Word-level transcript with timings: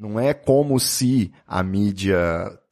Não 0.00 0.18
é 0.18 0.32
como 0.32 0.80
se 0.80 1.30
a 1.46 1.62
mídia 1.62 2.18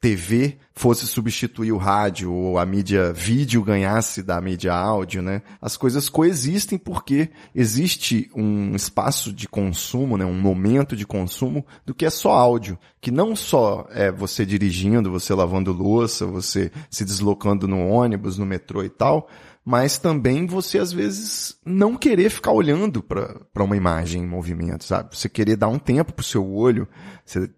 TV 0.01 0.57
fosse 0.73 1.05
substituir 1.05 1.71
o 1.71 1.77
rádio 1.77 2.33
ou 2.33 2.57
a 2.57 2.65
mídia 2.65 3.13
vídeo 3.13 3.61
ganhasse 3.61 4.23
da 4.23 4.41
mídia 4.41 4.73
áudio, 4.73 5.21
né? 5.21 5.43
As 5.61 5.77
coisas 5.77 6.09
coexistem 6.09 6.79
porque 6.79 7.29
existe 7.53 8.31
um 8.35 8.73
espaço 8.73 9.31
de 9.31 9.47
consumo, 9.47 10.17
né? 10.17 10.25
Um 10.25 10.41
momento 10.41 10.95
de 10.95 11.05
consumo 11.05 11.63
do 11.85 11.93
que 11.93 12.03
é 12.03 12.09
só 12.09 12.31
áudio, 12.31 12.79
que 12.99 13.11
não 13.11 13.35
só 13.35 13.85
é 13.91 14.11
você 14.11 14.43
dirigindo, 14.43 15.11
você 15.11 15.31
lavando 15.31 15.71
louça, 15.71 16.25
você 16.25 16.71
se 16.89 17.05
deslocando 17.05 17.67
no 17.67 17.89
ônibus, 17.89 18.39
no 18.39 18.45
metrô 18.45 18.83
e 18.83 18.89
tal, 18.89 19.29
mas 19.69 19.99
também 19.99 20.47
você 20.47 20.79
às 20.79 20.91
vezes 20.91 21.55
não 21.63 21.95
querer 21.95 22.31
ficar 22.31 22.51
olhando 22.51 23.03
para 23.03 23.63
uma 23.63 23.77
imagem 23.77 24.23
em 24.23 24.27
movimento, 24.27 24.83
sabe? 24.83 25.15
Você 25.15 25.29
querer 25.29 25.57
dar 25.57 25.67
um 25.67 25.77
tempo 25.77 26.11
pro 26.11 26.25
seu 26.25 26.51
olho, 26.51 26.87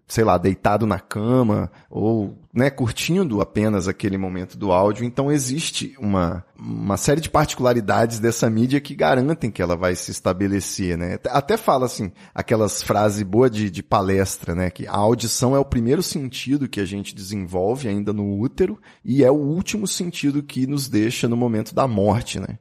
sei 0.06 0.22
lá, 0.22 0.36
deitado 0.36 0.86
na 0.86 1.00
cama 1.00 1.72
ou 1.88 2.38
né, 2.52 2.68
curtindo 2.68 3.40
apenas 3.40 3.88
aquele 3.88 4.18
momento 4.18 4.58
do 4.58 4.72
áudio. 4.72 5.04
Então 5.04 5.32
existe 5.32 5.94
uma, 5.98 6.44
uma 6.58 6.96
série 6.98 7.20
de 7.20 7.30
particularidades 7.30 8.18
dessa 8.18 8.50
mídia 8.50 8.80
que 8.80 8.94
garantem 8.94 9.50
que 9.50 9.62
ela 9.62 9.74
vai 9.74 9.96
se 9.96 10.10
estabelecer, 10.10 10.98
né? 10.98 11.18
Até 11.28 11.56
fala 11.56 11.86
assim, 11.86 12.12
aquelas 12.34 12.82
frases 12.82 13.22
boas 13.22 13.50
de, 13.50 13.70
de 13.70 13.82
palestra, 13.82 14.54
né? 14.54 14.68
Que 14.68 14.86
a 14.86 14.94
audição 14.94 15.56
é 15.56 15.58
o 15.58 15.64
primeiro 15.64 16.02
sentido 16.02 16.68
que 16.68 16.80
a 16.80 16.84
gente 16.84 17.14
desenvolve 17.14 17.88
ainda 17.88 18.12
no 18.12 18.38
útero 18.38 18.78
e 19.02 19.24
é 19.24 19.30
o 19.30 19.34
último 19.34 19.86
sentido 19.86 20.42
que 20.42 20.66
nos 20.66 20.88
deixa 20.88 21.28
no 21.28 21.36
momento 21.36 21.74
da 21.74 21.88
morte, 21.88 22.38
né? 22.38 22.58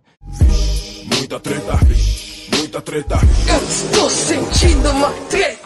Muita 1.18 1.40
treta, 1.40 1.80
muita 2.56 2.82
treta. 2.82 3.16
Eu 3.50 3.68
estou 3.68 4.10
sentindo 4.10 4.90
uma 4.92 5.12
treta. 5.30 5.61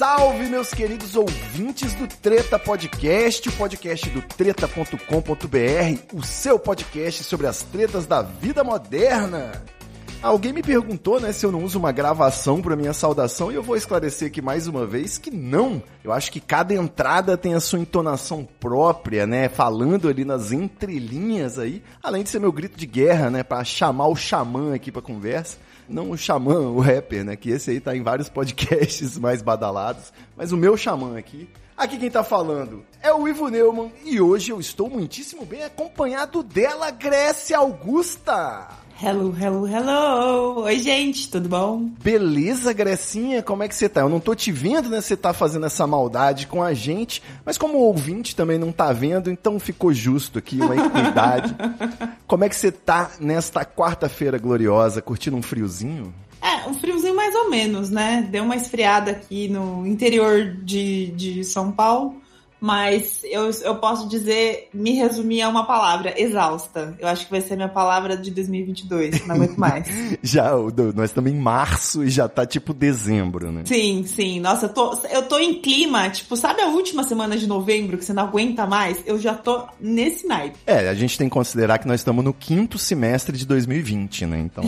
Salve, 0.00 0.46
meus 0.46 0.72
queridos 0.72 1.14
ouvintes 1.14 1.92
do 1.92 2.08
Treta 2.08 2.58
Podcast, 2.58 3.46
o 3.46 3.52
podcast 3.52 4.08
do 4.08 4.22
treta.com.br, 4.22 4.96
o 6.14 6.22
seu 6.22 6.58
podcast 6.58 7.22
sobre 7.22 7.46
as 7.46 7.62
tretas 7.64 8.06
da 8.06 8.22
vida 8.22 8.64
moderna. 8.64 9.52
Alguém 10.22 10.54
me 10.54 10.62
perguntou, 10.62 11.20
né, 11.20 11.32
se 11.32 11.44
eu 11.44 11.52
não 11.52 11.62
uso 11.62 11.78
uma 11.78 11.92
gravação 11.92 12.62
para 12.62 12.76
minha 12.76 12.94
saudação 12.94 13.52
e 13.52 13.56
eu 13.56 13.62
vou 13.62 13.76
esclarecer 13.76 14.28
aqui 14.28 14.40
mais 14.40 14.66
uma 14.66 14.86
vez 14.86 15.18
que 15.18 15.30
não. 15.30 15.82
Eu 16.02 16.12
acho 16.12 16.32
que 16.32 16.40
cada 16.40 16.72
entrada 16.72 17.36
tem 17.36 17.52
a 17.52 17.60
sua 17.60 17.78
entonação 17.78 18.48
própria, 18.58 19.26
né, 19.26 19.50
falando 19.50 20.08
ali 20.08 20.24
nas 20.24 20.50
entrelinhas 20.50 21.58
aí, 21.58 21.82
além 22.02 22.22
de 22.22 22.30
ser 22.30 22.40
meu 22.40 22.52
grito 22.52 22.78
de 22.78 22.86
guerra, 22.86 23.28
né, 23.28 23.42
para 23.42 23.62
chamar 23.64 24.08
o 24.08 24.16
xamã 24.16 24.74
aqui 24.74 24.90
para 24.90 25.02
conversa. 25.02 25.58
Não 25.90 26.10
o 26.10 26.16
xamã, 26.16 26.60
o 26.60 26.80
rapper, 26.80 27.24
né, 27.24 27.34
que 27.36 27.50
esse 27.50 27.72
aí 27.72 27.80
tá 27.80 27.96
em 27.96 28.02
vários 28.02 28.28
podcasts 28.28 29.18
mais 29.20 29.42
badalados, 29.42 30.12
mas 30.36 30.52
o 30.52 30.56
meu 30.56 30.76
xamã 30.76 31.18
aqui 31.18 31.48
Aqui 31.80 31.96
quem 31.96 32.10
tá 32.10 32.22
falando 32.22 32.84
é 33.00 33.10
o 33.10 33.26
Ivo 33.26 33.48
Neumann. 33.48 33.90
E 34.04 34.20
hoje 34.20 34.52
eu 34.52 34.60
estou 34.60 34.90
muitíssimo 34.90 35.46
bem 35.46 35.64
acompanhado 35.64 36.42
dela, 36.42 36.90
Grécia 36.90 37.56
Augusta. 37.56 38.68
Hello, 39.02 39.34
hello, 39.34 39.66
hello! 39.66 40.60
Oi, 40.64 40.78
gente, 40.78 41.30
tudo 41.30 41.48
bom? 41.48 41.88
Beleza, 42.02 42.70
Grecinha? 42.74 43.42
Como 43.42 43.62
é 43.62 43.68
que 43.68 43.74
você 43.74 43.88
tá? 43.88 44.02
Eu 44.02 44.10
não 44.10 44.20
tô 44.20 44.34
te 44.34 44.52
vendo, 44.52 44.90
né? 44.90 45.00
Você 45.00 45.16
tá 45.16 45.32
fazendo 45.32 45.64
essa 45.64 45.86
maldade 45.86 46.46
com 46.46 46.62
a 46.62 46.74
gente, 46.74 47.22
mas 47.42 47.56
como 47.56 47.78
o 47.78 47.84
ouvinte 47.84 48.36
também 48.36 48.58
não 48.58 48.70
tá 48.70 48.92
vendo, 48.92 49.30
então 49.30 49.58
ficou 49.58 49.90
justo 49.94 50.38
aqui 50.38 50.60
uma 50.60 50.76
equidade. 50.76 51.56
como 52.28 52.44
é 52.44 52.48
que 52.50 52.54
você 52.54 52.70
tá 52.70 53.12
nesta 53.18 53.64
quarta-feira 53.64 54.36
gloriosa, 54.36 55.00
curtindo 55.00 55.34
um 55.34 55.42
friozinho? 55.42 56.12
É, 56.42 56.68
um 56.68 56.74
friozinho 56.74 57.16
mais 57.16 57.34
ou 57.34 57.48
menos, 57.48 57.88
né? 57.88 58.28
Deu 58.30 58.44
uma 58.44 58.56
esfriada 58.56 59.12
aqui 59.12 59.48
no 59.48 59.86
interior 59.86 60.56
de, 60.62 61.06
de 61.12 61.42
São 61.42 61.72
Paulo. 61.72 62.19
Mas 62.60 63.22
eu, 63.24 63.50
eu 63.62 63.76
posso 63.76 64.08
dizer, 64.08 64.68
me 64.72 64.92
resumir 64.92 65.42
a 65.42 65.48
uma 65.48 65.64
palavra, 65.64 66.14
exausta. 66.20 66.94
Eu 66.98 67.08
acho 67.08 67.24
que 67.24 67.30
vai 67.30 67.40
ser 67.40 67.54
a 67.54 67.56
minha 67.56 67.68
palavra 67.68 68.16
de 68.16 68.30
2022, 68.30 69.26
não 69.26 69.36
aguento 69.36 69.56
mais. 69.56 69.88
já, 70.22 70.50
nós 70.94 71.10
estamos 71.10 71.30
em 71.30 71.36
março 71.36 72.04
e 72.04 72.10
já 72.10 72.28
tá 72.28 72.44
tipo 72.44 72.74
dezembro, 72.74 73.50
né? 73.50 73.62
Sim, 73.64 74.04
sim. 74.06 74.40
Nossa, 74.40 74.66
eu 74.66 74.70
tô, 74.70 74.98
eu 75.10 75.22
tô 75.22 75.38
em 75.38 75.54
clima, 75.54 76.10
tipo, 76.10 76.36
sabe 76.36 76.60
a 76.60 76.66
última 76.66 77.02
semana 77.02 77.36
de 77.36 77.46
novembro 77.46 77.96
que 77.96 78.04
você 78.04 78.12
não 78.12 78.24
aguenta 78.24 78.66
mais? 78.66 79.02
Eu 79.06 79.18
já 79.18 79.34
tô 79.34 79.64
nesse 79.80 80.26
naipe. 80.26 80.58
É, 80.66 80.88
a 80.88 80.94
gente 80.94 81.16
tem 81.16 81.28
que 81.28 81.32
considerar 81.32 81.78
que 81.78 81.88
nós 81.88 82.00
estamos 82.00 82.24
no 82.24 82.34
quinto 82.34 82.78
semestre 82.78 83.36
de 83.36 83.46
2020, 83.46 84.26
né? 84.26 84.38
Então, 84.40 84.64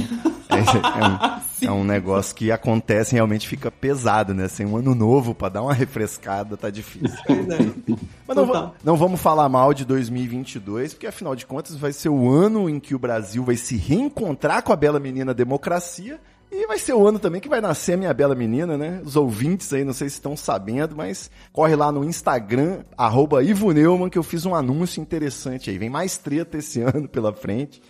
é, 0.49 0.59
é, 0.59 1.39
um, 1.39 1.43
é 1.63 1.71
um 1.71 1.85
negócio 1.85 2.35
que 2.35 2.51
acontece 2.51 3.15
realmente 3.15 3.49
fica 3.49 3.71
pesado, 3.71 4.35
né? 4.35 4.49
Sem 4.49 4.67
um 4.67 4.77
ano 4.77 4.95
novo 4.95 5.35
para 5.35 5.49
dar 5.49 5.63
uma 5.63 5.75
refrescada, 5.75 6.57
tá 6.57 6.71
difícil. 6.71 7.19
É. 7.29 7.95
Mas 8.27 8.37
não, 8.37 8.75
não, 8.83 8.97
vamos 8.97 9.21
falar 9.21 9.49
mal 9.49 9.73
de 9.73 9.85
2022, 9.85 10.95
porque 10.95 11.07
afinal 11.07 11.37
de 11.37 11.47
contas 11.47 11.77
vai 11.77 11.93
ser 11.93 12.09
o 12.09 12.31
ano 12.31 12.69
em 12.69 12.81
que 12.81 12.95
o 12.95 12.99
Brasil 12.99 13.45
vai 13.45 13.57
se 13.57 13.77
reencontrar 13.77 14.63
com 14.63 14.73
a 14.73 14.77
bela 14.77 14.99
menina 14.99 15.33
democracia. 15.35 16.21
E 16.55 16.67
vai 16.67 16.79
ser 16.79 16.93
o 16.93 17.09
ano 17.09 17.19
também 17.19 17.41
que 17.41 17.49
vai 17.49 17.63
nascer 17.63 17.95
a 17.95 17.97
minha 17.97 18.13
bela 18.13 18.35
menina, 18.35 18.77
né? 18.77 19.01
Os 19.03 19.17
ouvintes 19.17 19.73
aí, 19.73 19.85
não 19.85 19.95
sei 19.95 20.11
se 20.11 20.17
estão 20.17 20.37
sabendo, 20.37 20.95
mas 20.95 21.31
corre 21.51 21.75
lá 21.75 21.91
no 21.91 22.05
Instagram, 22.05 22.81
arroba 22.95 23.43
Ivo 23.43 23.73
Neumann, 23.73 24.11
que 24.11 24.19
eu 24.19 24.23
fiz 24.23 24.45
um 24.45 24.55
anúncio 24.55 25.01
interessante 25.01 25.71
aí. 25.71 25.79
Vem 25.79 25.89
mais 25.89 26.19
treta 26.19 26.59
esse 26.59 26.83
ano 26.85 27.09
pela 27.09 27.33
frente. 27.33 27.81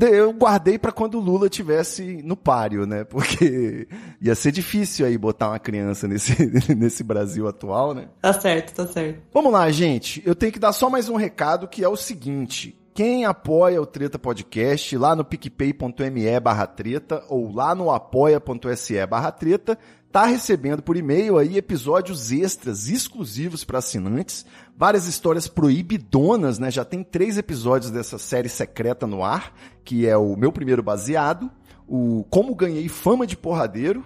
Eu, 0.00 0.08
eu 0.08 0.32
guardei 0.32 0.78
para 0.78 0.90
quando 0.90 1.18
o 1.18 1.20
Lula 1.20 1.48
tivesse 1.48 2.22
no 2.22 2.36
páreo, 2.36 2.86
né? 2.86 3.04
Porque 3.04 3.86
ia 4.20 4.34
ser 4.34 4.50
difícil 4.50 5.04
aí 5.04 5.18
botar 5.18 5.48
uma 5.48 5.58
criança 5.58 6.08
nesse, 6.08 6.34
nesse 6.74 7.04
Brasil 7.04 7.46
atual, 7.46 7.92
né? 7.92 8.08
Tá 8.20 8.32
certo, 8.32 8.74
tá 8.74 8.86
certo. 8.86 9.20
Vamos 9.32 9.52
lá, 9.52 9.70
gente. 9.70 10.22
Eu 10.24 10.34
tenho 10.34 10.52
que 10.52 10.58
dar 10.58 10.72
só 10.72 10.88
mais 10.88 11.08
um 11.08 11.16
recado 11.16 11.68
que 11.68 11.84
é 11.84 11.88
o 11.88 11.96
seguinte. 11.96 12.78
Quem 12.94 13.24
apoia 13.24 13.80
o 13.80 13.86
Treta 13.86 14.18
Podcast 14.18 14.98
lá 14.98 15.16
no 15.16 15.24
picpay.me 15.24 16.40
barra 16.40 16.66
treta 16.66 17.24
ou 17.26 17.50
lá 17.50 17.74
no 17.74 17.90
apoia.se 17.90 19.06
barra 19.06 19.32
treta 19.32 19.78
tá 20.12 20.26
recebendo 20.26 20.82
por 20.82 20.94
e-mail 20.94 21.38
aí 21.38 21.56
episódios 21.56 22.30
extras 22.30 22.86
exclusivos 22.88 23.64
para 23.64 23.78
assinantes, 23.78 24.44
várias 24.76 25.06
histórias 25.06 25.48
proibidonas, 25.48 26.58
né? 26.58 26.70
Já 26.70 26.84
tem 26.84 27.02
três 27.02 27.38
episódios 27.38 27.90
dessa 27.90 28.18
série 28.18 28.50
secreta 28.50 29.06
no 29.06 29.24
ar, 29.24 29.54
que 29.82 30.06
é 30.06 30.14
o 30.14 30.36
meu 30.36 30.52
primeiro 30.52 30.82
baseado, 30.82 31.50
o 31.88 32.24
Como 32.28 32.54
Ganhei 32.54 32.88
Fama 32.90 33.26
de 33.26 33.38
Porradeiro 33.38 34.04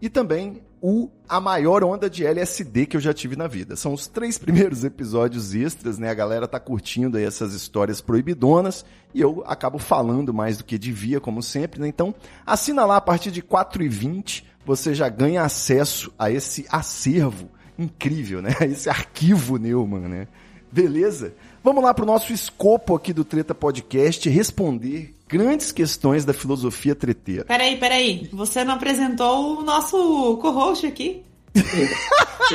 e 0.00 0.10
também 0.10 0.62
o 0.78 1.10
A 1.26 1.40
Maior 1.40 1.82
Onda 1.82 2.10
de 2.10 2.26
LSD 2.26 2.84
que 2.84 2.98
eu 2.98 3.00
já 3.00 3.14
tive 3.14 3.34
na 3.34 3.46
vida. 3.46 3.76
São 3.76 3.94
os 3.94 4.06
três 4.06 4.36
primeiros 4.38 4.84
episódios 4.84 5.54
extras, 5.54 5.98
né? 5.98 6.10
A 6.10 6.14
galera 6.14 6.46
tá 6.46 6.60
curtindo 6.60 7.16
aí 7.16 7.24
essas 7.24 7.54
histórias 7.54 8.02
proibidonas 8.02 8.84
e 9.14 9.22
eu 9.22 9.42
acabo 9.46 9.78
falando 9.78 10.34
mais 10.34 10.58
do 10.58 10.64
que 10.64 10.76
devia, 10.76 11.18
como 11.18 11.42
sempre, 11.42 11.80
né? 11.80 11.88
Então, 11.88 12.14
assina 12.44 12.84
lá 12.84 12.96
a 12.96 13.00
partir 13.00 13.30
de 13.30 13.40
R$ 13.40 13.46
4,20 13.46 14.44
você 14.66 14.92
já 14.92 15.08
ganha 15.08 15.42
acesso 15.42 16.12
a 16.18 16.28
esse 16.28 16.66
acervo 16.68 17.48
incrível, 17.78 18.42
né? 18.42 18.50
A 18.60 18.66
esse 18.66 18.90
arquivo 18.90 19.58
Neumann, 19.58 20.08
né? 20.08 20.28
Beleza? 20.72 21.34
Vamos 21.62 21.82
lá 21.84 21.94
para 21.94 22.02
o 22.02 22.06
nosso 22.06 22.32
escopo 22.32 22.94
aqui 22.94 23.12
do 23.12 23.24
Treta 23.24 23.54
Podcast 23.54 24.28
responder 24.28 25.14
grandes 25.28 25.70
questões 25.70 26.24
da 26.24 26.32
filosofia 26.32 26.94
treteira. 26.94 27.44
Peraí, 27.44 27.76
peraí. 27.76 28.28
Você 28.32 28.64
não 28.64 28.74
apresentou 28.74 29.60
o 29.60 29.62
nosso 29.62 30.36
co-host 30.38 30.86
aqui? 30.86 31.22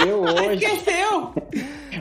Eu 0.05 0.21
hoje. 0.27 0.65
Esqueceu! 0.65 1.33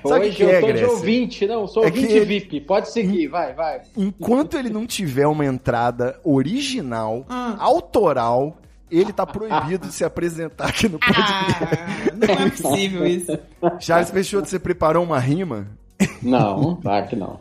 Hoje 0.02 0.30
que 0.34 0.42
eu 0.42 0.50
é, 0.50 0.60
tô 0.60 0.66
Grécia? 0.66 0.86
de 0.86 0.92
ouvinte, 0.92 1.46
não, 1.46 1.66
sou 1.66 1.84
é 1.84 1.86
ouvinte 1.86 2.12
ele... 2.12 2.24
VIP. 2.24 2.60
Pode 2.60 2.90
seguir, 2.90 3.28
vai, 3.28 3.54
vai. 3.54 3.82
Enquanto 3.96 4.56
ele 4.56 4.70
não 4.70 4.86
tiver 4.86 5.26
uma 5.26 5.44
entrada 5.44 6.18
original, 6.24 7.26
hum. 7.28 7.56
autoral, 7.58 8.56
ele 8.90 9.12
tá 9.12 9.26
proibido 9.26 9.86
de 9.86 9.92
se 9.94 10.04
apresentar 10.04 10.68
aqui 10.68 10.88
no 10.88 10.98
podcast. 10.98 11.54
Ah, 11.62 12.12
não 12.14 12.34
é 12.46 12.50
possível 12.50 13.06
isso. 13.06 13.38
Charles 13.78 14.10
Peixoto, 14.10 14.48
você 14.48 14.58
preparou 14.58 15.04
uma 15.04 15.18
rima? 15.18 15.66
Não, 16.22 16.76
claro 16.76 17.06
que 17.08 17.16
não. 17.16 17.38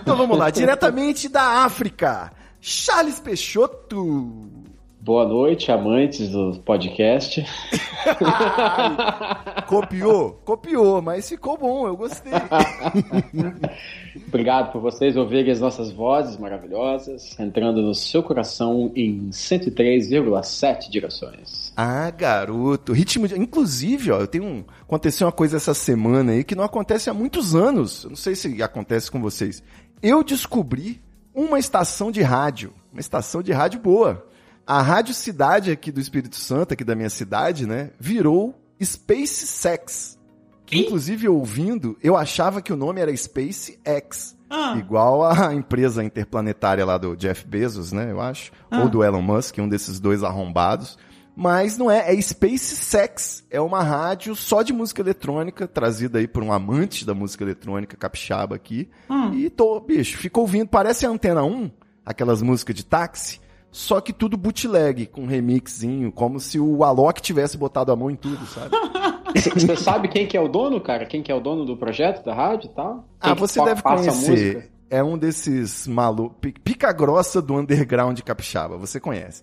Então 0.00 0.16
vamos 0.16 0.38
lá, 0.38 0.50
diretamente 0.50 1.28
da 1.28 1.64
África, 1.64 2.32
Charles 2.60 3.18
Peixoto. 3.18 4.48
Boa 5.06 5.24
noite, 5.24 5.70
amantes 5.70 6.30
do 6.30 6.58
podcast. 6.64 7.46
copiou? 9.68 10.32
Copiou, 10.44 11.00
mas 11.00 11.28
ficou 11.28 11.56
bom, 11.56 11.86
eu 11.86 11.96
gostei. 11.96 12.32
Obrigado 14.26 14.72
por 14.72 14.80
vocês 14.80 15.16
ouvirem 15.16 15.52
as 15.52 15.60
nossas 15.60 15.92
vozes 15.92 16.36
maravilhosas, 16.36 17.38
entrando 17.38 17.80
no 17.82 17.94
seu 17.94 18.20
coração 18.20 18.90
em 18.96 19.30
103,7 19.30 20.90
direções. 20.90 21.72
Ah, 21.76 22.10
garoto. 22.10 22.92
Ritmo 22.92 23.28
de... 23.28 23.38
Inclusive, 23.38 24.10
ó, 24.10 24.18
eu 24.18 24.26
tenho 24.26 24.42
um... 24.42 24.64
Aconteceu 24.82 25.28
uma 25.28 25.32
coisa 25.32 25.58
essa 25.58 25.72
semana 25.72 26.32
aí 26.32 26.42
que 26.42 26.56
não 26.56 26.64
acontece 26.64 27.08
há 27.08 27.14
muitos 27.14 27.54
anos. 27.54 28.02
Eu 28.02 28.10
não 28.10 28.16
sei 28.16 28.34
se 28.34 28.60
acontece 28.60 29.08
com 29.08 29.22
vocês. 29.22 29.62
Eu 30.02 30.24
descobri 30.24 31.00
uma 31.32 31.60
estação 31.60 32.10
de 32.10 32.22
rádio. 32.22 32.74
Uma 32.92 32.98
estação 32.98 33.40
de 33.40 33.52
rádio 33.52 33.78
boa 33.78 34.26
a 34.66 34.82
Rádio 34.82 35.14
Cidade 35.14 35.70
aqui 35.70 35.92
do 35.92 36.00
Espírito 36.00 36.36
Santo, 36.36 36.74
aqui 36.74 36.82
da 36.82 36.96
minha 36.96 37.08
cidade, 37.08 37.66
né, 37.66 37.90
virou 38.00 38.54
Space 38.82 39.46
Sex. 39.46 40.18
Que, 40.64 40.80
inclusive, 40.80 41.28
ouvindo, 41.28 41.96
eu 42.02 42.16
achava 42.16 42.60
que 42.60 42.72
o 42.72 42.76
nome 42.76 43.00
era 43.00 43.16
Space 43.16 43.78
X. 43.84 44.36
Ah. 44.50 44.74
Igual 44.76 45.24
a 45.24 45.54
empresa 45.54 46.02
interplanetária 46.02 46.84
lá 46.84 46.98
do 46.98 47.16
Jeff 47.16 47.46
Bezos, 47.46 47.92
né, 47.92 48.10
eu 48.10 48.20
acho. 48.20 48.50
Ah. 48.68 48.80
Ou 48.80 48.88
do 48.88 49.04
Elon 49.04 49.22
Musk, 49.22 49.58
um 49.58 49.68
desses 49.68 50.00
dois 50.00 50.24
arrombados. 50.24 50.98
Mas 51.36 51.78
não 51.78 51.88
é, 51.88 52.12
é 52.12 52.20
Space 52.20 52.74
Sex. 52.76 53.44
É 53.50 53.60
uma 53.60 53.82
rádio 53.82 54.34
só 54.34 54.62
de 54.62 54.72
música 54.72 55.02
eletrônica, 55.02 55.68
trazida 55.68 56.18
aí 56.18 56.26
por 56.26 56.42
um 56.42 56.52
amante 56.52 57.04
da 57.04 57.14
música 57.14 57.44
eletrônica 57.44 57.96
capixaba 57.96 58.56
aqui. 58.56 58.88
Hum. 59.08 59.34
E 59.34 59.48
tô, 59.50 59.78
bicho, 59.78 60.18
fico 60.18 60.40
ouvindo, 60.40 60.66
parece 60.66 61.06
a 61.06 61.10
Antena 61.10 61.44
1, 61.44 61.70
aquelas 62.04 62.42
músicas 62.42 62.74
de 62.74 62.84
táxi, 62.84 63.38
só 63.76 64.00
que 64.00 64.10
tudo 64.10 64.38
bootleg, 64.38 65.04
com 65.04 65.26
remixinho, 65.26 66.10
como 66.10 66.40
se 66.40 66.58
o 66.58 66.82
Alok 66.82 67.20
tivesse 67.20 67.58
botado 67.58 67.92
a 67.92 67.96
mão 67.96 68.10
em 68.10 68.16
tudo, 68.16 68.46
sabe? 68.46 68.70
Você 69.36 69.76
sabe 69.76 70.08
quem 70.08 70.26
que 70.26 70.34
é 70.34 70.40
o 70.40 70.48
dono, 70.48 70.80
cara? 70.80 71.04
Quem 71.04 71.22
que 71.22 71.30
é 71.30 71.34
o 71.34 71.40
dono 71.40 71.66
do 71.66 71.76
projeto, 71.76 72.24
da 72.24 72.32
rádio 72.32 72.70
e 72.70 72.74
tal? 72.74 73.04
Quem 73.20 73.32
ah, 73.32 73.34
você 73.34 73.62
deve 73.62 73.82
conhecer. 73.82 74.70
É 74.88 75.04
um 75.04 75.18
desses 75.18 75.86
malucos. 75.86 76.38
Pica 76.64 76.90
grossa 76.90 77.42
do 77.42 77.54
underground 77.54 78.18
capixaba, 78.20 78.78
você 78.78 78.98
conhece. 78.98 79.42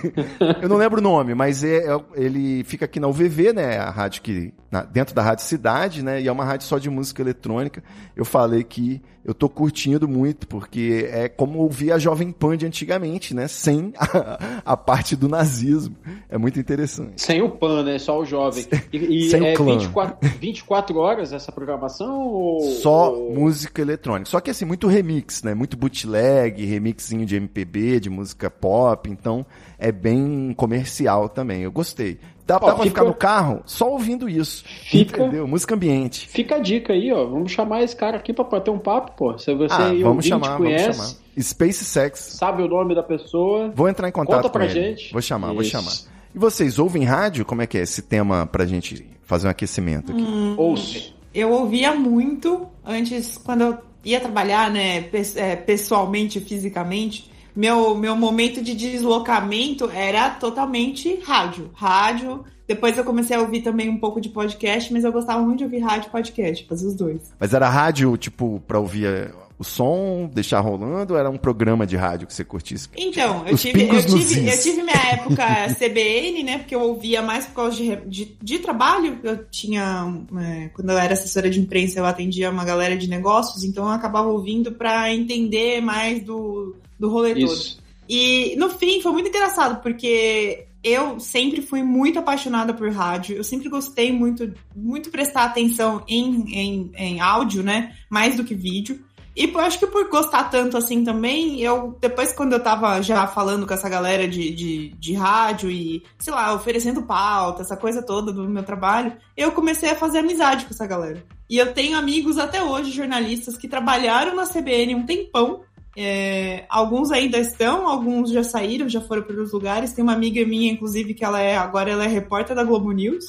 Eu 0.62 0.70
não 0.70 0.76
lembro 0.76 1.00
o 1.00 1.02
nome, 1.02 1.34
mas 1.34 1.62
é, 1.62 1.86
é- 1.86 2.00
ele 2.14 2.64
fica 2.64 2.86
aqui 2.86 2.98
na 2.98 3.08
UVV, 3.08 3.52
né? 3.52 3.76
A 3.76 3.90
rádio 3.90 4.22
que. 4.22 4.54
na- 4.70 4.84
dentro 4.84 5.14
da 5.14 5.20
Rádio 5.20 5.44
Cidade, 5.44 6.02
né? 6.02 6.22
E 6.22 6.28
é 6.28 6.32
uma 6.32 6.44
rádio 6.44 6.66
só 6.66 6.78
de 6.78 6.88
música 6.88 7.20
eletrônica. 7.20 7.84
Eu 8.14 8.24
falei 8.24 8.64
que 8.64 9.02
eu 9.26 9.34
tô 9.34 9.48
curtindo 9.48 10.06
muito, 10.06 10.46
porque 10.46 11.08
é 11.10 11.28
como 11.28 11.58
ouvir 11.58 11.90
a 11.90 11.98
Jovem 11.98 12.30
Pan 12.30 12.56
de 12.56 12.64
antigamente, 12.64 13.34
né? 13.34 13.48
Sem 13.48 13.92
a, 13.98 14.60
a 14.64 14.76
parte 14.76 15.16
do 15.16 15.28
nazismo. 15.28 15.96
É 16.28 16.38
muito 16.38 16.60
interessante. 16.60 17.20
Sem 17.20 17.42
o 17.42 17.50
PAN, 17.50 17.82
né? 17.82 17.98
Só 17.98 18.20
o 18.20 18.24
jovem. 18.24 18.64
E, 18.92 19.26
e 19.26 19.30
Sem 19.30 19.40
o 19.42 19.46
é 19.46 19.54
clã. 19.54 19.76
24, 19.78 20.28
24 20.38 20.96
horas 20.98 21.32
essa 21.32 21.50
programação? 21.50 22.20
Ou, 22.20 22.60
Só 22.70 23.12
ou- 23.12 23.34
música 23.34 23.82
eletrônica. 23.82 24.30
Só 24.30 24.38
que 24.40 24.50
assim, 24.50 24.64
muito 24.64 24.86
remix, 24.86 25.42
né? 25.42 25.54
Muito 25.54 25.76
bootleg, 25.76 26.64
remixinho 26.64 27.26
de 27.26 27.34
MPB, 27.34 27.98
de 27.98 28.08
música 28.08 28.48
pop. 28.48 29.10
Então, 29.10 29.44
é 29.76 29.90
bem 29.90 30.54
comercial 30.56 31.28
também. 31.28 31.62
Eu 31.62 31.72
gostei. 31.72 32.18
Dá, 32.46 32.56
Ó, 32.56 32.58
dá 32.60 32.66
pra 32.66 32.84
fica- 32.84 32.84
ficar 33.00 33.04
no 33.04 33.14
carro 33.14 33.62
só 33.66 33.90
ouvindo 33.90 34.28
isso. 34.28 34.64
Fica- 34.88 35.20
Entendeu? 35.22 35.48
Música 35.48 35.74
ambiente. 35.74 36.28
Fica 36.28 36.54
a 36.54 36.58
dica 36.60 36.92
aí, 36.92 37.12
ó. 37.12 37.24
Vamos 37.26 37.50
chamar 37.50 37.82
esse 37.82 37.96
cara 37.96 38.16
aqui 38.18 38.32
pra 38.32 38.44
bater 38.44 38.70
um 38.70 38.78
papo, 38.78 39.12
pô. 39.16 39.36
Se 39.36 39.52
você 39.54 39.74
ah, 39.74 39.92
vamos 40.00 40.24
chamar, 40.24 40.56
conhece, 40.56 40.84
vamos 40.96 40.96
chamar. 40.96 41.42
Space 41.42 41.84
Sex. 41.84 42.18
sabe 42.38 42.62
o 42.62 42.68
nome 42.68 42.94
da 42.94 43.02
pessoa. 43.02 43.72
Vou 43.74 43.88
entrar 43.88 44.08
em 44.08 44.12
contato 44.12 44.36
Conta 44.36 44.48
com 44.48 44.52
pra 44.52 44.64
ele. 44.66 44.74
gente. 44.74 45.12
Vou 45.12 45.20
chamar, 45.20 45.52
vou 45.52 45.62
Isso. 45.62 45.70
chamar. 45.72 45.92
E 46.34 46.38
vocês 46.38 46.78
ouvem 46.78 47.02
rádio? 47.02 47.44
Como 47.44 47.62
é 47.62 47.66
que 47.66 47.76
é 47.78 47.82
esse 47.82 48.02
tema 48.02 48.46
pra 48.46 48.64
gente 48.64 49.04
fazer 49.24 49.48
um 49.48 49.50
aquecimento 49.50 50.12
aqui? 50.12 50.22
Hum. 50.22 50.54
Ouço. 50.56 51.14
Eu 51.34 51.50
ouvia 51.50 51.94
muito 51.94 52.66
antes, 52.84 53.36
quando 53.38 53.62
eu 53.62 53.78
ia 54.04 54.20
trabalhar, 54.20 54.70
né, 54.70 55.04
é, 55.34 55.56
pessoalmente, 55.56 56.38
fisicamente. 56.40 57.30
Meu, 57.56 57.94
meu 57.94 58.14
momento 58.14 58.62
de 58.62 58.74
deslocamento 58.74 59.90
era 59.90 60.28
totalmente 60.28 61.18
rádio. 61.24 61.70
Rádio. 61.72 62.44
Depois 62.68 62.98
eu 62.98 63.04
comecei 63.04 63.34
a 63.34 63.40
ouvir 63.40 63.62
também 63.62 63.88
um 63.88 63.98
pouco 63.98 64.20
de 64.20 64.28
podcast, 64.28 64.92
mas 64.92 65.04
eu 65.04 65.12
gostava 65.12 65.40
muito 65.40 65.58
de 65.58 65.64
ouvir 65.64 65.78
rádio 65.78 66.08
e 66.08 66.10
podcast, 66.10 66.66
fazer 66.66 66.86
os 66.86 66.94
dois. 66.94 67.32
Mas 67.40 67.54
era 67.54 67.68
rádio, 67.68 68.14
tipo, 68.16 68.60
pra 68.66 68.78
ouvir 68.78 69.32
o 69.58 69.64
som, 69.64 70.30
deixar 70.32 70.60
rolando, 70.60 71.14
ou 71.14 71.18
era 71.18 71.30
um 71.30 71.38
programa 71.38 71.86
de 71.86 71.96
rádio 71.96 72.26
que 72.26 72.34
você 72.34 72.44
curtisse? 72.44 72.88
Então, 72.96 73.46
eu 73.46 73.56
tive, 73.56 73.88
eu, 73.88 74.06
tive, 74.06 74.48
eu 74.48 74.60
tive 74.60 74.82
minha 74.82 74.96
época 75.12 75.44
CBN, 75.74 76.42
né? 76.42 76.58
Porque 76.58 76.74
eu 76.74 76.80
ouvia 76.80 77.22
mais 77.22 77.46
por 77.46 77.54
causa 77.54 77.76
de, 77.76 77.96
de, 78.06 78.36
de 78.42 78.58
trabalho. 78.58 79.18
Eu 79.22 79.44
tinha. 79.46 80.14
é, 80.38 80.68
quando 80.74 80.90
eu 80.90 80.98
era 80.98 81.14
assessora 81.14 81.48
de 81.48 81.58
imprensa, 81.58 81.98
eu 81.98 82.04
atendia 82.04 82.50
uma 82.50 82.64
galera 82.64 82.96
de 82.96 83.08
negócios, 83.08 83.64
então 83.64 83.84
eu 83.84 83.90
acabava 83.90 84.28
ouvindo 84.28 84.72
pra 84.72 85.12
entender 85.12 85.80
mais 85.80 86.22
do, 86.22 86.76
do 86.98 87.08
rolê 87.08 87.34
todo. 87.34 87.52
Isso. 87.52 87.78
E 88.08 88.54
no 88.56 88.70
fim 88.70 89.00
foi 89.00 89.12
muito 89.12 89.28
engraçado, 89.28 89.82
porque 89.82 90.66
eu 90.84 91.18
sempre 91.18 91.62
fui 91.62 91.82
muito 91.82 92.18
apaixonada 92.18 92.72
por 92.72 92.90
rádio, 92.92 93.36
eu 93.36 93.42
sempre 93.42 93.68
gostei 93.68 94.12
muito, 94.12 94.52
muito 94.74 95.10
prestar 95.10 95.44
atenção 95.44 96.04
em, 96.06 96.44
em, 96.54 96.92
em 96.94 97.20
áudio, 97.20 97.62
né? 97.62 97.96
Mais 98.08 98.36
do 98.36 98.44
que 98.44 98.54
vídeo. 98.54 99.04
E 99.36 99.44
eu 99.52 99.60
acho 99.60 99.78
que 99.78 99.86
por 99.86 100.08
gostar 100.08 100.44
tanto 100.44 100.78
assim 100.78 101.04
também, 101.04 101.60
eu 101.60 101.94
depois 102.00 102.32
quando 102.32 102.54
eu 102.54 102.62
tava 102.62 103.02
já 103.02 103.26
falando 103.26 103.66
com 103.66 103.74
essa 103.74 103.86
galera 103.86 104.26
de, 104.26 104.50
de, 104.50 104.88
de 104.98 105.12
rádio 105.12 105.70
e, 105.70 106.02
sei 106.18 106.32
lá, 106.32 106.54
oferecendo 106.54 107.02
pauta, 107.02 107.60
essa 107.60 107.76
coisa 107.76 108.02
toda 108.02 108.32
do 108.32 108.48
meu 108.48 108.62
trabalho, 108.62 109.12
eu 109.36 109.52
comecei 109.52 109.90
a 109.90 109.94
fazer 109.94 110.20
amizade 110.20 110.64
com 110.64 110.72
essa 110.72 110.86
galera. 110.86 111.22
E 111.50 111.58
eu 111.58 111.74
tenho 111.74 111.98
amigos 111.98 112.38
até 112.38 112.62
hoje, 112.62 112.90
jornalistas, 112.90 113.58
que 113.58 113.68
trabalharam 113.68 114.34
na 114.34 114.46
CBN 114.46 114.94
um 114.94 115.04
tempão, 115.04 115.60
é, 115.94 116.64
alguns 116.70 117.10
ainda 117.10 117.38
estão, 117.38 117.86
alguns 117.86 118.30
já 118.30 118.42
saíram, 118.42 118.88
já 118.88 119.02
foram 119.02 119.22
para 119.22 119.32
outros 119.32 119.52
lugares. 119.52 119.92
Tem 119.92 120.02
uma 120.02 120.14
amiga 120.14 120.44
minha, 120.46 120.70
inclusive, 120.72 121.12
que 121.12 121.24
ela 121.24 121.40
é 121.40 121.56
agora 121.56 121.90
ela 121.90 122.04
é 122.04 122.08
repórter 122.08 122.56
da 122.56 122.64
Globo 122.64 122.90
News, 122.90 123.24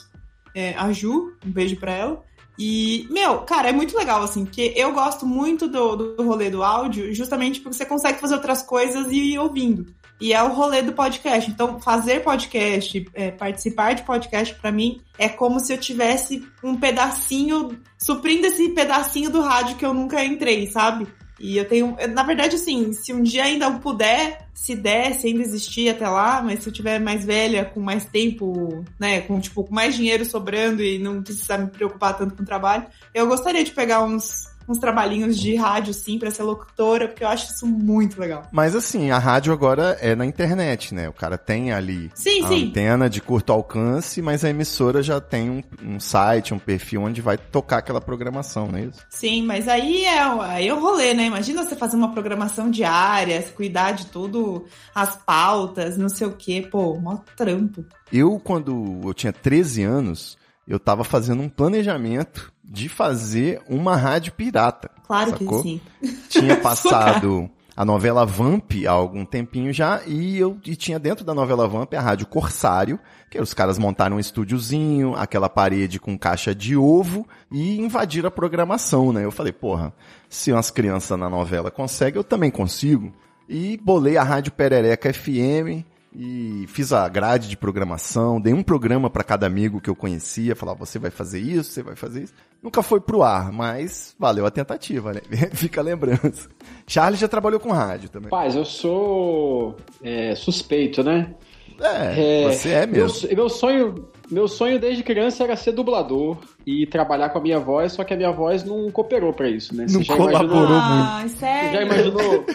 é, 0.56 0.74
a 0.74 0.92
Ju, 0.92 1.34
um 1.46 1.52
beijo 1.52 1.78
para 1.78 1.92
ela. 1.92 2.24
E, 2.58 3.08
meu, 3.12 3.40
cara, 3.40 3.70
é 3.70 3.72
muito 3.72 3.96
legal, 3.96 4.24
assim, 4.24 4.44
porque 4.44 4.74
eu 4.76 4.92
gosto 4.92 5.26
muito 5.26 5.68
do, 5.68 5.96
do 5.96 6.24
rolê 6.24 6.50
do 6.50 6.64
áudio, 6.64 7.14
justamente 7.14 7.60
porque 7.60 7.78
você 7.78 7.86
consegue 7.86 8.20
fazer 8.20 8.34
outras 8.34 8.64
coisas 8.64 9.12
e 9.12 9.34
ir 9.34 9.40
ouvindo. 9.40 9.86
E 10.20 10.34
é 10.34 10.42
o 10.42 10.52
rolê 10.52 10.82
do 10.82 10.94
podcast. 10.94 11.50
Então, 11.50 11.80
fazer 11.80 12.24
podcast, 12.24 13.08
é, 13.14 13.30
participar 13.30 13.94
de 13.94 14.04
podcast, 14.04 14.56
pra 14.56 14.72
mim, 14.72 15.00
é 15.18 15.30
como 15.30 15.60
se 15.60 15.72
eu 15.72 15.78
tivesse 15.78 16.44
um 16.64 16.76
pedacinho, 16.76 17.80
suprindo 18.00 18.48
esse 18.48 18.70
pedacinho 18.70 19.30
do 19.30 19.42
rádio 19.42 19.78
que 19.78 19.86
eu 19.86 19.94
nunca 19.94 20.24
entrei, 20.24 20.66
sabe? 20.68 21.08
E 21.40 21.58
eu 21.58 21.66
tenho, 21.68 21.96
na 22.14 22.24
verdade, 22.24 22.56
assim, 22.56 22.94
se 22.94 23.14
um 23.14 23.22
dia 23.22 23.44
ainda 23.44 23.66
eu 23.66 23.80
puder, 23.80 24.48
se 24.54 24.76
der, 24.76 25.14
se 25.14 25.28
ainda 25.28 25.42
existir 25.42 25.90
até 25.90 26.08
lá, 26.08 26.42
mas 26.42 26.64
se 26.64 26.70
eu 26.70 26.74
tiver 26.74 27.00
mais 27.00 27.24
velha, 27.24 27.66
com 27.66 27.80
mais 27.80 28.06
tempo, 28.06 28.84
né, 29.00 29.22
com 29.22 29.40
tipo, 29.40 29.64
com 29.64 29.74
mais 29.74 29.96
dinheiro 29.96 30.26
sobrando 30.26 30.84
e 30.84 30.98
não 30.98 31.22
precisar 31.22 31.60
me 31.60 31.68
preocupar 31.68 32.18
tanto 32.18 32.36
com 32.36 32.44
o 32.44 32.46
trabalho, 32.46 32.88
eu 33.14 33.28
gostaria 33.28 33.64
de 33.64 33.72
pegar 33.72 34.04
uns, 34.04 34.48
uns 34.68 34.78
trabalhinhos 34.78 35.38
de 35.38 35.56
rádio, 35.56 35.94
sim, 35.94 36.20
pra 36.20 36.32
ser 36.32 36.44
locutora, 36.44 37.08
porque 37.08 37.24
eu 37.24 37.28
acho 37.28 37.52
isso 37.52 37.66
muito 37.66 38.20
legal. 38.20 38.44
Mas 38.52 38.76
assim, 38.76 39.12
a 39.12 39.18
rádio 39.18 39.54
agora 39.54 39.98
é 40.02 40.16
na 40.16 40.26
internet, 40.26 40.94
né? 40.94 41.08
O 41.10 41.14
cara 41.14 41.38
tem 41.38 41.72
ali 41.72 42.12
Sim, 42.14 42.44
a 42.44 42.48
sim. 42.48 42.68
antena 42.68 43.10
de 43.10 43.22
curto 43.22 43.52
alcance, 43.52 44.22
mas 44.22 44.44
a 44.44 44.50
emissora 44.50 45.02
já 45.02 45.20
tem 45.22 45.50
um, 45.50 45.64
um 45.84 46.00
site, 46.00 46.54
um 46.54 46.60
perfil 46.60 47.04
onde 47.04 47.22
vai 47.22 47.38
tocar 47.38 47.78
aquela 47.78 48.02
programação, 48.02 48.68
não 48.68 48.80
é 48.80 48.84
isso? 48.84 49.00
Sim, 49.10 49.44
mas 49.44 49.68
aí 49.68 50.06
é, 50.06 50.20
aí 50.20 50.68
é 50.68 50.74
o 50.74 50.80
rolê, 50.80 51.14
né? 51.14 51.26
Imagina 51.26 51.64
você 51.64 51.76
fazer 51.76 51.96
uma 51.96 52.12
programação 52.12 52.70
diária, 52.70 53.42
cuidar 53.56 53.92
de 53.92 54.08
tudo, 54.08 54.66
as 54.94 55.16
pautas, 55.16 55.98
não 55.98 56.10
sei 56.10 56.28
o 56.28 56.32
quê. 56.32 56.68
Pô, 56.70 57.00
mó 57.00 57.18
trampo. 57.36 57.86
Eu, 58.12 58.40
quando 58.40 59.02
eu 59.04 59.14
tinha 59.14 59.34
13 59.34 59.84
anos, 59.84 60.38
eu 60.68 60.80
tava 60.80 61.04
fazendo 61.04 61.42
um 61.42 61.50
planejamento 61.50 62.52
de 62.64 62.90
fazer 62.90 63.62
uma 63.70 63.96
rádio 63.96 64.34
pirata. 64.34 64.92
Claro 65.06 65.32
sacou? 65.32 65.64
que 65.64 65.70
sim. 65.70 65.82
Tinha 66.30 66.58
passado 66.62 67.50
a 67.78 67.86
novela 67.86 68.26
Vamp 68.26 68.72
há 68.88 68.92
algum 68.92 69.24
tempinho 69.24 69.72
já, 69.72 70.02
e 70.08 70.38
eu 70.40 70.58
e 70.66 70.76
tinha 70.76 70.98
dentro 70.98 71.24
da 71.24 71.34
novela 71.34 71.68
Vamp 71.68 71.94
a 71.94 72.02
Rádio 72.02 72.26
Corsário, 72.26 73.00
que 73.30 73.40
os 73.40 73.54
caras 73.54 73.78
montaram 73.78 74.18
um 74.18 74.20
estúdiozinho, 74.20 75.14
aquela 75.16 75.48
parede 75.48 76.00
com 76.00 76.18
caixa 76.18 76.56
de 76.56 76.76
ovo, 76.76 77.28
e 77.52 77.80
invadiram 77.80 78.30
a 78.30 78.32
programação, 78.32 79.14
né? 79.14 79.24
Eu 79.24 79.32
falei, 79.32 79.54
porra, 79.54 79.94
se 80.28 80.52
umas 80.52 80.72
crianças 80.72 81.20
na 81.20 81.30
novela 81.30 81.70
conseguem, 81.70 82.18
eu 82.18 82.24
também 82.24 82.50
consigo. 82.50 83.14
E 83.48 83.78
bolei 83.78 84.18
a 84.18 84.24
Rádio 84.24 84.52
Perereca 84.54 85.14
FM, 85.14 85.86
e 86.20 86.66
fiz 86.70 86.92
a 86.92 87.08
grade 87.08 87.48
de 87.48 87.56
programação, 87.56 88.42
dei 88.42 88.52
um 88.52 88.64
programa 88.64 89.08
para 89.08 89.24
cada 89.24 89.46
amigo 89.46 89.80
que 89.80 89.88
eu 89.88 89.96
conhecia, 89.96 90.56
falava, 90.56 90.84
você 90.84 90.98
vai 90.98 91.12
fazer 91.12 91.40
isso, 91.40 91.72
você 91.72 91.84
vai 91.84 91.96
fazer 91.96 92.24
isso. 92.24 92.34
Nunca 92.62 92.82
foi 92.82 93.00
pro 93.00 93.22
ar, 93.22 93.52
mas 93.52 94.16
valeu 94.18 94.44
a 94.44 94.50
tentativa, 94.50 95.14
né? 95.14 95.22
Fica 95.54 95.80
a 95.80 95.84
lembrança. 95.84 96.50
Charles 96.88 97.20
já 97.20 97.28
trabalhou 97.28 97.60
com 97.60 97.72
rádio 97.72 98.10
também. 98.10 98.30
Paz, 98.30 98.56
eu 98.56 98.66
sou 98.66 99.76
é, 100.02 100.34
suspeito, 100.34 101.04
né? 101.04 101.36
É, 101.80 102.46
É, 102.48 102.52
você 102.52 102.70
é 102.70 102.88
mesmo. 102.88 103.28
Meu, 103.28 103.36
meu 103.36 103.50
sonho, 103.50 104.10
meu 104.32 104.48
sonho 104.48 104.80
desde 104.80 105.04
criança 105.04 105.44
era 105.44 105.56
ser 105.56 105.74
dublador 105.74 106.40
e 106.68 106.86
trabalhar 106.86 107.30
com 107.30 107.38
a 107.38 107.42
minha 107.42 107.60
voz, 107.60 107.94
só 107.94 108.04
que 108.04 108.14
a 108.14 108.18
minha 108.18 108.32
voz 108.32 108.66
não 108.66 108.92
cooperou 108.92 109.32
pra 109.32 109.50
isso, 109.50 109.74
né? 109.74 109.86
Não 109.90 110.04
já 110.04 110.18
colaborou. 110.18 110.66
imaginou, 110.66 110.78
Ah, 110.84 111.24
Você 111.26 111.36
sério? 111.38 111.72
já 111.72 111.82
imaginou? 111.82 112.46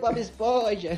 Bob 0.00 0.18
Esponja. 0.20 0.90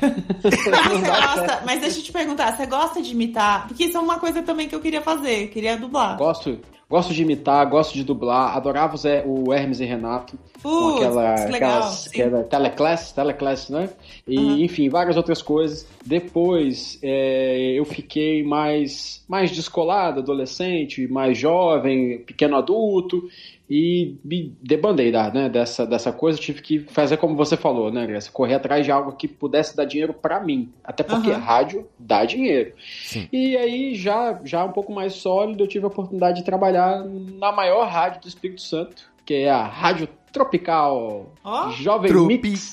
Mas, 0.43 0.55
você 0.65 0.71
gosta, 1.05 1.61
mas 1.65 1.81
deixa 1.81 1.99
eu 1.99 2.03
te 2.03 2.11
perguntar, 2.11 2.57
você 2.57 2.65
gosta 2.65 2.99
de 3.01 3.11
imitar? 3.11 3.67
Porque 3.67 3.83
isso 3.85 3.95
é 3.97 3.99
uma 3.99 4.19
coisa 4.19 4.41
também 4.41 4.67
que 4.67 4.73
eu 4.73 4.79
queria 4.79 5.01
fazer, 5.01 5.43
eu 5.43 5.47
queria 5.49 5.77
dublar. 5.77 6.17
Gosto, 6.17 6.57
Gosto 6.87 7.15
de 7.15 7.23
imitar, 7.23 7.67
gosto 7.67 7.95
de 7.95 8.03
dublar, 8.03 8.55
adorava 8.55 8.93
o, 8.93 8.97
Zé, 8.97 9.23
o 9.25 9.51
Hermes 9.51 9.79
e 9.79 9.85
Renato. 9.85 10.37
Putz, 10.61 10.97
aquela, 11.01 11.33
que 11.35 11.51
legal, 11.51 11.71
aquelas, 11.77 11.93
sim. 11.95 12.09
aquela 12.21 12.43
teleclass, 12.43 13.11
teleclass, 13.11 13.69
né? 13.71 13.89
E, 14.27 14.37
Uhum. 14.37 14.57
enfim, 14.59 14.87
várias 14.87 15.17
outras 15.17 15.41
coisas. 15.41 15.87
Depois, 16.05 16.99
é, 17.01 17.73
eu 17.75 17.85
fiquei 17.85 18.43
mais, 18.43 19.23
mais 19.27 19.49
descolado, 19.49 20.19
adolescente, 20.19 21.07
mais 21.07 21.35
jovem, 21.39 22.14
pequeno 22.19 22.55
adulto, 22.55 23.27
e 23.69 24.15
me 24.23 24.55
debandei 24.61 25.11
da, 25.11 25.31
né, 25.31 25.49
dessa, 25.49 25.85
dessa 25.85 26.11
coisa. 26.11 26.37
Tive 26.39 26.61
que 26.61 26.79
fazer 26.79 27.17
como 27.17 27.35
você 27.35 27.57
falou, 27.57 27.91
né, 27.91 28.05
Graça? 28.05 28.31
Correr 28.31 28.55
atrás 28.55 28.85
de 28.85 28.91
algo 28.91 29.13
que 29.13 29.27
pudesse 29.27 29.75
dar 29.75 29.85
dinheiro 29.85 30.13
pra 30.13 30.39
mim. 30.39 30.71
Até 30.83 31.03
porque 31.03 31.31
Uhum. 31.31 31.39
rádio 31.39 31.87
dá 31.97 32.25
dinheiro. 32.25 32.73
Sim. 33.03 33.27
E 33.31 33.57
aí, 33.57 33.95
já, 33.95 34.39
já 34.43 34.63
um 34.63 34.71
pouco 34.71 34.93
mais 34.93 35.13
sólido, 35.13 35.63
eu 35.63 35.67
tive 35.67 35.85
a 35.85 35.87
oportunidade 35.87 36.39
de 36.39 36.45
trabalhar 36.45 37.03
na 37.03 37.51
maior 37.51 37.87
rádio 37.87 38.21
do 38.21 38.27
Espírito 38.27 38.61
Santo, 38.61 39.03
que 39.25 39.33
é 39.33 39.49
a 39.49 39.65
Rádio 39.65 40.07
Tropical. 40.31 41.31
Ó. 41.43 41.69
Jovem 41.71 42.11
Mix. 42.27 42.71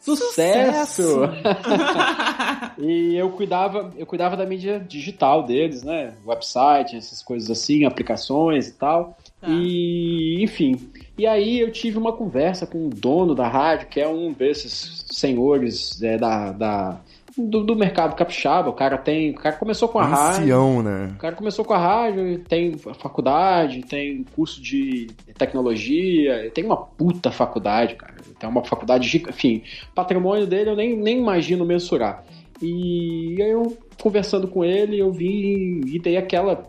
Sucesso! 0.00 1.02
Sucesso! 1.02 1.20
E 2.78 3.14
eu 3.14 3.30
cuidava, 3.30 3.92
eu 3.98 4.06
cuidava 4.06 4.36
da 4.36 4.46
mídia 4.46 4.80
digital 4.80 5.42
deles, 5.42 5.82
né? 5.82 6.14
Website, 6.24 6.96
essas 6.96 7.22
coisas 7.22 7.50
assim, 7.50 7.84
aplicações 7.84 8.68
e 8.68 8.72
tal. 8.72 9.18
Tá. 9.38 9.48
E, 9.50 10.42
enfim. 10.42 10.90
E 11.18 11.26
aí 11.26 11.60
eu 11.60 11.70
tive 11.70 11.98
uma 11.98 12.12
conversa 12.12 12.66
com 12.66 12.86
o 12.86 12.90
dono 12.90 13.34
da 13.34 13.46
rádio, 13.46 13.88
que 13.88 14.00
é 14.00 14.08
um 14.08 14.32
desses 14.32 15.04
senhores 15.10 16.00
é, 16.02 16.16
da, 16.16 16.52
da- 16.52 17.00
do, 17.48 17.64
do 17.64 17.76
mercado 17.76 18.14
capixaba. 18.14 18.68
O 18.68 18.72
cara 18.72 18.98
tem. 18.98 19.30
O 19.30 19.34
cara 19.34 19.56
começou 19.56 19.88
com 19.88 19.98
a 19.98 20.04
rádio. 20.04 20.42
Ancião, 20.42 20.82
né? 20.82 21.12
O 21.14 21.18
cara 21.18 21.34
começou 21.34 21.64
com 21.64 21.72
a 21.72 21.78
rádio, 21.78 22.38
tem 22.40 22.76
faculdade, 22.76 23.82
tem 23.82 24.24
curso 24.34 24.60
de 24.60 25.08
tecnologia, 25.38 26.50
tem 26.52 26.64
uma 26.64 26.76
puta 26.76 27.30
faculdade, 27.30 27.94
cara. 27.94 28.14
Tem 28.38 28.48
uma 28.48 28.64
faculdade, 28.64 29.22
enfim, 29.28 29.62
o 29.90 29.94
patrimônio 29.94 30.46
dele 30.46 30.70
eu 30.70 30.76
nem, 30.76 30.96
nem 30.96 31.18
imagino 31.18 31.64
mensurar. 31.64 32.24
E 32.62 33.36
aí 33.40 33.50
eu, 33.50 33.76
conversando 34.02 34.46
com 34.46 34.64
ele, 34.64 34.98
eu 34.98 35.10
vi 35.10 35.80
e 35.86 35.98
dei 35.98 36.16
aquela 36.16 36.62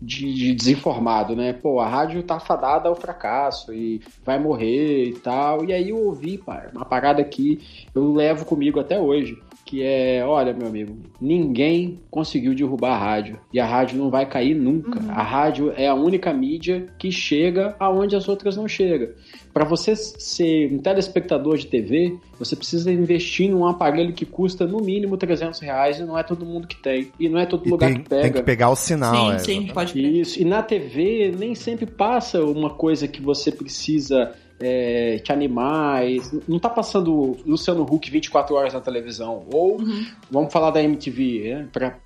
de, 0.00 0.32
de 0.32 0.54
desinformado, 0.54 1.34
né? 1.34 1.52
Pô, 1.52 1.80
a 1.80 1.88
rádio 1.88 2.22
tá 2.22 2.38
fadada 2.38 2.88
ao 2.88 2.94
fracasso 2.94 3.72
e 3.72 4.00
vai 4.24 4.38
morrer 4.38 5.04
e 5.08 5.14
tal. 5.14 5.64
E 5.64 5.72
aí 5.72 5.90
eu 5.90 5.98
ouvi, 5.98 6.38
pá, 6.38 6.68
uma 6.74 6.84
parada 6.84 7.22
que 7.24 7.60
eu 7.94 8.12
levo 8.12 8.44
comigo 8.44 8.78
até 8.80 8.98
hoje, 8.98 9.40
que 9.68 9.82
é, 9.82 10.24
olha, 10.24 10.54
meu 10.54 10.66
amigo, 10.66 10.96
ninguém 11.20 12.00
conseguiu 12.10 12.54
derrubar 12.54 12.94
a 12.94 12.98
rádio 12.98 13.38
e 13.52 13.60
a 13.60 13.66
rádio 13.66 13.98
não 13.98 14.08
vai 14.08 14.24
cair 14.24 14.54
nunca. 14.54 14.98
Uhum. 14.98 15.10
A 15.10 15.22
rádio 15.22 15.74
é 15.76 15.86
a 15.86 15.94
única 15.94 16.32
mídia 16.32 16.86
que 16.98 17.12
chega 17.12 17.76
aonde 17.78 18.16
as 18.16 18.26
outras 18.30 18.56
não 18.56 18.66
chegam. 18.66 19.10
Para 19.52 19.66
você 19.66 19.94
ser 19.94 20.72
um 20.72 20.78
telespectador 20.78 21.58
de 21.58 21.66
TV, 21.66 22.16
você 22.38 22.56
precisa 22.56 22.90
investir 22.90 23.50
num 23.50 23.66
aparelho 23.66 24.14
que 24.14 24.24
custa 24.24 24.66
no 24.66 24.78
mínimo 24.80 25.18
300 25.18 25.60
reais 25.60 25.98
e 25.98 26.02
não 26.02 26.18
é 26.18 26.22
todo 26.22 26.46
mundo 26.46 26.66
que 26.66 26.76
tem. 26.76 27.12
E 27.20 27.28
não 27.28 27.38
é 27.38 27.44
todo 27.44 27.66
E 27.66 27.70
lugar 27.70 27.88
tem, 27.92 28.02
que 28.02 28.08
pega. 28.08 28.22
tem 28.22 28.32
que 28.32 28.42
pegar 28.42 28.70
o 28.70 28.76
sinal. 28.76 29.14
sim, 29.14 29.34
é, 29.34 29.38
sim, 29.38 29.50
exatamente. 29.50 29.74
pode 29.74 29.92
crer. 29.92 30.12
Isso, 30.14 30.40
e 30.40 30.46
na 30.46 30.62
TV 30.62 31.34
nem 31.38 31.54
sempre 31.54 31.84
passa 31.84 32.42
uma 32.42 32.70
coisa 32.70 33.06
que 33.06 33.20
você 33.20 33.52
precisa 33.52 34.32
é, 34.60 35.18
te 35.18 35.32
animar. 35.32 36.02
Não 36.46 36.58
tá 36.58 36.68
passando 36.68 37.36
Luciano 37.46 37.82
Huck 37.82 38.10
24 38.10 38.54
horas 38.54 38.74
na 38.74 38.80
televisão. 38.80 39.44
Ou 39.52 39.80
Uhum. 39.80 40.06
vamos 40.30 40.52
falar 40.52 40.70
da 40.70 40.82
MTV, 40.82 41.54
né? 41.54 41.68
Pra, 41.72 41.96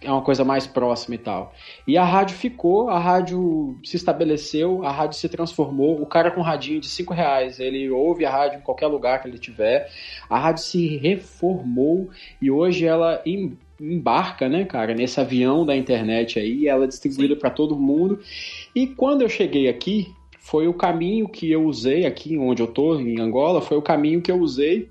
é 0.00 0.10
uma 0.10 0.20
coisa 0.20 0.44
mais 0.44 0.66
próxima 0.66 1.14
e 1.14 1.18
tal. 1.18 1.54
E 1.88 1.96
a 1.96 2.04
rádio 2.04 2.36
ficou, 2.36 2.90
a 2.90 2.98
rádio 2.98 3.78
se 3.82 3.96
estabeleceu, 3.96 4.84
a 4.84 4.90
rádio 4.92 5.16
se 5.18 5.28
transformou. 5.30 5.98
O 6.00 6.04
cara 6.04 6.30
com 6.30 6.40
um 6.40 6.44
radinho 6.44 6.78
de 6.78 6.88
5 6.88 7.14
reais, 7.14 7.58
ele 7.58 7.88
ouve 7.90 8.26
a 8.26 8.30
rádio 8.30 8.58
em 8.58 8.62
qualquer 8.62 8.86
lugar 8.88 9.22
que 9.22 9.28
ele 9.28 9.38
tiver. 9.38 9.90
A 10.28 10.38
rádio 10.38 10.62
se 10.62 10.98
reformou 10.98 12.10
e 12.40 12.50
hoje 12.50 12.84
ela 12.84 13.22
em- 13.24 13.56
embarca, 13.80 14.48
né, 14.48 14.64
cara, 14.64 14.94
nesse 14.94 15.18
avião 15.20 15.64
da 15.66 15.74
internet 15.76 16.38
aí, 16.38 16.68
ela 16.68 16.84
é 16.84 16.86
distribuída 16.86 17.34
para 17.34 17.50
todo 17.50 17.74
mundo. 17.76 18.20
E 18.74 18.86
quando 18.86 19.22
eu 19.22 19.28
cheguei 19.28 19.68
aqui, 19.68 20.12
foi 20.44 20.68
o 20.68 20.74
caminho 20.74 21.26
que 21.26 21.50
eu 21.50 21.64
usei 21.64 22.04
aqui 22.04 22.36
onde 22.36 22.60
eu 22.60 22.66
tô, 22.66 23.00
em 23.00 23.18
Angola, 23.18 23.62
foi 23.62 23.78
o 23.78 23.82
caminho 23.82 24.20
que 24.20 24.30
eu 24.30 24.36
usei 24.36 24.90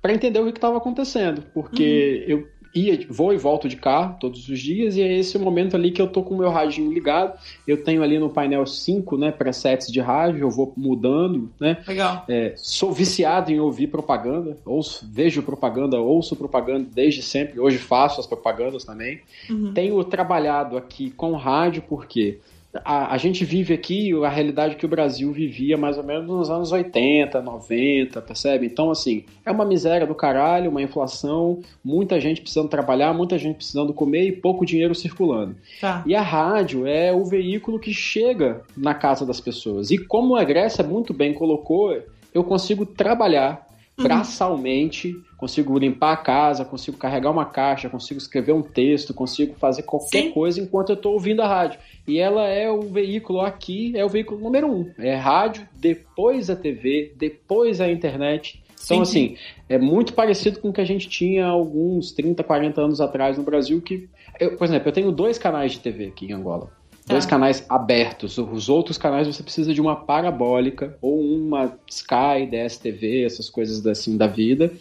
para 0.00 0.14
entender 0.14 0.38
o 0.38 0.44
que 0.44 0.52
estava 0.52 0.78
acontecendo, 0.78 1.42
porque 1.52 2.24
eu 2.28 2.46
ia, 2.72 3.04
vou 3.10 3.34
e 3.34 3.36
volto 3.36 3.68
de 3.68 3.76
carro 3.76 4.16
todos 4.20 4.48
os 4.48 4.60
dias 4.60 4.96
e 4.96 5.02
é 5.02 5.18
esse 5.18 5.36
o 5.36 5.40
momento 5.40 5.74
ali 5.74 5.90
que 5.90 6.00
eu 6.00 6.06
tô 6.06 6.22
com 6.22 6.36
o 6.36 6.38
meu 6.38 6.50
radinho 6.50 6.92
ligado. 6.92 7.36
Eu 7.66 7.82
tenho 7.82 8.00
ali 8.00 8.16
no 8.16 8.30
painel 8.30 8.64
5, 8.64 9.18
né, 9.18 9.32
presets 9.32 9.90
de 9.90 10.00
rádio, 10.00 10.42
eu 10.42 10.50
vou 10.50 10.72
mudando, 10.76 11.50
né? 11.58 11.82
Legal. 11.86 12.24
É, 12.28 12.54
sou 12.56 12.92
viciado 12.92 13.50
em 13.50 13.58
ouvir 13.58 13.88
propaganda, 13.88 14.56
ouço, 14.64 15.04
vejo 15.12 15.42
propaganda, 15.42 15.98
ouço 15.98 16.36
propaganda 16.36 16.88
desde 16.94 17.22
sempre. 17.22 17.58
Hoje 17.58 17.76
faço 17.76 18.20
as 18.20 18.26
propagandas 18.26 18.84
também. 18.84 19.20
Uhum. 19.50 19.72
Tenho 19.74 20.02
trabalhado 20.04 20.76
aqui 20.76 21.10
com 21.10 21.32
rádio 21.32 21.82
porque 21.88 22.38
a, 22.84 23.12
a 23.12 23.18
gente 23.18 23.44
vive 23.44 23.74
aqui 23.74 24.12
a 24.24 24.28
realidade 24.28 24.76
que 24.76 24.86
o 24.86 24.88
Brasil 24.88 25.30
vivia 25.32 25.76
mais 25.76 25.98
ou 25.98 26.04
menos 26.04 26.26
nos 26.26 26.50
anos 26.50 26.72
80, 26.72 27.42
90, 27.42 28.22
percebe? 28.22 28.66
Então, 28.66 28.90
assim, 28.90 29.24
é 29.44 29.50
uma 29.50 29.64
miséria 29.64 30.06
do 30.06 30.14
caralho, 30.14 30.70
uma 30.70 30.80
inflação, 30.82 31.60
muita 31.84 32.18
gente 32.20 32.40
precisando 32.40 32.68
trabalhar, 32.68 33.12
muita 33.12 33.38
gente 33.38 33.56
precisando 33.56 33.92
comer 33.92 34.26
e 34.26 34.32
pouco 34.32 34.64
dinheiro 34.64 34.94
circulando. 34.94 35.56
Tá. 35.80 36.02
E 36.06 36.14
a 36.14 36.22
rádio 36.22 36.86
é 36.86 37.12
o 37.12 37.24
veículo 37.24 37.78
que 37.78 37.92
chega 37.92 38.62
na 38.76 38.94
casa 38.94 39.26
das 39.26 39.40
pessoas. 39.40 39.90
E 39.90 39.98
como 39.98 40.36
a 40.36 40.44
Grécia 40.44 40.82
muito 40.82 41.12
bem 41.12 41.34
colocou, 41.34 41.96
eu 42.32 42.42
consigo 42.42 42.86
trabalhar 42.86 43.66
Uhum. 43.98 44.04
braçalmente, 44.04 45.14
consigo 45.42 45.76
limpar 45.76 46.12
a 46.12 46.16
casa, 46.16 46.64
consigo 46.64 46.96
carregar 46.96 47.28
uma 47.28 47.44
caixa, 47.44 47.90
consigo 47.90 48.16
escrever 48.16 48.52
um 48.52 48.62
texto, 48.62 49.12
consigo 49.12 49.56
fazer 49.56 49.82
qualquer 49.82 50.22
Sim. 50.22 50.30
coisa 50.30 50.60
enquanto 50.60 50.90
eu 50.90 50.94
estou 50.94 51.14
ouvindo 51.14 51.42
a 51.42 51.48
rádio. 51.48 51.80
E 52.06 52.20
ela 52.20 52.46
é 52.46 52.70
o 52.70 52.82
veículo 52.82 53.40
aqui, 53.40 53.92
é 53.96 54.04
o 54.04 54.08
veículo 54.08 54.40
número 54.40 54.72
um. 54.72 54.88
É 54.96 55.16
rádio, 55.16 55.66
depois 55.74 56.48
a 56.48 56.54
TV, 56.54 57.12
depois 57.16 57.80
a 57.80 57.90
internet. 57.90 58.62
Então, 58.84 59.04
Sim, 59.04 59.34
assim, 59.34 59.36
é 59.68 59.78
muito 59.78 60.14
parecido 60.14 60.60
com 60.60 60.68
o 60.68 60.72
que 60.72 60.80
a 60.80 60.84
gente 60.84 61.08
tinha 61.08 61.44
alguns 61.44 62.12
30, 62.12 62.44
40 62.44 62.80
anos 62.80 63.00
atrás 63.00 63.36
no 63.36 63.42
Brasil, 63.42 63.82
que, 63.82 64.08
eu, 64.38 64.56
por 64.56 64.64
exemplo, 64.64 64.90
eu 64.90 64.92
tenho 64.92 65.10
dois 65.10 65.38
canais 65.38 65.72
de 65.72 65.80
TV 65.80 66.06
aqui 66.06 66.26
em 66.26 66.34
Angola. 66.34 66.70
Tá. 67.04 67.14
Dois 67.14 67.26
canais 67.26 67.64
abertos. 67.68 68.38
Os 68.38 68.68
outros 68.68 68.96
canais 68.96 69.26
você 69.26 69.42
precisa 69.42 69.74
de 69.74 69.80
uma 69.80 69.96
parabólica 69.96 70.96
ou 71.00 71.20
uma 71.20 71.76
Sky, 71.88 72.46
DSTV, 72.48 73.24
essas 73.24 73.50
coisas 73.50 73.84
assim 73.86 74.16
da 74.16 74.26
vida. 74.26 74.72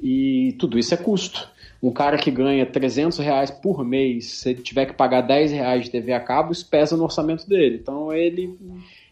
E 0.00 0.54
tudo 0.58 0.78
isso 0.78 0.92
é 0.92 0.96
custo. 0.96 1.50
Um 1.82 1.90
cara 1.90 2.16
que 2.18 2.30
ganha 2.30 2.64
300 2.64 3.18
reais 3.18 3.50
por 3.50 3.84
mês, 3.84 4.26
se 4.26 4.50
ele 4.50 4.62
tiver 4.62 4.86
que 4.86 4.92
pagar 4.92 5.22
10 5.22 5.50
reais 5.50 5.84
de 5.84 5.90
TV 5.90 6.12
a 6.12 6.20
cabo, 6.20 6.52
isso 6.52 6.68
pesa 6.68 6.96
no 6.96 7.04
orçamento 7.04 7.48
dele. 7.48 7.78
Então 7.82 8.12
ele. 8.12 8.56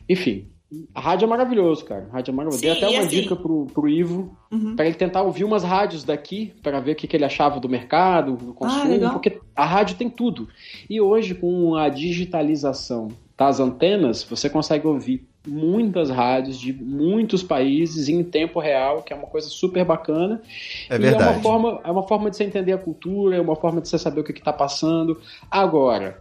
Enfim. 0.09 0.47
A 0.95 1.01
rádio 1.01 1.27
é 1.27 1.29
maravilhoso, 1.29 1.85
cara. 1.85 2.07
A 2.11 2.15
rádio 2.17 2.31
é 2.31 2.35
maravilhoso. 2.35 2.63
Dei 2.63 2.71
Sim, 2.73 2.77
até 2.79 2.93
e 2.93 2.97
uma 2.97 3.07
assim- 3.07 3.21
dica 3.23 3.35
pro, 3.35 3.67
pro 3.75 3.89
Ivo 3.89 4.37
Uhum. 4.53 4.77
para 4.77 4.87
ele 4.87 4.95
tentar 4.95 5.23
ouvir 5.23 5.43
umas 5.45 5.65
rádios 5.65 6.05
daqui 6.05 6.53
para 6.63 6.79
ver 6.81 6.93
o 6.93 6.95
que, 6.95 7.07
que 7.09 7.17
ele 7.17 7.25
achava 7.25 7.59
do 7.59 7.69
mercado, 7.69 8.37
do 8.37 8.53
consumo, 8.55 9.07
Ah, 9.07 9.11
porque 9.11 9.41
a 9.57 9.65
rádio 9.65 9.97
tem 9.97 10.09
tudo. 10.09 10.49
E 10.89 11.01
hoje, 11.01 11.35
com 11.35 11.75
a 11.75 11.89
digitalização 11.89 13.09
das 13.37 13.59
antenas, 13.59 14.23
você 14.23 14.49
consegue 14.51 14.87
ouvir 14.87 15.27
muitas 15.49 16.11
rádios 16.11 16.59
de 16.61 16.73
muitos 16.73 17.43
países 17.43 18.09
em 18.09 18.23
tempo 18.23 18.61
real, 18.61 19.03
que 19.03 19.13
é 19.13 19.17
uma 19.17 19.27
coisa 19.27 19.49
super 19.49 19.85
bacana. 19.85 20.43
É 20.89 20.93
E 20.93 20.97
é 20.97 20.99
verdade. 20.99 21.33
uma, 21.35 21.43
forma, 21.43 21.81
é 21.83 21.91
uma 21.91 22.07
forma 22.07 22.31
de 22.31 22.37
você 22.37 22.45
entender 22.45 22.73
a 22.75 22.79
cultura, 22.79 23.37
é 23.37 23.41
uma 23.41 23.57
forma 23.57 23.81
de 23.81 23.89
você 23.89 23.99
saber 23.99 24.21
o 24.21 24.25
que 24.25 24.33
está 24.33 24.53
passando. 24.53 25.19
Agora, 25.51 26.21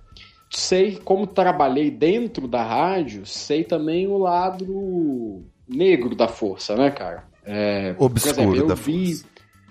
sei 0.50 0.98
como 1.03 1.27
trabalhei 1.27 1.91
dentro 1.91 2.48
da 2.48 2.63
rádio, 2.63 3.25
sei 3.25 3.63
também 3.63 4.08
o 4.08 4.18
lado 4.18 5.44
negro 5.68 6.15
da 6.15 6.27
força, 6.27 6.75
né, 6.75 6.89
cara? 6.91 7.24
É, 7.46 7.94
por 7.94 8.06
Obscuro 8.06 8.34
exemplo, 8.41 8.56
eu 8.58 8.68
da 8.68 8.74
vi, 8.75 9.08
força. 9.15 9.25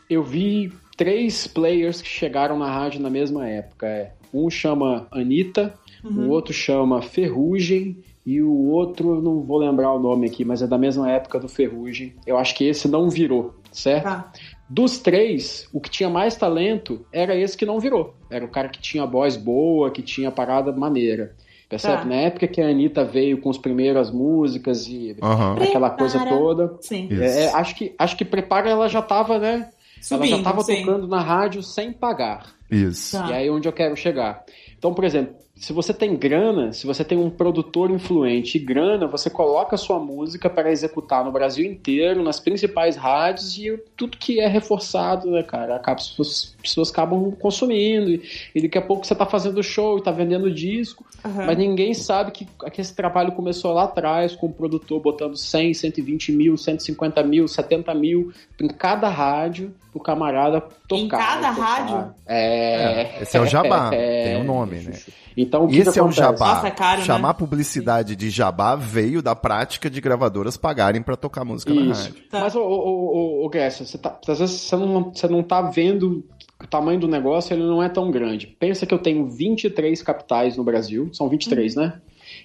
eu 0.08 0.22
vi 0.22 0.72
três 0.96 1.46
players 1.46 2.00
que 2.02 2.08
chegaram 2.08 2.58
na 2.58 2.70
rádio 2.70 3.00
na 3.00 3.10
mesma 3.10 3.48
época. 3.48 3.86
É, 3.86 4.12
um 4.32 4.48
chama 4.50 5.06
Anitta, 5.10 5.74
Uhum. 6.04 6.28
o 6.28 6.30
outro 6.30 6.52
chama 6.52 7.02
Ferrugem 7.02 7.96
e 8.24 8.40
o 8.40 8.52
outro 8.68 9.16
eu 9.16 9.20
não 9.22 9.40
vou 9.42 9.58
lembrar 9.58 9.92
o 9.92 9.98
nome 9.98 10.28
aqui, 10.28 10.44
mas 10.44 10.62
é 10.62 10.66
da 10.66 10.78
mesma 10.78 11.10
época 11.10 11.40
do 11.40 11.48
Ferrugem. 11.48 12.14
Eu 12.24 12.38
acho 12.38 12.54
que 12.54 12.64
esse 12.68 12.86
não 12.86 13.10
virou, 13.10 13.56
certo? 13.72 14.04
Tá. 14.04 14.32
Dos 14.68 14.98
três, 14.98 15.66
o 15.72 15.80
que 15.80 15.88
tinha 15.88 16.10
mais 16.10 16.36
talento 16.36 17.06
era 17.12 17.34
esse 17.34 17.56
que 17.56 17.64
não 17.64 17.80
virou. 17.80 18.14
Era 18.30 18.44
o 18.44 18.48
cara 18.48 18.68
que 18.68 18.80
tinha 18.80 19.06
voz 19.06 19.36
boa, 19.36 19.90
que 19.90 20.02
tinha 20.02 20.30
parada 20.30 20.70
maneira. 20.72 21.34
Percebe? 21.68 21.98
Tá. 21.98 22.04
Na 22.04 22.14
época 22.14 22.48
que 22.48 22.60
a 22.60 22.68
Anitta 22.68 23.04
veio 23.04 23.40
com 23.40 23.50
as 23.50 23.58
primeiras 23.58 24.10
músicas 24.10 24.86
e 24.86 25.16
Aham. 25.22 25.56
aquela 25.62 25.90
coisa 25.90 26.24
toda. 26.26 26.76
Sim. 26.80 27.08
Isso. 27.10 27.22
é, 27.22 27.52
acho, 27.52 27.74
que, 27.74 27.94
acho 27.98 28.16
que 28.16 28.24
Prepara 28.24 28.70
ela 28.70 28.88
já 28.88 29.02
tava, 29.02 29.38
né? 29.38 29.54
ela 29.54 29.68
já 30.00 30.16
Subindo, 30.16 30.42
tava 30.42 30.62
sim. 30.62 30.80
tocando 30.80 31.06
na 31.06 31.20
rádio 31.20 31.62
sem 31.62 31.92
pagar. 31.92 32.54
Isso. 32.70 33.18
Tá. 33.18 33.30
E 33.30 33.32
aí 33.34 33.48
é 33.48 33.50
onde 33.50 33.68
eu 33.68 33.72
quero 33.72 33.96
chegar. 33.96 34.44
Então, 34.78 34.94
por 34.94 35.04
exemplo, 35.04 35.34
se 35.60 35.72
você 35.72 35.92
tem 35.92 36.14
grana, 36.16 36.72
se 36.72 36.86
você 36.86 37.04
tem 37.04 37.18
um 37.18 37.28
produtor 37.28 37.90
influente 37.90 38.56
e 38.56 38.60
grana, 38.60 39.08
você 39.08 39.28
coloca 39.28 39.74
a 39.74 39.78
sua 39.78 39.98
música 39.98 40.48
para 40.48 40.70
executar 40.70 41.24
no 41.24 41.32
Brasil 41.32 41.64
inteiro, 41.64 42.22
nas 42.22 42.38
principais 42.38 42.96
rádios 42.96 43.58
e 43.58 43.76
tudo 43.96 44.16
que 44.16 44.40
é 44.40 44.46
reforçado, 44.46 45.30
né, 45.30 45.42
cara? 45.42 45.74
Acaba, 45.74 46.00
as 46.00 46.08
pessoas, 46.10 46.54
as 46.56 46.62
pessoas 46.62 46.90
acabam 46.90 47.32
consumindo 47.32 48.10
e, 48.10 48.22
e, 48.54 48.62
daqui 48.62 48.78
a 48.78 48.82
pouco 48.82 49.04
você 49.04 49.14
tá 49.14 49.26
fazendo 49.26 49.60
show 49.62 49.98
e 49.98 50.02
tá 50.02 50.12
vendendo 50.12 50.48
disco, 50.48 51.04
uhum. 51.24 51.46
mas 51.46 51.58
ninguém 51.58 51.92
sabe 51.92 52.30
que, 52.30 52.46
que 52.72 52.80
esse 52.80 52.94
trabalho 52.94 53.32
começou 53.32 53.72
lá 53.72 53.84
atrás 53.84 54.36
com 54.36 54.46
o 54.46 54.52
produtor 54.52 55.00
botando 55.00 55.36
100, 55.36 55.74
120 55.74 56.32
mil, 56.32 56.56
150 56.56 57.22
mil, 57.24 57.48
70 57.48 57.92
mil 57.94 58.32
em 58.60 58.68
cada 58.68 59.08
rádio 59.08 59.74
o 59.98 60.02
camarada 60.02 60.60
tocar. 60.88 61.02
Em 61.02 61.08
cada 61.08 61.54
tocar. 61.54 61.66
rádio? 61.66 62.14
É... 62.26 63.02
é. 63.02 63.22
Esse 63.22 63.36
é 63.36 63.40
o 63.40 63.46
jabá, 63.46 63.90
é... 63.94 64.24
tem 64.24 64.36
o 64.36 64.40
um 64.40 64.44
nome, 64.44 64.76
né? 64.80 64.92
Então, 65.36 65.64
o 65.64 65.68
que 65.68 65.76
Esse 65.76 65.92
que 65.92 65.98
é 65.98 66.02
o 66.02 66.10
jabá. 66.10 66.54
Nossa, 66.54 66.68
é 66.68 66.70
caro, 66.70 67.02
Chamar 67.02 67.28
né? 67.28 67.34
publicidade 67.38 68.16
de 68.16 68.30
jabá 68.30 68.74
veio 68.74 69.22
da 69.22 69.36
prática 69.36 69.88
de 69.88 70.00
gravadoras 70.00 70.56
pagarem 70.56 71.00
para 71.00 71.16
tocar 71.16 71.44
música 71.44 71.72
Isso. 71.72 71.84
na 71.84 71.94
rádio. 71.94 72.14
Tá. 72.28 72.40
Mas, 72.40 72.56
ô, 72.56 72.60
ô, 72.60 73.42
ô, 73.42 73.46
ô 73.46 73.48
Grécia, 73.48 73.86
você 73.86 73.98
tá, 73.98 74.18
às 74.26 74.38
vezes 74.38 74.60
você 74.60 74.76
não, 74.76 75.12
você 75.12 75.28
não 75.28 75.42
tá 75.42 75.62
vendo 75.62 76.24
o 76.60 76.66
tamanho 76.66 76.98
do 76.98 77.06
negócio 77.06 77.54
ele 77.54 77.62
não 77.62 77.82
é 77.82 77.88
tão 77.88 78.10
grande. 78.10 78.46
Pensa 78.46 78.84
que 78.84 78.92
eu 78.92 78.98
tenho 78.98 79.28
23 79.28 80.02
capitais 80.02 80.56
no 80.56 80.64
Brasil, 80.64 81.08
são 81.12 81.28
23, 81.28 81.76
hum. 81.76 81.80
né? 81.80 82.00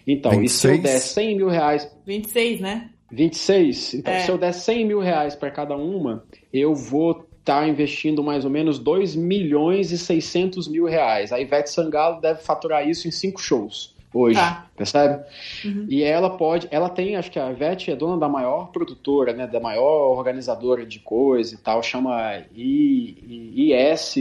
Então, 0.05 0.31
26? 0.31 0.43
e 0.43 0.57
se 0.57 0.67
eu 0.67 0.81
der 0.81 1.00
100 1.00 1.38
mil 1.38 1.50
reais... 1.50 1.98
26, 2.05 2.62
né? 2.62 2.89
26? 3.12 3.93
Então, 3.95 4.13
é. 4.13 4.19
se 4.22 4.31
eu 4.31 4.38
der 4.38 4.53
100 4.53 4.86
mil 4.86 5.00
reais 5.00 5.36
para 5.36 5.51
cada 5.51 5.75
uma, 5.75 6.24
eu 6.51 6.74
vou 6.74 7.27
está 7.43 7.67
investindo 7.67 8.23
mais 8.23 8.45
ou 8.45 8.50
menos 8.50 8.79
2 8.79 9.17
milhões 9.17 9.91
e 9.91 9.97
600 9.97 10.69
mil 10.69 10.85
reais. 10.85 11.33
A 11.33 11.39
Ivete 11.41 11.69
Sangalo 11.69 12.21
deve 12.21 12.41
faturar 12.41 12.88
isso 12.88 13.05
em 13.07 13.12
cinco 13.12 13.41
shows 13.41 13.93
hoje, 14.13 14.35
tá. 14.39 14.67
percebe? 14.77 15.23
Uhum. 15.65 15.88
E 15.89 16.03
ela 16.03 16.38
pode, 16.38 16.67
ela 16.71 16.88
tem, 16.88 17.15
acho 17.15 17.31
que 17.31 17.39
a 17.39 17.51
Ivete 17.51 17.91
é 17.91 17.95
dona 17.95 18.17
da 18.17 18.29
maior 18.29 18.67
produtora, 18.67 19.33
né, 19.33 19.47
da 19.47 19.59
maior 19.59 20.15
organizadora 20.15 20.85
de 20.85 21.00
coisa 21.00 21.55
e 21.55 21.57
tal, 21.57 21.81
chama 21.81 22.43
IS 22.55 24.15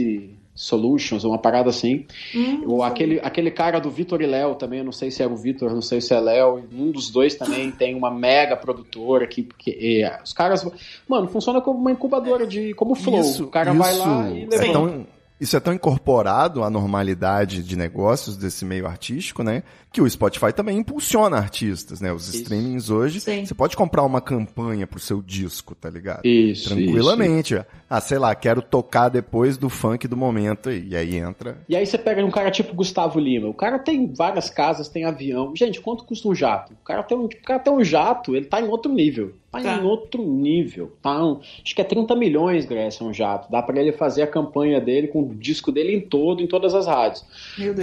Solutions, 0.55 1.23
uma 1.23 1.37
parada 1.37 1.69
assim. 1.69 2.05
Hum, 2.35 2.63
Ou 2.67 2.83
aquele, 2.83 3.19
aquele 3.21 3.49
cara 3.49 3.79
do 3.79 3.89
Vitor 3.89 4.21
e 4.21 4.27
Léo 4.27 4.55
também, 4.55 4.79
eu 4.79 4.85
não 4.85 4.91
sei 4.91 5.09
se 5.09 5.23
é 5.23 5.27
o 5.27 5.35
Vitor, 5.35 5.73
não 5.73 5.81
sei 5.81 5.99
se 5.99 6.13
é 6.13 6.19
Léo, 6.19 6.63
um 6.71 6.91
dos 6.91 7.09
dois 7.09 7.35
também 7.35 7.71
tem 7.73 7.95
uma 7.95 8.11
mega 8.11 8.55
produtora 8.55 9.25
que, 9.25 9.47
que 9.57 10.03
os 10.23 10.33
caras, 10.33 10.65
mano, 11.07 11.27
funciona 11.27 11.59
como 11.59 11.79
uma 11.79 11.91
incubadora 11.91 12.45
de 12.45 12.73
como 12.75 12.93
flow. 12.95 13.19
Isso, 13.19 13.45
o 13.45 13.47
cara 13.47 13.71
isso 13.71 13.79
vai 13.79 13.97
lá 13.97 14.29
e 14.29 14.45
levanta. 14.45 14.65
É 14.65 14.71
tão, 14.71 15.07
isso 15.43 15.57
é 15.57 15.59
tão 15.59 15.73
incorporado 15.73 16.63
à 16.63 16.69
normalidade 16.69 17.61
de 17.61 17.75
negócios 17.75 18.37
desse 18.37 18.63
meio 18.63 18.87
artístico, 18.87 19.43
né? 19.43 19.63
Que 19.91 20.01
o 20.01 20.09
Spotify 20.09 20.53
também 20.53 20.77
impulsiona 20.77 21.37
artistas, 21.37 21.99
né? 21.99 22.11
Os 22.13 22.29
isso. 22.29 22.37
streamings 22.37 22.89
hoje, 22.89 23.19
Sim. 23.19 23.45
você 23.45 23.53
pode 23.53 23.75
comprar 23.75 24.03
uma 24.03 24.21
campanha 24.21 24.87
pro 24.87 24.99
seu 24.99 25.21
disco, 25.21 25.75
tá 25.75 25.89
ligado? 25.89 26.25
Isso. 26.25 26.69
Tranquilamente. 26.69 27.55
Isso. 27.55 27.65
Ah, 27.89 27.99
sei 27.99 28.17
lá, 28.17 28.33
quero 28.33 28.61
tocar 28.61 29.09
depois 29.09 29.57
do 29.57 29.69
funk 29.69 30.07
do 30.07 30.15
momento 30.15 30.71
e 30.71 30.95
aí 30.95 31.17
entra. 31.17 31.57
E 31.67 31.75
aí 31.75 31.85
você 31.85 31.97
pega 31.97 32.23
um 32.25 32.31
cara 32.31 32.49
tipo 32.49 32.73
Gustavo 32.73 33.19
Lima. 33.19 33.49
O 33.49 33.53
cara 33.53 33.77
tem 33.77 34.11
várias 34.13 34.49
casas, 34.49 34.87
tem 34.87 35.05
avião. 35.05 35.53
Gente, 35.55 35.81
quanto 35.81 36.05
custa 36.05 36.27
um 36.27 36.33
jato? 36.33 36.73
O 36.73 36.85
cara 36.85 37.03
tem 37.03 37.17
um, 37.17 37.25
o 37.25 37.41
cara 37.43 37.59
tem 37.59 37.73
um 37.73 37.83
jato, 37.83 38.35
ele 38.35 38.45
tá 38.45 38.61
em 38.61 38.67
outro 38.67 38.91
nível. 38.91 39.35
Tá, 39.53 39.61
tá. 39.61 39.77
em 39.77 39.85
outro 39.85 40.23
nível. 40.23 40.91
Tá 40.99 41.23
um, 41.23 41.39
acho 41.63 41.75
que 41.75 41.81
é 41.81 41.83
30 41.83 42.15
milhões, 42.15 42.65
Grécia, 42.65 43.05
um 43.05 43.13
jato. 43.13 43.51
Dá 43.51 43.61
para 43.61 43.79
ele 43.79 43.91
fazer 43.91 44.23
a 44.23 44.27
campanha 44.27 44.81
dele 44.81 45.07
com 45.07 45.21
o 45.21 45.35
disco 45.35 45.71
dele 45.71 45.95
em 45.95 46.01
todo, 46.01 46.41
em 46.41 46.47
todas 46.47 46.73
as 46.73 46.87
rádios. 46.87 47.23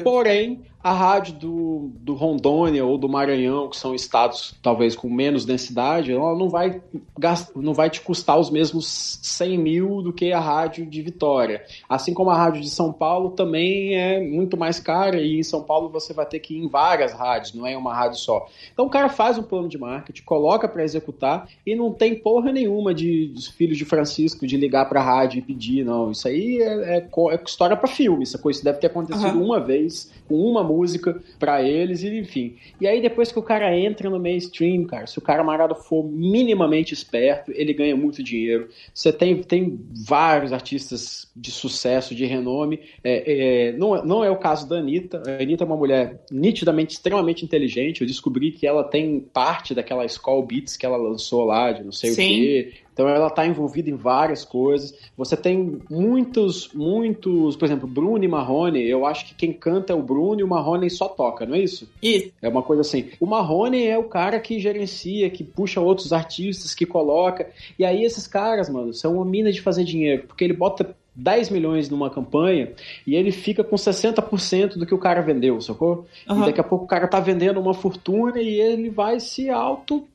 Porém, 0.02 0.60
a 0.82 0.92
rádio 0.92 1.34
do, 1.34 1.90
do 2.00 2.14
Rondônia 2.14 2.84
ou 2.86 2.96
do 2.96 3.08
Maranhão, 3.08 3.68
que 3.68 3.76
são 3.76 3.94
estados 3.94 4.54
talvez 4.62 4.96
com 4.96 5.10
menos 5.10 5.44
densidade, 5.44 6.10
ela 6.10 6.34
não 6.34 6.48
vai, 6.48 6.80
não 7.54 7.74
vai 7.74 7.90
te 7.90 8.00
custar 8.00 8.38
os 8.38 8.50
mesmos 8.50 9.18
100 9.22 9.58
mil 9.58 10.02
do 10.02 10.10
que 10.10 10.32
a 10.32 10.40
rádio 10.40 10.86
de 10.86 11.02
Vitória. 11.02 11.62
Assim 11.86 12.14
como 12.14 12.30
a 12.30 12.36
rádio 12.36 12.62
de 12.62 12.70
São 12.70 12.92
Paulo 12.92 13.30
também 13.30 13.94
é 13.94 14.20
muito 14.20 14.56
mais 14.56 14.80
cara 14.80 15.20
e 15.20 15.38
em 15.38 15.42
São 15.42 15.62
Paulo 15.62 15.90
você 15.90 16.14
vai 16.14 16.24
ter 16.24 16.40
que 16.40 16.54
ir 16.54 16.64
em 16.64 16.68
várias 16.68 17.12
rádios, 17.12 17.52
não 17.52 17.66
é 17.66 17.76
uma 17.76 17.94
rádio 17.94 18.18
só. 18.18 18.46
Então 18.72 18.86
o 18.86 18.90
cara 18.90 19.10
faz 19.10 19.36
um 19.36 19.42
plano 19.42 19.68
de 19.68 19.76
marketing, 19.76 20.22
coloca 20.22 20.66
para 20.66 20.82
executar 20.82 21.46
e 21.66 21.76
não 21.76 21.92
tem 21.92 22.14
porra 22.14 22.52
nenhuma 22.52 22.94
de, 22.94 23.26
dos 23.28 23.48
filhos 23.48 23.76
de 23.76 23.84
Francisco 23.84 24.46
de 24.46 24.56
ligar 24.56 24.88
para 24.88 25.00
a 25.00 25.04
rádio 25.04 25.40
e 25.40 25.42
pedir, 25.42 25.84
não. 25.84 26.10
Isso 26.10 26.26
aí 26.26 26.62
é, 26.62 26.96
é, 26.96 27.08
é 27.32 27.42
história 27.44 27.76
para 27.76 27.86
filme, 27.86 28.22
essa 28.22 28.38
coisa 28.38 28.64
deve 28.64 28.78
ter 28.78 28.86
acontecido 28.86 29.36
uhum. 29.38 29.44
uma 29.44 29.60
vez 29.60 30.10
com 30.26 30.36
uma 30.36 30.69
música 30.70 31.20
para 31.38 31.62
eles, 31.62 32.02
e 32.02 32.18
enfim. 32.18 32.56
E 32.80 32.86
aí 32.86 33.00
depois 33.00 33.32
que 33.32 33.38
o 33.38 33.42
cara 33.42 33.76
entra 33.76 34.08
no 34.08 34.20
mainstream, 34.20 34.84
cara, 34.84 35.06
se 35.06 35.18
o 35.18 35.22
cara 35.22 35.42
marado 35.42 35.74
for 35.74 36.04
minimamente 36.04 36.94
esperto, 36.94 37.52
ele 37.54 37.72
ganha 37.72 37.96
muito 37.96 38.22
dinheiro. 38.22 38.68
Você 38.94 39.12
tem, 39.12 39.42
tem 39.42 39.78
vários 40.06 40.52
artistas 40.52 41.30
de 41.34 41.50
sucesso, 41.50 42.14
de 42.14 42.24
renome. 42.24 42.80
É, 43.02 43.68
é, 43.68 43.72
não, 43.72 44.04
não 44.04 44.24
é 44.24 44.30
o 44.30 44.36
caso 44.36 44.68
da 44.68 44.78
Anitta. 44.78 45.22
A 45.26 45.42
Anitta 45.42 45.64
é 45.64 45.66
uma 45.66 45.76
mulher 45.76 46.20
nitidamente 46.30 46.94
extremamente 46.94 47.44
inteligente. 47.44 48.00
Eu 48.00 48.06
descobri 48.06 48.52
que 48.52 48.66
ela 48.66 48.84
tem 48.84 49.20
parte 49.20 49.74
daquela 49.74 50.04
Skull 50.04 50.44
Beats 50.44 50.76
que 50.76 50.86
ela 50.86 50.96
lançou 50.96 51.44
lá, 51.44 51.72
de 51.72 51.82
não 51.82 51.92
sei 51.92 52.10
Sim. 52.10 52.22
o 52.22 52.26
quê. 52.26 52.72
Então 52.92 53.08
ela 53.08 53.28
está 53.28 53.46
envolvida 53.46 53.90
em 53.90 53.94
várias 53.94 54.44
coisas. 54.44 54.94
Você 55.16 55.36
tem 55.36 55.80
muitos, 55.90 56.70
muitos, 56.74 57.56
por 57.56 57.64
exemplo, 57.64 57.88
Bruno 57.88 58.22
e 58.22 58.28
Marrone. 58.28 58.82
Eu 58.82 59.06
acho 59.06 59.26
que 59.26 59.34
quem 59.34 59.52
canta 59.52 59.92
é 59.92 59.96
o 59.96 60.02
Bruno 60.02 60.40
e 60.40 60.44
o 60.44 60.48
Marrone 60.48 60.90
só 60.90 61.08
toca, 61.08 61.46
não 61.46 61.54
é 61.54 61.60
isso? 61.60 61.88
Isso. 62.02 62.32
É 62.42 62.48
uma 62.48 62.62
coisa 62.62 62.82
assim. 62.82 63.10
O 63.18 63.26
Marrone 63.26 63.86
é 63.86 63.98
o 63.98 64.04
cara 64.04 64.38
que 64.40 64.58
gerencia, 64.58 65.30
que 65.30 65.44
puxa 65.44 65.80
outros 65.80 66.12
artistas, 66.12 66.74
que 66.74 66.86
coloca. 66.86 67.50
E 67.78 67.84
aí 67.84 68.04
esses 68.04 68.26
caras, 68.26 68.68
mano, 68.68 68.92
são 68.92 69.14
uma 69.14 69.24
mina 69.24 69.50
de 69.50 69.60
fazer 69.60 69.84
dinheiro, 69.84 70.24
porque 70.26 70.44
ele 70.44 70.54
bota 70.54 70.94
10 71.14 71.50
milhões 71.50 71.88
numa 71.88 72.08
campanha 72.08 72.72
e 73.06 73.14
ele 73.14 73.32
fica 73.32 73.64
com 73.64 73.76
60% 73.76 74.78
do 74.78 74.86
que 74.86 74.94
o 74.94 74.98
cara 74.98 75.20
vendeu, 75.20 75.60
sacou? 75.60 76.06
Uhum. 76.28 76.42
E 76.42 76.46
daqui 76.46 76.60
a 76.60 76.64
pouco 76.64 76.84
o 76.84 76.88
cara 76.88 77.08
tá 77.08 77.20
vendendo 77.20 77.60
uma 77.60 77.74
fortuna 77.74 78.40
e 78.40 78.60
ele 78.60 78.88
vai 78.88 79.18
se 79.20 79.50
auto. 79.50 80.06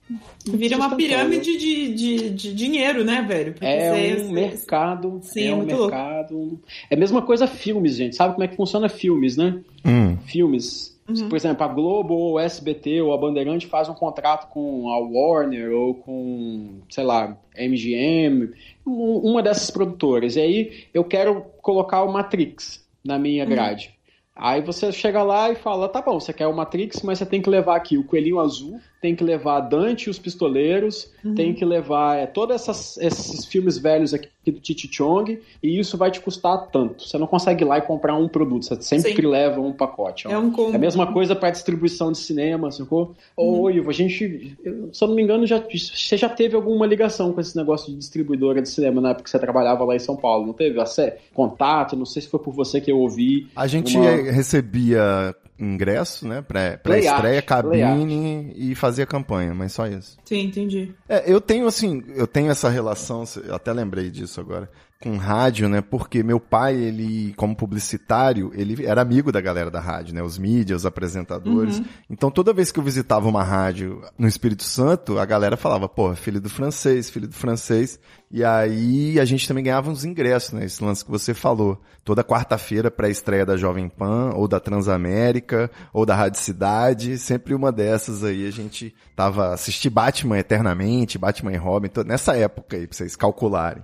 Vira 0.46 0.78
uma 0.78 0.96
pirâmide 0.96 1.58
de, 1.58 1.94
de, 1.94 2.30
de, 2.30 2.54
dinheiro, 2.54 3.04
né, 3.04 3.26
velho? 3.28 3.54
Porque 3.54 3.66
é 3.66 4.18
um 4.24 4.32
mercado. 4.32 5.20
Sim, 5.22 5.42
é, 5.42 5.48
é 5.48 5.56
um 5.56 5.64
mercado. 5.64 6.36
Louco. 6.36 6.60
É 6.90 6.96
a 6.96 6.98
mesma 6.98 7.22
coisa 7.22 7.48
filmes, 7.48 7.96
gente. 7.96 8.16
Sabe 8.16 8.34
como 8.34 8.44
é 8.44 8.48
que 8.48 8.56
funciona 8.56 8.88
filmes, 8.88 9.36
né? 9.36 9.60
Hum. 9.84 10.18
Filmes 10.26 10.95
Uhum. 11.08 11.30
Por 11.30 11.36
exemplo, 11.36 11.64
a 11.64 11.68
Globo 11.68 12.16
ou 12.16 12.34
o 12.34 12.40
SBT 12.40 13.02
ou 13.02 13.14
a 13.14 13.18
Bandeirante 13.18 13.68
faz 13.68 13.88
um 13.88 13.94
contrato 13.94 14.50
com 14.50 14.90
a 14.90 14.98
Warner 14.98 15.72
ou 15.72 15.94
com, 15.94 16.82
sei 16.90 17.04
lá, 17.04 17.38
MGM, 17.56 18.52
uma 18.86 19.44
dessas 19.44 19.70
produtoras. 19.70 20.36
E 20.36 20.42
aí 20.42 20.88
eu 20.94 21.04
quero 21.04 21.42
colocar 21.62 22.04
o 22.04 22.12
Matrix 22.12 22.84
na 23.04 23.20
minha 23.20 23.44
uhum. 23.44 23.50
grade. 23.50 23.88
Uhum. 23.88 23.96
Aí 24.38 24.62
você 24.62 24.92
chega 24.92 25.24
lá 25.24 25.50
e 25.50 25.56
fala, 25.56 25.88
tá 25.88 26.02
bom, 26.02 26.20
você 26.20 26.34
quer 26.34 26.48
o 26.48 26.56
Matrix, 26.56 27.02
mas 27.04 27.20
você 27.20 27.26
tem 27.26 27.42
que 27.42 27.50
levar 27.50 27.78
aqui 27.78 27.98
o 27.98 28.04
Coelhinho 28.04 28.40
Azul, 28.40 28.82
tem 29.06 29.16
que 29.16 29.24
levar 29.24 29.60
Dante 29.60 30.08
e 30.08 30.10
os 30.10 30.18
Pistoleiros, 30.18 31.12
uhum. 31.24 31.36
tem 31.36 31.54
que 31.54 31.64
levar 31.64 32.18
é, 32.18 32.26
todos 32.26 32.68
esses 32.98 33.46
filmes 33.46 33.78
velhos 33.78 34.16
aqui 34.16 34.30
do 34.48 34.60
Titi 34.60 34.90
Chong, 34.92 35.40
e 35.62 35.80
isso 35.80 35.96
vai 35.96 36.10
te 36.10 36.20
custar 36.20 36.72
tanto. 36.72 37.08
Você 37.08 37.16
não 37.20 37.28
consegue 37.28 37.64
ir 37.64 37.68
lá 37.68 37.78
e 37.78 37.84
comprar 37.84 38.16
um 38.16 38.28
produto, 38.28 38.66
você 38.66 38.82
sempre 38.82 39.22
Sim. 39.22 39.28
leva 39.28 39.62
um 39.62 39.72
pacote. 39.72 40.28
É, 40.28 40.36
um 40.36 40.50
combo. 40.50 40.72
é 40.72 40.76
a 40.76 40.80
mesma 40.80 41.14
coisa 41.14 41.36
para 41.36 41.52
distribuição 41.52 42.12
de 42.12 42.18
cinema, 42.18 42.72
sacou? 42.72 43.14
Uhum. 43.38 43.62
Ô, 43.62 43.70
Ivo, 43.70 43.92
a 43.92 43.94
gente, 43.94 44.58
se 44.92 45.04
eu 45.04 45.08
não 45.08 45.16
me 45.16 45.22
engano, 45.22 45.46
já, 45.46 45.60
você 45.60 46.18
já 46.18 46.28
teve 46.28 46.56
alguma 46.56 46.88
ligação 46.88 47.32
com 47.32 47.40
esse 47.40 47.56
negócio 47.56 47.92
de 47.92 48.00
distribuidora 48.00 48.60
de 48.60 48.70
cinema 48.70 49.00
na 49.00 49.10
época 49.12 49.26
que 49.26 49.30
você 49.30 49.38
trabalhava 49.38 49.84
lá 49.84 49.96
em 49.96 50.00
São 50.00 50.16
Paulo, 50.16 50.48
não 50.48 50.54
teve? 50.54 50.78
Você, 50.78 51.16
contato, 51.32 51.96
não 51.96 52.08
sei 52.08 52.24
se 52.24 52.28
foi 52.28 52.40
por 52.40 52.56
você 52.56 52.82
que 52.82 52.92
eu 52.92 52.98
ouvi. 52.98 53.48
A 53.56 53.68
gente 53.68 53.96
uma... 53.96 54.10
recebia 54.32 55.36
ingresso, 55.58 56.28
né? 56.28 56.42
Pra, 56.42 56.78
pra 56.78 56.98
estreia, 56.98 57.42
cabine 57.42 58.54
e 58.56 58.76
fazia 58.76 59.06
campanha, 59.06 59.54
mas 59.54 59.74
só 59.74 59.88
isso. 59.88 60.18
Sim, 60.26 60.42
entendi. 60.42 60.94
É, 61.08 61.32
eu 61.32 61.40
tenho 61.40 61.68
assim, 61.68 62.04
eu 62.16 62.28
tenho 62.28 62.52
essa 62.52 62.70
relação, 62.70 63.24
eu 63.44 63.56
até 63.56 63.72
lembrei 63.72 64.10
disso 64.10 64.40
agora, 64.40 64.70
com 65.02 65.18
rádio, 65.18 65.68
né? 65.68 65.82
Porque 65.82 66.24
meu 66.24 66.40
pai, 66.40 66.76
ele, 66.76 67.34
como 67.36 67.56
publicitário, 67.56 68.52
ele 68.56 68.86
era 68.86 69.02
amigo 69.02 69.32
da 69.32 69.42
galera 69.42 69.70
da 69.70 69.80
rádio, 69.80 70.16
né? 70.16 70.24
Os 70.24 70.38
mídias, 70.38 70.82
os 70.82 70.86
apresentadores. 70.86 71.80
Uhum. 71.80 71.86
Então, 72.10 72.32
toda 72.32 72.54
vez 72.54 72.72
que 72.72 72.80
eu 72.80 72.84
visitava 72.84 73.28
uma 73.28 73.44
rádio 73.44 74.02
no 74.18 74.28
Espírito 74.28 74.64
Santo, 74.64 75.20
a 75.20 75.26
galera 75.26 75.58
falava, 75.58 75.88
pô, 75.88 76.16
filho 76.16 76.40
do 76.40 76.50
francês, 76.50 77.10
filho 77.10 77.28
do 77.28 77.36
francês. 77.36 78.00
E 78.32 78.44
aí 78.44 79.20
a 79.20 79.26
gente 79.26 79.48
também 79.48 79.64
ganhava 79.64 79.90
uns 79.90 80.04
ingressos, 80.04 80.54
né? 80.54 80.66
Esse 80.66 80.84
lance 80.84 81.04
que 81.04 81.12
você 81.12 81.34
falou. 81.34 81.82
Toda 82.04 82.24
quarta-feira 82.24 82.90
para 82.90 83.08
a 83.08 83.10
estreia 83.10 83.46
da 83.46 83.58
Jovem 83.58 83.90
Pan, 83.90 84.32
ou 84.34 84.48
da 84.48 84.60
Transamérica, 84.60 85.70
ou 85.94 86.06
da 86.06 86.16
Rádio 86.16 86.40
Cidade, 86.40 87.18
sempre 87.18 87.54
uma 87.54 87.72
dessas 87.72 88.24
aí 88.24 88.48
a 88.48 88.52
gente 88.52 88.94
tava 89.16 89.54
assistindo 89.54 89.94
Batman 89.94 90.38
eternamente, 90.38 91.18
Batman 91.18 91.54
e 91.54 91.58
Robin, 91.58 91.90
nessa 92.06 92.36
época 92.36 92.78
aí, 92.78 92.88
pra 92.88 92.96
vocês 92.96 93.16
calcularem. 93.16 93.84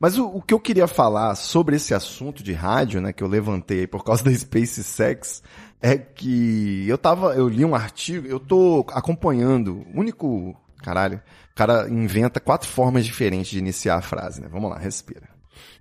Mas 0.00 0.16
o, 0.16 0.26
o, 0.26 0.42
que 0.42 0.54
eu 0.54 0.60
queria 0.60 0.86
falar 0.86 1.34
sobre 1.34 1.76
esse 1.76 1.92
assunto 1.92 2.42
de 2.42 2.52
rádio, 2.52 3.00
né, 3.00 3.12
que 3.12 3.22
eu 3.22 3.28
levantei 3.28 3.86
por 3.86 4.04
causa 4.04 4.22
da 4.22 4.32
SpaceX, 4.32 5.42
é 5.80 5.96
que 5.98 6.86
eu 6.88 6.96
tava, 6.96 7.34
eu 7.34 7.48
li 7.48 7.64
um 7.64 7.74
artigo, 7.74 8.26
eu 8.26 8.38
tô 8.38 8.86
acompanhando, 8.92 9.84
único, 9.92 10.54
caralho, 10.82 11.20
o 11.52 11.54
cara 11.54 11.88
inventa 11.88 12.38
quatro 12.38 12.68
formas 12.68 13.04
diferentes 13.04 13.50
de 13.50 13.58
iniciar 13.58 13.96
a 13.96 14.02
frase, 14.02 14.40
né? 14.40 14.48
Vamos 14.50 14.70
lá, 14.70 14.78
respira. 14.78 15.28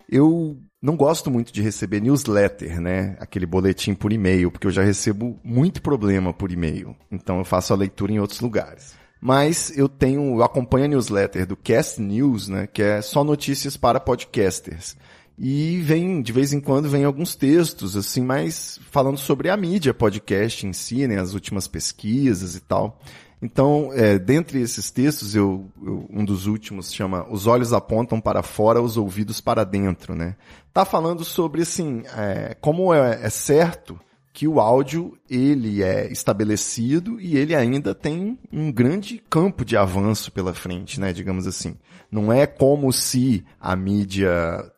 Eu 0.09 0.57
não 0.81 0.95
gosto 0.95 1.29
muito 1.29 1.51
de 1.51 1.61
receber 1.61 1.99
newsletter, 1.99 2.79
né? 2.79 3.15
Aquele 3.19 3.45
boletim 3.45 3.93
por 3.93 4.11
e-mail, 4.11 4.49
porque 4.49 4.65
eu 4.65 4.71
já 4.71 4.81
recebo 4.81 5.39
muito 5.43 5.81
problema 5.81 6.33
por 6.33 6.51
e-mail. 6.51 6.95
Então 7.11 7.37
eu 7.37 7.45
faço 7.45 7.73
a 7.73 7.77
leitura 7.77 8.11
em 8.11 8.19
outros 8.19 8.39
lugares. 8.39 8.95
Mas 9.19 9.75
eu 9.77 9.89
tenho, 9.89 10.37
eu 10.37 10.43
acompanho 10.43 10.85
a 10.85 10.87
newsletter 10.87 11.45
do 11.45 11.55
Cast 11.55 12.01
News, 12.01 12.47
né? 12.47 12.67
Que 12.67 12.81
é 12.83 13.01
só 13.01 13.23
notícias 13.23 13.75
para 13.75 13.99
podcasters. 13.99 14.95
E 15.39 15.79
vem, 15.81 16.21
de 16.21 16.31
vez 16.31 16.51
em 16.51 16.59
quando, 16.59 16.89
vem 16.89 17.03
alguns 17.03 17.35
textos, 17.35 17.95
assim, 17.95 18.21
mais 18.21 18.79
falando 18.89 19.17
sobre 19.17 19.49
a 19.49 19.57
mídia 19.57 19.93
podcast 19.93 20.65
em 20.65 20.73
si, 20.73 21.07
né? 21.07 21.19
As 21.19 21.33
últimas 21.33 21.67
pesquisas 21.67 22.55
e 22.55 22.59
tal. 22.59 22.99
Então, 23.39 23.91
é, 23.93 24.17
dentre 24.17 24.59
esses 24.59 24.89
textos, 24.89 25.35
eu, 25.35 25.69
eu, 25.83 26.07
um 26.09 26.25
dos 26.25 26.47
últimos 26.47 26.91
chama 26.91 27.27
Os 27.29 27.45
olhos 27.45 27.71
apontam 27.71 28.19
para 28.19 28.41
fora, 28.41 28.81
os 28.81 28.97
ouvidos 28.97 29.39
para 29.39 29.63
dentro, 29.63 30.15
né? 30.15 30.35
Tá 30.73 30.83
falando 30.83 31.23
sobre, 31.23 31.61
assim, 31.61 32.03
é, 32.15 32.55
como 32.59 32.91
é, 32.93 33.19
é 33.23 33.29
certo 33.29 33.99
que 34.37 34.47
o 34.47 34.59
áudio 34.59 35.17
ele 35.27 35.81
é 35.81 36.11
estabelecido 36.11 37.19
e 37.19 37.35
ele 37.35 37.55
ainda 37.55 37.95
tem 37.95 38.37
um 38.53 38.71
grande 38.71 39.19
campo 39.27 39.65
de 39.65 39.75
avanço 39.75 40.31
pela 40.31 40.53
frente, 40.53 40.99
né, 40.99 41.11
digamos 41.11 41.47
assim. 41.47 41.75
Não 42.11 42.31
é 42.31 42.45
como 42.45 42.93
se 42.93 43.43
a 43.59 43.75
mídia 43.75 44.29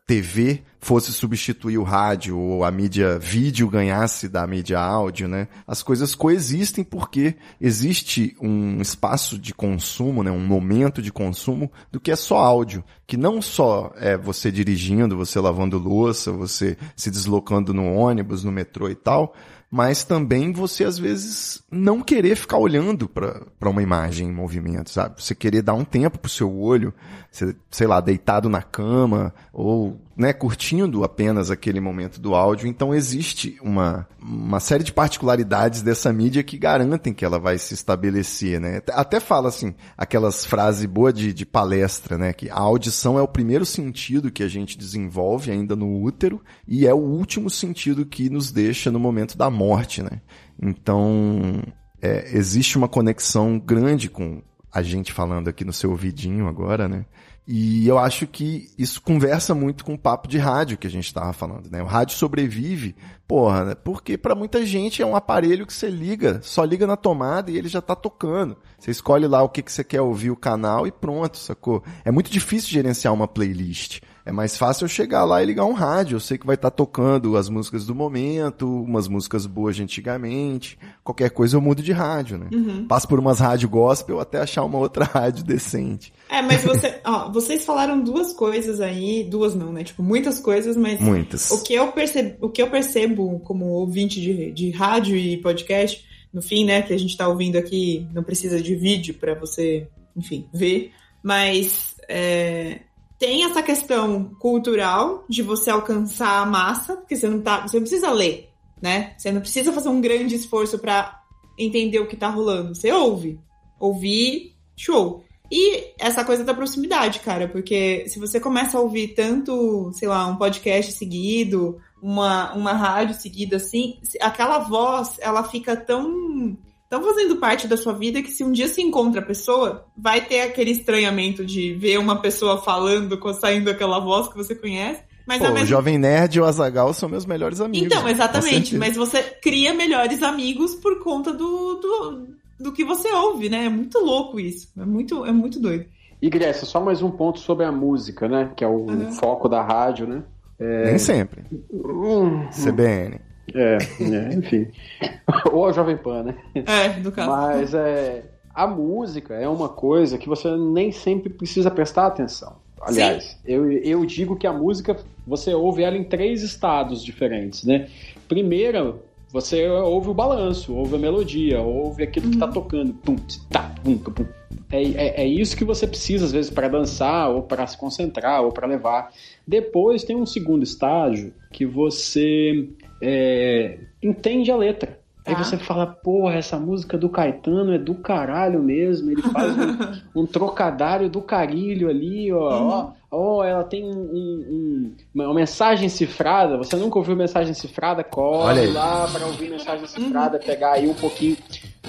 TV 0.09 0.63
fosse 0.79 1.13
substituir 1.13 1.77
o 1.77 1.83
rádio 1.83 2.35
ou 2.35 2.63
a 2.63 2.71
mídia 2.71 3.19
vídeo 3.19 3.69
ganhasse 3.69 4.27
da 4.27 4.47
mídia 4.47 4.79
áudio, 4.79 5.27
né? 5.27 5.47
As 5.67 5.83
coisas 5.83 6.15
coexistem 6.15 6.83
porque 6.83 7.35
existe 7.61 8.35
um 8.41 8.81
espaço 8.81 9.37
de 9.37 9.53
consumo, 9.53 10.23
né? 10.23 10.31
Um 10.31 10.43
momento 10.43 10.99
de 10.99 11.11
consumo 11.11 11.71
do 11.91 11.99
que 11.99 12.09
é 12.09 12.15
só 12.15 12.39
áudio, 12.39 12.83
que 13.05 13.15
não 13.15 13.39
só 13.39 13.93
é 13.97 14.17
você 14.17 14.51
dirigindo, 14.51 15.15
você 15.15 15.39
lavando 15.39 15.77
louça, 15.77 16.31
você 16.31 16.75
se 16.95 17.11
deslocando 17.11 17.71
no 17.71 17.93
ônibus, 17.93 18.43
no 18.43 18.51
metrô 18.51 18.89
e 18.89 18.95
tal, 18.95 19.35
mas 19.71 20.03
também 20.03 20.51
você 20.51 20.83
às 20.83 20.97
vezes 20.97 21.63
não 21.69 22.01
querer 22.01 22.35
ficar 22.35 22.57
olhando 22.57 23.07
para 23.07 23.69
uma 23.69 23.83
imagem 23.83 24.27
em 24.27 24.33
movimento, 24.33 24.89
sabe? 24.89 25.21
Você 25.21 25.35
querer 25.35 25.61
dar 25.61 25.75
um 25.75 25.85
tempo 25.85 26.17
pro 26.17 26.29
seu 26.29 26.51
olho, 26.51 26.93
você, 27.31 27.55
sei 27.69 27.85
lá, 27.85 28.01
deitado 28.01 28.49
na 28.49 28.63
cama 28.63 29.33
ou 29.53 29.99
né, 30.19 30.33
curtindo 30.33 31.05
apenas 31.05 31.49
aquele 31.49 31.79
momento 31.79 32.19
do 32.19 32.35
áudio. 32.35 32.67
Então 32.67 32.93
existe 32.93 33.57
uma, 33.61 34.05
uma 34.21 34.59
série 34.59 34.83
de 34.83 34.91
particularidades 34.91 35.81
dessa 35.81 36.11
mídia 36.11 36.43
que 36.43 36.57
garantem 36.57 37.13
que 37.13 37.23
ela 37.23 37.39
vai 37.39 37.57
se 37.57 37.73
estabelecer, 37.73 38.59
né? 38.59 38.81
Até 38.91 39.21
fala 39.21 39.47
assim, 39.47 39.73
aquelas 39.97 40.43
frases 40.43 40.85
boas 40.85 41.13
de, 41.13 41.33
de 41.33 41.45
palestra, 41.45 42.17
né? 42.17 42.33
Que 42.33 42.49
a 42.49 42.59
audição 42.59 43.17
é 43.17 43.21
o 43.21 43.29
primeiro 43.29 43.65
sentido 43.65 44.29
que 44.29 44.43
a 44.43 44.49
gente 44.49 44.77
desenvolve 44.77 45.51
ainda 45.51 45.73
no 45.73 46.03
útero 46.03 46.41
e 46.67 46.85
é 46.85 46.93
o 46.93 46.97
último 46.97 47.49
sentido 47.49 48.05
que 48.05 48.29
nos 48.29 48.51
deixa 48.51 48.91
no 48.91 48.99
momento 48.99 49.37
da 49.37 49.49
morte, 49.49 50.03
né? 50.03 50.19
Então, 50.61 51.63
é, 52.01 52.35
existe 52.35 52.77
uma 52.77 52.89
conexão 52.89 53.57
grande 53.57 54.09
com 54.09 54.41
a 54.69 54.81
gente 54.81 55.13
falando 55.13 55.47
aqui 55.47 55.63
no 55.63 55.71
seu 55.71 55.91
ouvidinho 55.91 56.45
agora, 56.45 56.89
né? 56.89 57.05
E 57.51 57.87
eu 57.87 57.97
acho 57.97 58.27
que 58.27 58.69
isso 58.77 59.01
conversa 59.01 59.55
muito 59.55 59.83
com 59.83 59.95
o 59.95 59.97
papo 59.97 60.27
de 60.27 60.37
rádio 60.37 60.77
que 60.77 60.85
a 60.85 60.89
gente 60.89 61.07
estava 61.07 61.33
falando, 61.33 61.67
né? 61.67 61.81
O 61.81 61.87
rádio 61.87 62.15
sobrevive, 62.15 62.95
porra, 63.27 63.65
né? 63.65 63.73
porque 63.75 64.19
para 64.19 64.35
muita 64.35 64.63
gente 64.63 65.01
é 65.01 65.05
um 65.05 65.15
aparelho 65.15 65.65
que 65.65 65.73
você 65.73 65.89
liga, 65.89 66.41
só 66.43 66.63
liga 66.63 66.85
na 66.85 66.95
tomada 66.95 67.49
e 67.49 67.57
ele 67.57 67.67
já 67.67 67.81
tá 67.81 67.95
tocando. 67.95 68.55
Você 68.77 68.91
escolhe 68.91 69.25
lá 69.25 69.41
o 69.41 69.49
que, 69.49 69.63
que 69.63 69.71
você 69.71 69.83
quer 69.83 69.99
ouvir 69.99 70.29
o 70.29 70.35
canal 70.35 70.85
e 70.85 70.91
pronto, 70.91 71.37
sacou? 71.37 71.83
É 72.05 72.11
muito 72.11 72.29
difícil 72.29 72.69
gerenciar 72.69 73.15
uma 73.15 73.27
playlist. 73.27 73.99
É 74.29 74.31
mais 74.31 74.55
fácil 74.55 74.85
eu 74.85 74.87
chegar 74.87 75.25
lá 75.25 75.41
e 75.41 75.45
ligar 75.47 75.65
um 75.65 75.73
rádio. 75.73 76.17
Eu 76.17 76.19
sei 76.19 76.37
que 76.37 76.45
vai 76.45 76.53
estar 76.53 76.69
tá 76.69 76.75
tocando 76.75 77.35
as 77.35 77.49
músicas 77.49 77.87
do 77.87 77.95
momento, 77.95 78.83
umas 78.83 79.07
músicas 79.07 79.47
boas 79.47 79.75
de 79.75 79.81
antigamente. 79.81 80.77
Qualquer 81.03 81.31
coisa 81.31 81.57
eu 81.57 81.61
mudo 81.61 81.81
de 81.81 81.91
rádio, 81.91 82.37
né? 82.37 82.47
Uhum. 82.53 82.87
Passo 82.87 83.07
por 83.07 83.17
umas 83.17 83.39
rádio 83.39 83.67
gospel 83.67 84.19
até 84.19 84.39
achar 84.39 84.63
uma 84.63 84.77
outra 84.77 85.03
rádio 85.11 85.43
decente. 85.43 86.13
É, 86.29 86.43
mas 86.43 86.63
você, 86.63 87.01
ó, 87.03 87.31
vocês 87.31 87.65
falaram 87.65 87.99
duas 87.99 88.31
coisas 88.31 88.79
aí, 88.79 89.23
duas 89.23 89.55
não, 89.55 89.73
né? 89.73 89.83
Tipo, 89.83 90.03
muitas 90.03 90.39
coisas, 90.39 90.77
mas. 90.77 91.01
Muitas. 91.01 91.49
O 91.49 91.63
que 91.63 91.73
eu 91.73 91.91
percebo, 91.91 92.45
o 92.45 92.49
que 92.51 92.61
eu 92.61 92.69
percebo 92.69 93.39
como 93.39 93.65
ouvinte 93.65 94.21
de, 94.21 94.51
de 94.51 94.69
rádio 94.69 95.17
e 95.17 95.37
podcast, 95.37 96.05
no 96.31 96.43
fim, 96.43 96.65
né, 96.65 96.83
que 96.83 96.93
a 96.93 96.99
gente 96.99 97.17
tá 97.17 97.27
ouvindo 97.27 97.57
aqui, 97.57 98.07
não 98.13 98.21
precisa 98.21 98.61
de 98.61 98.75
vídeo 98.75 99.15
para 99.15 99.33
você, 99.33 99.87
enfim, 100.15 100.47
ver, 100.53 100.91
mas. 101.23 101.95
É, 102.07 102.81
tem 103.19 103.43
essa 103.43 103.61
questão 103.61 104.33
cultural 104.39 105.25
de 105.27 105.43
você 105.43 105.69
alcançar 105.69 106.41
a 106.41 106.45
massa, 106.45 106.95
porque 106.95 107.17
você 107.17 107.27
não 107.27 107.41
tá, 107.41 107.67
você 107.67 107.75
não 107.75 107.83
precisa 107.83 108.11
ler, 108.11 108.49
né? 108.81 109.13
Você 109.17 109.29
não 109.31 109.41
precisa 109.41 109.73
fazer 109.73 109.89
um 109.89 109.99
grande 109.99 110.35
esforço 110.35 110.79
para 110.79 111.21
entender 111.57 111.99
o 111.99 112.07
que 112.07 112.15
tá 112.15 112.29
rolando. 112.29 112.73
Você 112.73 112.91
ouve. 112.91 113.37
Ouvir, 113.77 114.55
show. 114.75 115.23
E 115.51 115.93
essa 115.99 116.23
coisa 116.23 116.43
da 116.43 116.53
proximidade, 116.53 117.19
cara, 117.19 117.47
porque 117.47 118.05
se 118.07 118.19
você 118.19 118.39
começa 118.39 118.77
a 118.77 118.81
ouvir 118.81 119.09
tanto, 119.09 119.91
sei 119.93 120.07
lá, 120.07 120.25
um 120.27 120.37
podcast 120.37 120.93
seguido, 120.93 121.77
uma, 122.01 122.53
uma 122.53 122.71
rádio 122.71 123.15
seguida 123.15 123.57
assim, 123.57 123.99
aquela 124.21 124.59
voz, 124.59 125.17
ela 125.19 125.43
fica 125.43 125.75
tão 125.75 126.57
estão 126.89 127.03
fazendo 127.03 127.35
parte 127.35 127.67
da 127.67 127.77
sua 127.77 127.93
vida 127.93 128.21
que 128.23 128.31
se 128.31 128.43
um 128.43 128.51
dia 128.51 128.67
se 128.67 128.81
encontra 128.81 129.21
a 129.21 129.25
pessoa, 129.25 129.85
vai 129.95 130.25
ter 130.25 130.41
aquele 130.41 130.71
estranhamento 130.71 131.45
de 131.45 131.73
ver 131.75 131.99
uma 131.99 132.19
pessoa 132.19 132.59
falando, 132.59 133.19
saindo 133.39 133.69
aquela 133.69 133.99
voz 133.99 134.27
que 134.27 134.35
você 134.35 134.55
conhece. 134.55 135.03
Mas 135.27 135.37
Pô, 135.37 135.49
mesma... 135.49 135.61
O 135.61 135.67
Jovem 135.67 135.99
Nerd 135.99 136.35
e 136.35 136.41
o 136.41 136.45
Azagal 136.45 136.91
são 136.95 137.07
meus 137.07 137.27
melhores 137.27 137.61
amigos. 137.61 137.85
Então, 137.85 138.09
exatamente. 138.09 138.75
Mas 138.75 138.95
você 138.95 139.21
cria 139.21 139.71
melhores 139.71 140.23
amigos 140.23 140.73
por 140.73 141.03
conta 141.03 141.31
do, 141.31 141.75
do, 141.75 142.27
do 142.59 142.71
que 142.73 142.83
você 142.83 143.07
ouve, 143.11 143.47
né? 143.47 143.65
É 143.65 143.69
muito 143.69 143.99
louco 143.99 144.39
isso. 144.39 144.69
É 144.75 144.83
muito, 144.83 145.23
é 145.23 145.31
muito 145.31 145.59
doido. 145.59 145.85
E 146.19 146.27
Grécia, 146.27 146.65
só 146.65 146.81
mais 146.81 147.03
um 147.03 147.11
ponto 147.11 147.39
sobre 147.39 147.65
a 147.65 147.71
música, 147.71 148.27
né? 148.27 148.51
Que 148.55 148.63
é 148.63 148.67
o 148.67 148.87
uhum. 148.87 149.11
foco 149.11 149.47
da 149.47 149.61
rádio, 149.61 150.07
né? 150.07 150.23
É... 150.59 150.85
Nem 150.85 150.97
sempre. 150.97 151.43
Hum, 151.71 152.47
CBN. 152.49 153.28
É, 153.53 153.77
é 154.01 154.33
enfim. 154.33 154.67
Ou 155.51 155.67
a 155.67 155.71
Jovem 155.71 155.97
Pan, 155.97 156.23
né? 156.23 156.35
É, 156.55 156.89
do 156.99 157.11
caso. 157.11 157.29
Mas 157.29 157.73
é, 157.73 158.23
a 158.53 158.67
música 158.67 159.33
é 159.35 159.47
uma 159.47 159.69
coisa 159.69 160.17
que 160.17 160.27
você 160.27 160.55
nem 160.55 160.91
sempre 160.91 161.29
precisa 161.29 161.69
prestar 161.71 162.07
atenção. 162.07 162.57
Aliás, 162.81 163.37
eu, 163.45 163.71
eu 163.71 164.05
digo 164.05 164.37
que 164.37 164.47
a 164.47 164.53
música 164.53 164.97
você 165.27 165.53
ouve 165.53 165.83
ela 165.83 165.97
em 165.97 166.03
três 166.03 166.41
estados 166.43 167.03
diferentes, 167.03 167.63
né? 167.63 167.89
Primeiro, 168.27 169.01
você 169.31 169.67
ouve 169.67 170.09
o 170.09 170.13
balanço, 170.13 170.73
ouve 170.73 170.95
a 170.95 170.99
melodia, 170.99 171.61
ouve 171.61 172.03
aquilo 172.03 172.27
uhum. 172.27 172.31
que 172.31 172.37
tá 172.37 172.45
uhum. 172.47 172.51
tocando. 172.51 172.93
Pum, 172.93 173.15
tá, 173.49 173.75
pum, 173.83 173.97
pum. 173.97 174.25
É, 174.71 174.83
é, 174.83 175.21
é, 175.21 175.27
isso 175.27 175.57
que 175.57 175.65
você 175.65 175.85
precisa, 175.85 176.25
às 176.25 176.31
vezes, 176.31 176.49
para 176.49 176.67
dançar, 176.67 177.29
ou 177.29 177.43
para 177.43 177.65
se 177.67 177.77
concentrar, 177.77 178.41
ou 178.41 178.51
para 178.51 178.67
levar. 178.67 179.11
Depois 179.47 180.03
tem 180.03 180.15
um 180.15 180.25
segundo 180.25 180.63
estágio 180.63 181.33
que 181.51 181.65
você 181.65 182.69
é, 183.01 183.79
entende 184.01 184.51
a 184.51 184.55
letra. 184.55 184.99
Aí 185.25 185.35
tá. 185.35 185.43
você 185.43 185.57
fala, 185.57 185.85
porra, 185.85 186.35
essa 186.35 186.57
música 186.57 186.97
do 186.97 187.09
Caetano 187.09 187.73
é 187.73 187.77
do 187.77 187.93
caralho 187.95 188.63
mesmo. 188.63 189.11
Ele 189.11 189.21
faz 189.21 189.55
um, 189.57 190.01
um 190.21 190.25
trocadilho 190.25 191.09
do 191.09 191.21
carilho 191.21 191.89
ali, 191.89 192.31
ó. 192.31 192.49
Uhum. 192.49 192.67
ó. 192.67 192.99
Ó, 193.11 193.43
ela 193.43 193.63
tem 193.63 193.83
um, 193.83 193.91
um, 193.91 194.95
uma 195.13 195.33
mensagem 195.33 195.89
cifrada. 195.89 196.57
Você 196.57 196.75
nunca 196.75 196.99
ouviu 196.99 197.15
mensagem 197.15 197.53
cifrada? 197.53 198.03
Corre 198.03 198.67
lá 198.67 199.07
para 199.07 199.25
ouvir 199.25 199.49
mensagem 199.49 199.87
cifrada, 199.87 200.37
uhum. 200.37 200.43
pegar 200.43 200.73
aí 200.73 200.87
um 200.87 200.93
pouquinho 200.93 201.35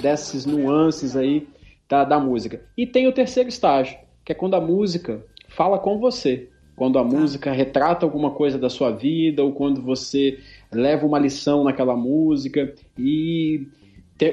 dessas 0.01 0.45
nuances 0.45 1.15
aí 1.15 1.47
da, 1.87 2.03
da 2.03 2.19
música. 2.19 2.61
E 2.75 2.87
tem 2.87 3.07
o 3.07 3.13
terceiro 3.13 3.49
estágio, 3.49 3.97
que 4.25 4.31
é 4.31 4.35
quando 4.35 4.55
a 4.55 4.61
música 4.61 5.23
fala 5.49 5.77
com 5.77 5.99
você. 5.99 6.49
Quando 6.75 6.97
a 6.97 7.03
tá. 7.03 7.07
música 7.07 7.51
retrata 7.51 8.05
alguma 8.05 8.31
coisa 8.31 8.57
da 8.57 8.69
sua 8.69 8.89
vida, 8.89 9.43
ou 9.43 9.51
quando 9.51 9.81
você 9.81 10.39
leva 10.71 11.05
uma 11.05 11.19
lição 11.19 11.63
naquela 11.63 11.95
música 11.95 12.73
e 12.97 13.67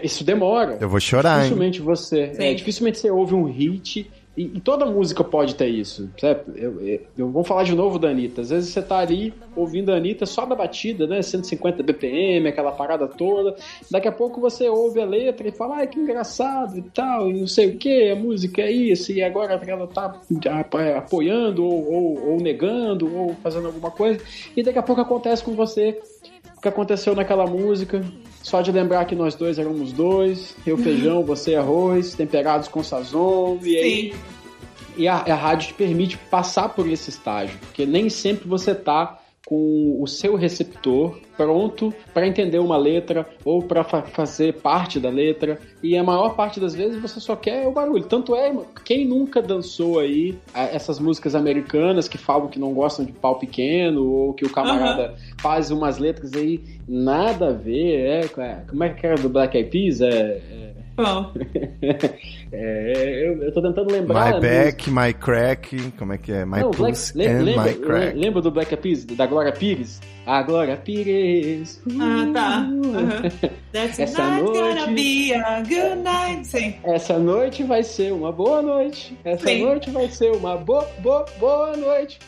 isso 0.02 0.22
demora. 0.22 0.78
Eu 0.80 0.88
vou 0.88 1.00
chorar, 1.00 1.38
dificilmente 1.38 1.78
hein? 1.78 1.84
Você, 1.84 2.32
é, 2.38 2.54
dificilmente 2.54 2.98
você 2.98 3.10
ouve 3.10 3.34
um 3.34 3.44
hit 3.44 4.10
e, 4.38 4.58
e, 4.58 4.60
toda 4.60 4.86
música 4.86 5.24
pode 5.24 5.56
ter 5.56 5.66
isso. 5.66 6.08
Certo? 6.16 6.52
Eu, 6.56 6.80
eu, 6.80 7.00
eu, 7.18 7.28
vou 7.28 7.42
falar 7.42 7.64
de 7.64 7.74
novo 7.74 7.98
da 7.98 8.08
Anitta. 8.08 8.42
Às 8.42 8.50
vezes 8.50 8.70
você 8.70 8.80
tá 8.80 8.98
ali 8.98 9.34
ouvindo 9.56 9.92
a 9.92 9.96
Anitta 9.96 10.26
só 10.26 10.46
da 10.46 10.54
batida, 10.54 11.08
né? 11.08 11.20
150 11.20 11.82
BPM, 11.82 12.46
aquela 12.46 12.70
parada 12.70 13.08
toda. 13.08 13.56
Daqui 13.90 14.06
a 14.06 14.12
pouco 14.12 14.40
você 14.40 14.68
ouve 14.68 15.00
a 15.00 15.04
letra 15.04 15.48
e 15.48 15.50
fala, 15.50 15.78
ai, 15.78 15.88
que 15.88 15.98
engraçado 15.98 16.78
e 16.78 16.82
tal, 16.82 17.28
e 17.28 17.40
não 17.40 17.48
sei 17.48 17.70
o 17.70 17.78
que, 17.78 18.12
a 18.12 18.14
música 18.14 18.62
é 18.62 18.70
isso, 18.70 19.10
e 19.10 19.20
agora 19.20 19.60
ela 19.66 19.88
tá 19.88 20.20
apoiando, 20.96 21.64
ou, 21.64 21.92
ou, 21.92 22.30
ou 22.30 22.36
negando, 22.36 23.12
ou 23.12 23.34
fazendo 23.42 23.66
alguma 23.66 23.90
coisa. 23.90 24.20
E 24.56 24.62
daqui 24.62 24.78
a 24.78 24.82
pouco 24.84 25.00
acontece 25.00 25.42
com 25.42 25.56
você 25.56 26.00
o 26.56 26.60
que 26.60 26.68
aconteceu 26.68 27.16
naquela 27.16 27.46
música 27.46 28.04
Só 28.48 28.62
de 28.62 28.72
lembrar 28.72 29.04
que 29.04 29.14
nós 29.14 29.34
dois 29.34 29.58
éramos 29.58 29.92
dois, 29.92 30.56
eu 30.66 30.78
feijão, 30.78 31.22
você 31.22 31.54
arroz, 31.54 32.14
temperados 32.14 32.66
com 32.66 32.82
sazon, 32.82 33.58
e 33.62 33.76
aí 33.76 34.12
Sim. 34.12 34.18
e 34.96 35.06
a, 35.06 35.16
a 35.16 35.34
rádio 35.34 35.68
te 35.68 35.74
permite 35.74 36.16
passar 36.16 36.70
por 36.70 36.88
esse 36.88 37.10
estágio, 37.10 37.58
porque 37.58 37.84
nem 37.84 38.08
sempre 38.08 38.48
você 38.48 38.74
tá 38.74 39.18
com 39.46 39.98
o 40.00 40.06
seu 40.06 40.34
receptor 40.34 41.20
pronto 41.38 41.94
para 42.12 42.26
entender 42.26 42.58
uma 42.58 42.76
letra 42.76 43.24
ou 43.44 43.62
para 43.62 43.84
fazer 43.84 44.54
parte 44.54 44.98
da 44.98 45.08
letra 45.08 45.58
e 45.82 45.96
a 45.96 46.02
maior 46.02 46.34
parte 46.34 46.58
das 46.58 46.74
vezes 46.74 47.00
você 47.00 47.20
só 47.20 47.36
quer 47.36 47.66
o 47.68 47.70
barulho. 47.70 48.04
Tanto 48.04 48.34
é, 48.34 48.52
quem 48.84 49.06
nunca 49.06 49.40
dançou 49.40 50.00
aí 50.00 50.36
essas 50.52 50.98
músicas 50.98 51.36
americanas 51.36 52.08
que 52.08 52.18
falam 52.18 52.48
que 52.48 52.58
não 52.58 52.74
gostam 52.74 53.04
de 53.06 53.12
pau 53.12 53.38
pequeno 53.38 54.04
ou 54.04 54.34
que 54.34 54.44
o 54.44 54.50
camarada 54.50 55.14
faz 55.40 55.70
umas 55.70 55.98
letras 55.98 56.32
aí 56.34 56.60
nada 56.88 57.50
a 57.50 57.52
ver, 57.52 58.00
é, 58.00 58.20
é, 58.38 58.62
como 58.68 58.82
é 58.82 58.88
que 58.90 59.06
era 59.06 59.16
do 59.16 59.28
Black 59.28 59.56
Eyed 59.56 59.70
Peas? 59.70 60.00
É, 60.00 60.08
é, 60.08 60.68
Bom, 60.98 61.32
é, 62.50 63.28
eu, 63.28 63.40
eu 63.40 63.52
tô 63.52 63.62
tentando 63.62 63.92
lembrar. 63.92 64.34
My 64.34 64.40
back, 64.40 64.90
my 64.90 65.14
crack, 65.14 65.92
como 65.92 66.12
é 66.12 66.18
que 66.18 66.32
é? 66.32 66.44
My 66.44 66.60
Não, 66.60 66.72
Black- 66.72 67.12
and 67.14 67.42
lembra, 67.44 67.64
my 67.64 67.74
crack. 67.74 68.18
lembra 68.18 68.42
do 68.42 68.50
Black 68.50 68.72
Eyed 68.74 68.82
Peas, 68.82 69.04
da 69.04 69.24
Glória 69.26 69.52
Pires? 69.52 70.00
A 70.26 70.42
Glória 70.42 70.76
Pires. 70.76 71.14
Ah, 72.00 72.30
tá. 72.32 72.66
That's 73.72 73.98
Essa 74.00 74.22
not 74.22 74.42
noite- 74.42 74.58
gonna 74.58 74.86
be 74.92 75.32
a 75.34 75.60
good 75.62 76.02
night. 76.02 76.46
Sim. 76.46 76.74
Essa 76.84 77.18
noite 77.18 77.62
vai 77.64 77.82
ser 77.82 78.12
uma 78.12 78.32
boa 78.32 78.62
noite. 78.62 79.16
Essa 79.24 79.46
Sim. 79.46 79.64
noite 79.64 79.90
vai 79.90 80.08
ser 80.08 80.32
uma 80.32 80.56
boa, 80.56 80.86
boa, 81.00 81.24
boa 81.38 81.76
noite. 81.76 82.18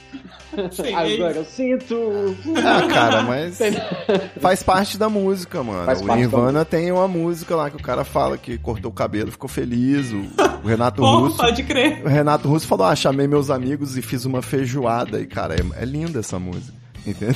Sim, 0.73 0.83
é 0.95 1.15
Agora 1.15 1.37
eu 1.37 1.45
sinto. 1.45 2.37
Ah, 2.57 2.87
cara, 2.89 3.23
mas 3.23 3.59
faz 4.41 4.63
parte 4.63 4.99
da 4.99 5.09
música, 5.09 5.63
mano. 5.63 5.85
Faz 5.87 6.01
o 6.01 6.15
Nirvana 6.15 6.65
tem 6.65 6.91
uma 6.93 7.09
música 7.09 7.55
lá 7.57 7.71
que 7.71 7.77
o 7.77 7.83
cara 7.83 8.05
fala 8.05 8.37
que 8.37 8.59
cortou 8.59 8.91
o 8.91 8.95
cabelo, 8.95 9.31
ficou 9.31 9.49
feliz. 9.49 10.13
O, 10.13 10.67
Renato 10.67 11.01
Bom, 11.01 11.21
Russo. 11.21 11.37
pode 11.39 11.63
crer. 11.63 12.03
O 12.05 12.09
Renato 12.09 12.47
Russo 12.49 12.67
falou: 12.67 12.87
ah, 12.87 12.95
chamei 12.95 13.27
meus 13.27 13.49
amigos 13.51 13.97
e 13.97 14.03
fiz 14.03 14.25
uma 14.25 14.43
feijoada. 14.43 15.21
E, 15.21 15.27
cara, 15.27 15.55
é, 15.55 15.83
é 15.83 15.85
linda 15.85 16.19
essa 16.21 16.39
música. 16.39 16.79
Entendeu? 17.07 17.33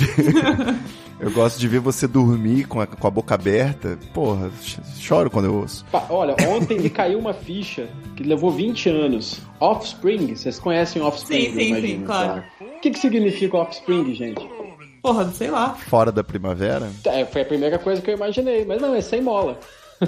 Eu 1.20 1.30
gosto 1.30 1.58
de 1.58 1.66
ver 1.68 1.80
você 1.80 2.06
dormir 2.06 2.66
com 2.66 2.80
a, 2.80 2.86
com 2.86 3.06
a 3.06 3.10
boca 3.10 3.34
aberta. 3.34 3.98
Porra, 4.12 4.50
ch- 4.62 4.78
choro 4.98 5.30
quando 5.30 5.46
eu 5.46 5.54
ouço. 5.54 5.84
Pa- 5.90 6.06
Olha, 6.10 6.34
ontem 6.48 6.78
me 6.80 6.90
caiu 6.90 7.18
uma 7.18 7.32
ficha 7.32 7.88
que 8.16 8.22
levou 8.22 8.50
20 8.50 8.88
anos. 8.90 9.40
Offspring, 9.60 10.34
vocês 10.34 10.58
conhecem 10.58 11.00
Offspring? 11.02 11.46
Sim, 11.46 11.52
sim, 11.54 11.66
imagino, 11.68 11.98
sim, 12.00 12.04
claro. 12.04 12.44
O 12.60 12.80
que, 12.80 12.90
que 12.90 12.98
significa 12.98 13.56
Offspring, 13.56 14.14
gente? 14.14 14.46
Porra, 15.02 15.30
sei 15.32 15.50
lá. 15.50 15.74
Fora 15.74 16.10
da 16.10 16.24
primavera. 16.24 16.90
É, 17.04 17.24
foi 17.24 17.42
a 17.42 17.44
primeira 17.44 17.78
coisa 17.78 18.00
que 18.00 18.10
eu 18.10 18.14
imaginei, 18.16 18.64
mas 18.64 18.80
não, 18.80 18.94
é 18.94 19.00
sem 19.00 19.20
mola. 19.20 19.58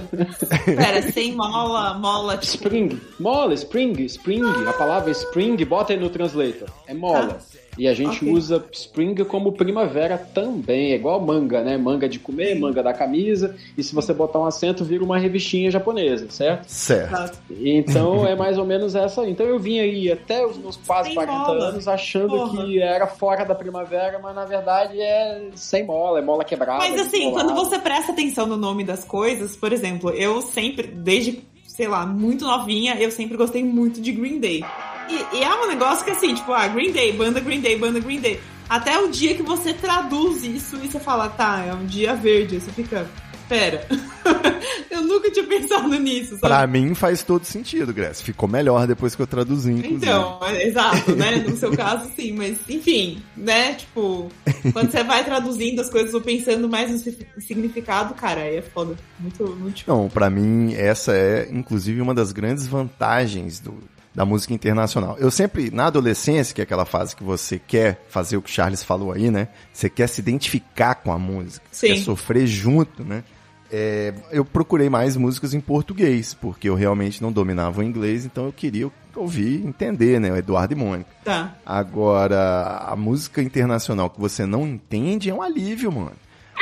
Pera, 0.65 1.01
sem 1.13 1.35
mola, 1.35 1.95
mola, 1.95 2.37
tipo. 2.37 2.55
Spring. 2.67 3.01
Mola, 3.21 3.55
spring, 3.55 3.93
spring. 4.07 4.43
A 4.67 4.73
palavra 4.73 5.11
spring, 5.13 5.57
bota 5.65 5.93
aí 5.93 5.99
no 6.01 6.11
translator. 6.11 6.69
É 6.87 6.95
mola. 6.95 7.39
E 7.79 7.87
a 7.87 7.95
gente 7.95 8.17
Ok. 8.25 8.33
usa 8.33 8.65
spring 8.73 9.15
como 9.25 9.53
primavera 9.53 10.17
também. 10.17 10.93
É 10.93 10.95
igual 10.97 11.21
manga, 11.21 11.63
né? 11.63 11.77
Manga 11.77 12.09
de 12.09 12.19
comer, 12.19 12.59
manga 12.59 12.83
da 12.83 12.93
camisa. 12.93 13.55
E 13.77 13.83
se 13.83 13.95
você 13.95 14.13
botar 14.15 14.39
um 14.39 14.47
acento, 14.47 14.85
vira 14.85 15.05
uma 15.05 15.19
revistinha 15.19 15.71
japonesa, 15.71 16.27
certo? 16.31 16.65
Certo. 16.69 17.11
Tá. 17.11 17.31
Então 17.61 18.27
é 18.27 18.35
mais 18.35 18.59
ou 18.59 18.65
menos 18.65 18.95
essa. 18.95 19.27
Então 19.29 19.45
eu 19.47 19.59
vim 19.59 19.79
aí 19.79 20.11
até 20.11 20.45
os 20.47 20.57
meus 20.57 20.77
quase 20.77 21.09
Sem 21.09 21.15
40 21.17 21.39
mola. 21.39 21.65
anos 21.67 21.87
achando 21.89 22.29
Porra. 22.29 22.65
que 22.65 22.81
era 22.81 23.07
fora 23.07 23.45
da 23.45 23.55
primavera, 23.55 24.19
mas 24.23 24.35
na 24.35 24.45
verdade 24.45 25.01
é 25.01 25.49
sem 25.55 25.85
mola, 25.85 26.19
é 26.19 26.23
mola 26.23 26.45
quebrada. 26.45 26.79
Mas 26.89 27.01
assim, 27.01 27.31
quando 27.33 27.55
você 27.55 27.79
presta 27.79 28.13
atenção 28.13 28.47
no 28.47 28.57
nome 28.57 28.85
das 28.85 29.05
coisas, 29.05 29.57
por 29.57 29.73
exemplo, 29.73 30.11
eu 30.11 30.41
sempre, 30.43 30.87
desde, 30.87 31.43
sei 31.77 31.87
lá, 31.87 32.07
muito 32.07 32.47
novinha, 32.47 32.95
eu 32.99 33.11
sempre 33.11 33.37
gostei 33.37 33.63
muito 33.63 34.01
de 34.01 34.11
Green 34.11 34.41
Day. 34.41 34.65
E, 35.11 35.37
e 35.37 35.43
é 35.43 35.55
um 35.55 35.69
negócio 35.69 36.03
que 36.07 36.11
assim, 36.11 36.35
tipo, 36.35 36.51
ah, 36.51 36.67
Green 36.67 36.91
Day, 36.91 37.13
banda 37.13 37.39
Green 37.39 37.61
Day, 37.61 37.77
banda 37.77 38.01
Green 38.01 38.19
Day. 38.19 38.41
Até 38.67 38.99
o 38.99 39.09
dia 39.09 39.35
que 39.35 39.43
você 39.43 39.75
traduz 39.75 40.43
isso 40.43 40.77
e 40.83 40.89
você 40.89 40.99
fala, 40.99 41.29
tá, 41.29 41.63
é 41.69 41.75
um 41.75 41.85
dia 41.85 42.15
verde, 42.15 42.59
você 42.59 42.73
fica, 42.73 43.07
pera. 43.49 43.87
eu 44.91 45.03
nunca 45.03 45.31
tinha 45.31 45.47
pensado 45.47 45.89
nisso, 45.99 46.31
sabe? 46.39 46.41
Pra 46.41 46.67
mim 46.67 46.95
faz 46.95 47.23
todo 47.23 47.45
sentido, 47.45 47.93
Grace. 47.93 48.23
Ficou 48.23 48.49
melhor 48.49 48.87
depois 48.87 49.15
que 49.15 49.23
eu 49.23 49.27
traduzi, 49.27 49.71
inclusive. 49.73 49.97
Então, 49.97 50.39
é- 50.43 50.67
exato, 50.67 51.15
né? 51.15 51.37
No 51.47 51.57
seu 51.57 51.75
caso, 51.77 52.11
sim, 52.17 52.33
mas 52.33 52.59
enfim, 52.69 53.23
né? 53.37 53.75
Tipo, 53.75 54.31
quando 54.73 54.91
você 54.91 55.03
vai 55.05 55.25
traduzindo 55.25 55.81
as 55.81 55.91
coisas 55.91 56.13
ou 56.15 56.21
pensando 56.21 56.69
mais 56.69 56.91
no 56.91 56.99
si- 56.99 57.27
significado, 57.39 58.15
cara, 58.15 58.43
aí 58.43 58.57
é 58.57 58.63
foda. 58.63 58.97
Muito, 59.19 59.47
muito. 59.57 59.85
Não, 59.87 60.09
pra 60.09 60.29
mim 60.31 60.75
essa 60.75 61.13
é 61.13 61.49
inclusive 61.51 62.01
uma 62.01 62.15
das 62.15 62.33
grandes 62.33 62.67
vantagens 62.67 63.61
do, 63.61 63.75
da 64.15 64.25
música 64.25 64.53
internacional. 64.55 65.17
Eu 65.19 65.31
sempre, 65.31 65.71
na 65.71 65.87
adolescência, 65.87 66.55
que 66.55 66.61
é 66.61 66.65
aquela 66.65 66.85
fase 66.85 67.15
que 67.15 67.23
você 67.23 67.59
quer 67.59 68.05
fazer 68.09 68.37
o 68.37 68.43
que 68.43 68.51
o 68.51 68.53
Charles 68.53 68.83
falou 68.83 69.13
aí, 69.13 69.31
né? 69.31 69.49
Você 69.73 69.89
quer 69.91 70.07
se 70.09 70.21
identificar 70.21 70.95
com 70.97 71.13
a 71.13 71.19
música, 71.19 71.65
Sim. 71.71 71.89
quer 71.89 71.97
sofrer 71.99 72.47
junto, 72.47 73.05
né? 73.05 73.23
É, 73.71 74.15
eu 74.31 74.45
procurei 74.45 74.89
mais 74.89 75.17
músicas 75.17 75.55
em 75.55 75.61
português, 75.61 76.35
porque 76.35 76.69
eu 76.69 76.75
realmente 76.75 77.23
não 77.23 77.33
dominava 77.33 77.81
o 77.81 77.85
inglês, 77.85 78.25
então 78.25 78.47
eu 78.47 78.53
queria 78.53 78.91
ouvir, 79.15 79.65
entender, 79.67 80.21
né? 80.21 80.31
O 80.31 80.37
Eduardo 80.37 80.75
e 80.75 80.77
Mônica. 80.77 81.11
Tá. 81.25 81.55
Agora, 81.65 82.85
a 82.87 82.95
música 82.95 83.43
internacional 83.43 84.11
que 84.11 84.21
você 84.21 84.47
não 84.47 84.67
entende 84.67 85.31
é 85.31 85.35
um 85.35 85.43
alívio, 85.43 85.91
mano. 85.91 86.13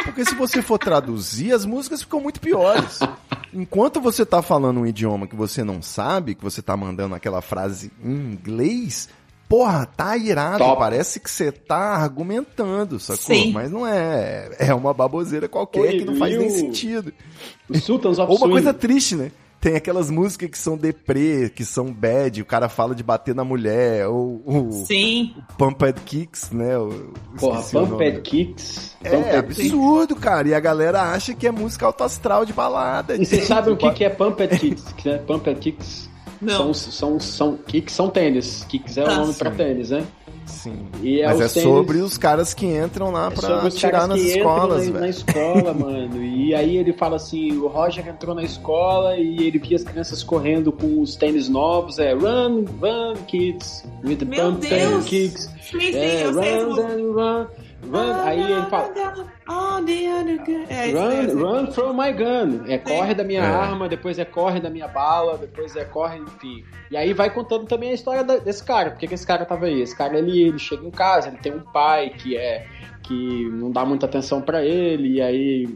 Porque 0.05 0.25
se 0.25 0.35
você 0.35 0.61
for 0.61 0.79
traduzir, 0.79 1.53
as 1.53 1.65
músicas 1.65 2.03
ficam 2.03 2.21
muito 2.21 2.41
piores. 2.41 2.99
Enquanto 3.53 4.01
você 4.01 4.27
tá 4.27 4.43
falando 4.43 4.81
um 4.81 4.87
idioma 4.87 5.27
que 5.27 5.37
você 5.37 5.63
não 5.63 5.81
sabe, 5.81 6.35
que 6.35 6.43
você 6.43 6.61
tá 6.61 6.77
mandando 6.77 7.15
aquela 7.15 7.41
frase 7.41 7.93
em 8.03 8.33
inglês, 8.33 9.09
porra, 9.49 9.87
tá 9.87 10.17
irado. 10.17 10.59
Top. 10.59 10.79
Parece 10.79 11.21
que 11.21 11.31
você 11.31 11.53
tá 11.53 11.95
argumentando, 11.97 12.99
sacou? 12.99 13.35
Sim. 13.37 13.53
Mas 13.53 13.71
não 13.71 13.87
é. 13.87 14.51
É 14.59 14.75
uma 14.75 14.93
baboseira 14.95 15.49
qualquer 15.49 15.81
Oi, 15.81 15.99
que 15.99 16.05
não 16.05 16.17
faz 16.17 16.37
nem 16.37 16.47
o- 16.47 16.51
sentido. 16.51 17.13
Os 17.69 17.83
Sultans 17.85 18.19
of 18.19 18.31
Ou 18.33 18.39
uma 18.39 18.49
coisa 18.51 18.73
triste, 18.75 19.17
né? 19.17 19.31
Tem 19.61 19.77
aquelas 19.77 20.11
músicas 20.11 20.51
que 20.51 20.59
são 20.59 20.77
deprê, 20.77 21.49
que 21.49 21.65
são 21.65 21.91
bad, 21.91 22.43
o 22.43 22.45
cara 22.45 22.69
fala 22.69 22.95
de 22.95 23.03
bater 23.03 23.35
na 23.35 23.45
mulher, 23.45 24.07
ou 24.09 24.43
o 24.45 24.85
Sim. 24.87 25.35
Pumped 25.57 26.03
Kicks, 26.03 26.51
né? 26.51 26.75
Eu 26.75 27.15
Porra, 27.41 27.61
o 27.61 27.71
Pumped. 27.89 28.21
Kicks. 28.21 28.95
É 29.03 29.09
Pumped 29.09 29.37
absurdo, 29.37 30.17
cara. 30.17 30.49
E 30.49 30.55
a 30.55 30.61
galera 30.61 31.01
acha 31.13 31.33
que 31.33 31.47
é 31.47 31.51
música 31.51 31.87
alto 31.87 32.05
astral 32.05 32.45
de 32.45 32.53
balada. 32.53 33.17
E 33.17 33.25
vocês 33.25 33.45
sabem 33.47 33.73
o 33.73 33.77
que, 33.79 33.89
que 33.89 33.95
que 33.95 34.05
é 34.05 34.11
Pumped 34.11 34.59
Kicks? 34.59 34.93
Que 34.99 35.09
é 35.09 35.17
Pumped 35.17 35.59
Kicks 35.59 36.11
Não. 36.45 36.73
são, 36.73 36.75
são, 36.93 37.21
são, 37.21 37.57
kicks 37.57 37.95
são 37.95 38.09
tênis. 38.09 38.65
Kicks 38.69 38.97
é 38.97 39.03
o 39.03 39.07
Tá. 39.07 39.17
nome 39.17 39.35
pra 39.35 39.51
Sim. 39.51 39.57
tênis, 39.57 39.91
né? 39.91 40.05
Sim. 40.47 40.87
E 41.03 41.21
é 41.21 41.27
Mas 41.27 41.41
é 41.41 41.49
tênis- 41.49 41.63
sobre 41.69 41.99
os 41.99 42.19
caras 42.19 42.53
que 42.53 42.67
entram 42.67 43.11
lá 43.11 43.29
É 43.29 43.31
pra 43.31 43.71
tirar 43.71 43.91
caras 43.93 44.09
nas 44.11 44.21
que 44.21 44.27
escolas, 44.29 44.83
entram 44.87 44.93
na, 44.95 45.01
na 45.01 45.07
velho. 45.07 45.11
escola, 45.11 45.73
mano. 45.75 46.23
E 46.23 46.55
aí 46.55 46.77
ele 46.77 46.93
fala 46.93 47.17
assim: 47.17 47.57
o 47.57 47.67
Roger 47.67 48.07
entrou 48.07 48.35
na 48.35 48.43
escola 48.43 49.17
e 49.17 49.39
ele 49.47 49.59
via 49.59 49.77
as 49.77 49.85
crianças 49.85 50.23
correndo 50.23 50.71
com 50.71 51.01
os 51.01 51.17
tênis 51.17 51.49
novos. 51.49 51.99
É 51.99 52.13
run, 52.13 52.65
run, 52.81 53.15
kids, 53.27 53.85
with 54.05 54.17
the 54.17 54.25
Meu 54.27 54.53
pump 54.53 54.69
Deus! 54.69 55.05
kicks. 55.07 55.51
Sim, 55.63 55.81
sim, 55.81 55.97
É, 55.97 56.27
eu 56.27 56.35
sei 56.35 56.49
essa 56.55 56.65
run, 56.67 56.77
then 56.77 57.07
run, 57.13 57.47
run. 57.91 58.13
Aí 58.25 58.41
ele 58.41 58.63
fala. 58.67 58.93
Oh, 59.49 59.85
the 59.85 60.09
other 60.21 60.45
girl. 60.45 60.65
É, 60.69 60.91
eu 60.91 61.11
sei. 61.27 61.35
Run, 61.35 61.43
run 61.65 61.73
from 61.73 61.93
my 61.93 62.13
gun. 62.13 62.65
É 62.67 62.79
corre 62.79 63.15
da 63.15 63.25
minha 63.25 63.43
É. 63.43 63.47
arma, 63.47 63.89
depois 63.89 64.19
é 64.19 64.25
corre 64.25 64.61
da 64.61 64.71
minha 64.71 64.89
bala, 64.89 65.37
depois 65.39 65.75
é 65.77 65.85
corre, 65.85 66.19
enfim. 66.19 66.65
E 66.91 66.97
aí 66.97 67.13
vai 67.13 67.31
contando 67.31 67.67
também 67.67 67.91
a 67.91 67.95
história 67.95 68.25
da- 68.25 68.39
desse 68.39 68.63
cara. 68.65 68.91
Por 68.91 68.99
que, 68.99 69.07
que 69.09 69.15
esse 69.15 69.27
cara 69.27 69.45
tava 69.45 69.67
aí? 69.67 69.81
Esse 69.83 69.97
cara, 69.97 70.19
ele, 70.19 70.43
ele 70.43 70.59
chega 70.59 70.87
em 70.87 70.91
casa, 70.91 71.29
ele 71.29 71.39
tem 71.39 71.53
um 71.55 71.61
pai 71.61 72.11
que 72.11 72.37
é 72.37 72.67
que 73.03 73.49
não 73.53 73.71
dá 73.71 73.85
muita 73.85 74.07
atenção 74.07 74.41
pra 74.41 74.65
ele, 74.65 75.17
e 75.17 75.21
aí, 75.21 75.69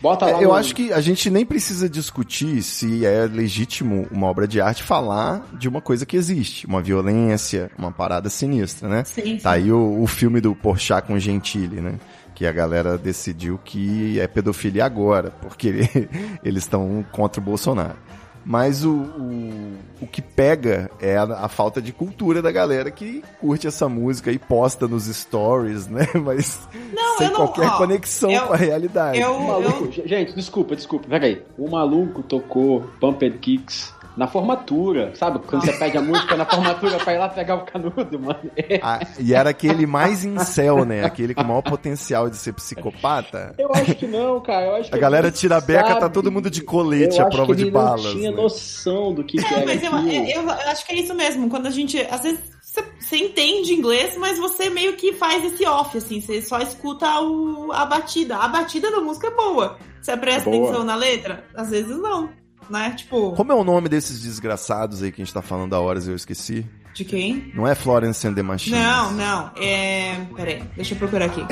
bota 0.00 0.26
lá 0.26 0.32
É, 0.40 0.44
eu 0.44 0.48
no- 0.48 0.54
acho 0.54 0.74
que 0.74 0.92
a 0.92 1.00
gente 1.00 1.30
nem 1.30 1.44
precisa 1.46 1.88
discutir 1.88 2.62
se 2.62 3.04
é 3.06 3.24
legítimo 3.26 4.06
uma 4.10 4.26
obra 4.26 4.46
de 4.46 4.60
arte 4.60 4.82
falar 4.82 5.42
de 5.58 5.68
uma 5.68 5.80
coisa 5.80 6.04
que 6.04 6.16
existe, 6.16 6.66
uma 6.66 6.82
violência, 6.82 7.70
uma 7.78 7.90
parada 7.90 8.28
sinistra, 8.28 8.88
né? 8.88 9.04
Sim, 9.04 9.22
sim. 9.22 9.36
Tá 9.38 9.52
aí 9.52 9.72
o, 9.72 10.02
o 10.02 10.06
filme 10.06 10.40
do 10.40 10.54
Porchat 10.54 11.06
com 11.06 11.18
Gentili, 11.18 11.80
né? 11.80 11.94
Que 12.34 12.46
a 12.46 12.52
galera 12.52 12.96
decidiu 12.96 13.58
que 13.64 14.20
é 14.20 14.28
pedofilia 14.28 14.84
agora, 14.84 15.30
porque 15.40 15.88
eles 16.44 16.62
estão 16.64 17.04
contra 17.10 17.40
o 17.40 17.44
Bolsonaro. 17.44 17.96
Mas 18.44 18.84
o, 18.84 18.90
o, 18.92 19.74
o 20.02 20.06
que 20.06 20.22
pega 20.22 20.90
é 21.00 21.16
a, 21.16 21.22
a 21.44 21.48
falta 21.48 21.82
de 21.82 21.92
cultura 21.92 22.40
da 22.40 22.50
galera 22.50 22.90
que 22.90 23.22
curte 23.40 23.66
essa 23.66 23.88
música 23.88 24.32
e 24.32 24.38
posta 24.38 24.88
nos 24.88 25.04
stories, 25.04 25.86
né? 25.86 26.06
Mas 26.24 26.58
Não, 26.94 27.18
sem 27.18 27.26
eu 27.26 27.32
não- 27.32 27.36
qualquer 27.40 27.66
ó, 27.68 27.76
conexão 27.76 28.30
eu- 28.30 28.46
com 28.46 28.52
a 28.54 28.56
realidade. 28.56 29.20
eu- 29.20 29.32
O 29.34 29.46
maluco, 29.48 29.90
gente, 30.06 30.34
desculpa, 30.34 30.74
desculpa, 30.74 31.06
peraí. 31.08 31.42
O 31.58 31.68
maluco 31.70 32.22
tocou 32.22 32.88
Pumped 33.00 33.38
Kicks 33.38 33.92
na 34.18 34.26
formatura, 34.26 35.14
sabe? 35.14 35.38
Quando 35.46 35.64
você 35.64 35.72
pede 35.74 35.96
a 35.96 36.02
música 36.02 36.36
na 36.36 36.44
formatura 36.44 36.98
pra 36.98 37.14
ir 37.14 37.18
lá 37.18 37.28
pegar 37.28 37.54
o 37.54 37.64
canudo, 37.64 38.18
mano. 38.18 38.50
Ah, 38.82 38.98
e 39.16 39.32
era 39.32 39.50
aquele 39.50 39.86
mais 39.86 40.24
incel, 40.24 40.84
né? 40.84 41.04
Aquele 41.04 41.34
com 41.34 41.42
o 41.42 41.46
maior 41.46 41.62
potencial 41.62 42.28
de 42.28 42.36
ser 42.36 42.52
psicopata. 42.52 43.54
Eu 43.56 43.70
acho 43.72 43.94
que 43.94 44.08
não, 44.08 44.40
cara. 44.40 44.66
Eu 44.66 44.74
acho 44.74 44.90
que 44.90 44.96
a 44.96 44.98
galera 44.98 45.30
tira 45.30 45.58
a 45.58 45.60
beca, 45.60 45.94
tá 45.94 46.08
todo 46.08 46.32
mundo 46.32 46.50
de 46.50 46.62
colete 46.62 47.20
eu 47.20 47.26
à 47.26 47.30
prova 47.30 47.54
de 47.54 47.70
balas. 47.70 48.06
Eu 48.06 48.12
tinha 48.14 48.30
né? 48.32 48.36
noção 48.36 49.14
do 49.14 49.22
que, 49.22 49.38
que 49.38 49.54
É, 49.54 49.58
era 49.58 49.66
mas 49.66 49.82
eu, 49.84 49.92
eu, 49.92 50.42
eu 50.42 50.50
acho 50.50 50.84
que 50.84 50.92
é 50.92 50.96
isso 50.96 51.14
mesmo. 51.14 51.48
Quando 51.48 51.66
a 51.66 51.70
gente. 51.70 52.00
Às 52.10 52.22
vezes 52.22 52.40
você, 52.60 52.84
você 52.98 53.16
entende 53.18 53.72
inglês, 53.72 54.16
mas 54.16 54.36
você 54.36 54.68
meio 54.68 54.96
que 54.96 55.12
faz 55.12 55.44
esse 55.44 55.64
off, 55.64 55.96
assim. 55.96 56.20
Você 56.20 56.42
só 56.42 56.58
escuta 56.58 57.20
o, 57.20 57.70
a 57.72 57.86
batida. 57.86 58.36
A 58.36 58.48
batida 58.48 58.90
da 58.90 59.00
música 59.00 59.28
é 59.28 59.30
boa. 59.30 59.78
Você 60.02 60.16
presta 60.16 60.50
Boa. 60.50 60.64
atenção 60.64 60.84
na 60.84 60.96
letra? 60.96 61.44
Às 61.54 61.70
vezes 61.70 61.96
não. 61.96 62.30
Né? 62.70 62.94
Tipo, 62.96 63.32
Como 63.32 63.52
é 63.52 63.54
o 63.54 63.64
nome 63.64 63.88
desses 63.88 64.20
desgraçados 64.22 65.02
aí 65.02 65.10
que 65.10 65.22
a 65.22 65.24
gente 65.24 65.34
tá 65.34 65.42
falando 65.42 65.74
há 65.74 65.80
horas 65.80 66.06
e 66.06 66.10
eu 66.10 66.16
esqueci? 66.16 66.66
de 66.98 67.04
quem? 67.04 67.52
Não 67.54 67.66
é 67.66 67.74
Florence 67.74 68.26
and 68.26 68.34
the 68.34 68.42
Machine? 68.42 68.76
Não, 68.76 69.12
não. 69.12 69.50
É. 69.56 70.16
Peraí, 70.34 70.62
deixa 70.74 70.94
eu 70.94 70.98
procurar 70.98 71.26
aqui. 71.26 71.44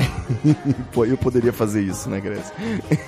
Pô, 0.91 1.05
eu 1.05 1.17
poderia 1.17 1.53
fazer 1.53 1.81
isso, 1.81 2.09
né, 2.09 2.19
Grécia? 2.19 2.53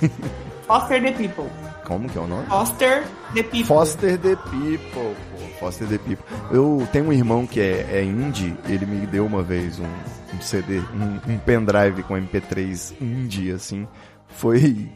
Foster 0.66 1.02
the 1.02 1.12
People. 1.12 1.50
Como 1.84 2.08
que 2.08 2.16
é 2.16 2.20
o 2.20 2.26
nome? 2.26 2.46
Foster 2.46 3.04
the 3.34 3.42
People. 3.42 3.64
Foster 3.64 4.18
the 4.18 4.36
People, 4.36 5.16
pô. 5.32 5.38
Foster 5.58 5.88
the 5.88 5.98
People. 5.98 6.24
Eu 6.52 6.86
tenho 6.92 7.06
um 7.06 7.12
irmão 7.12 7.44
que 7.46 7.60
é, 7.60 7.86
é 7.90 8.04
indie, 8.04 8.56
ele 8.68 8.86
me 8.86 9.04
deu 9.06 9.26
uma 9.26 9.42
vez 9.42 9.80
um, 9.80 10.36
um 10.36 10.40
CD, 10.40 10.78
um, 10.78 11.32
um 11.32 11.38
pendrive 11.38 12.04
com 12.04 12.14
MP3 12.14 12.94
indie, 13.00 13.50
assim. 13.50 13.86
Foi. 14.28 14.88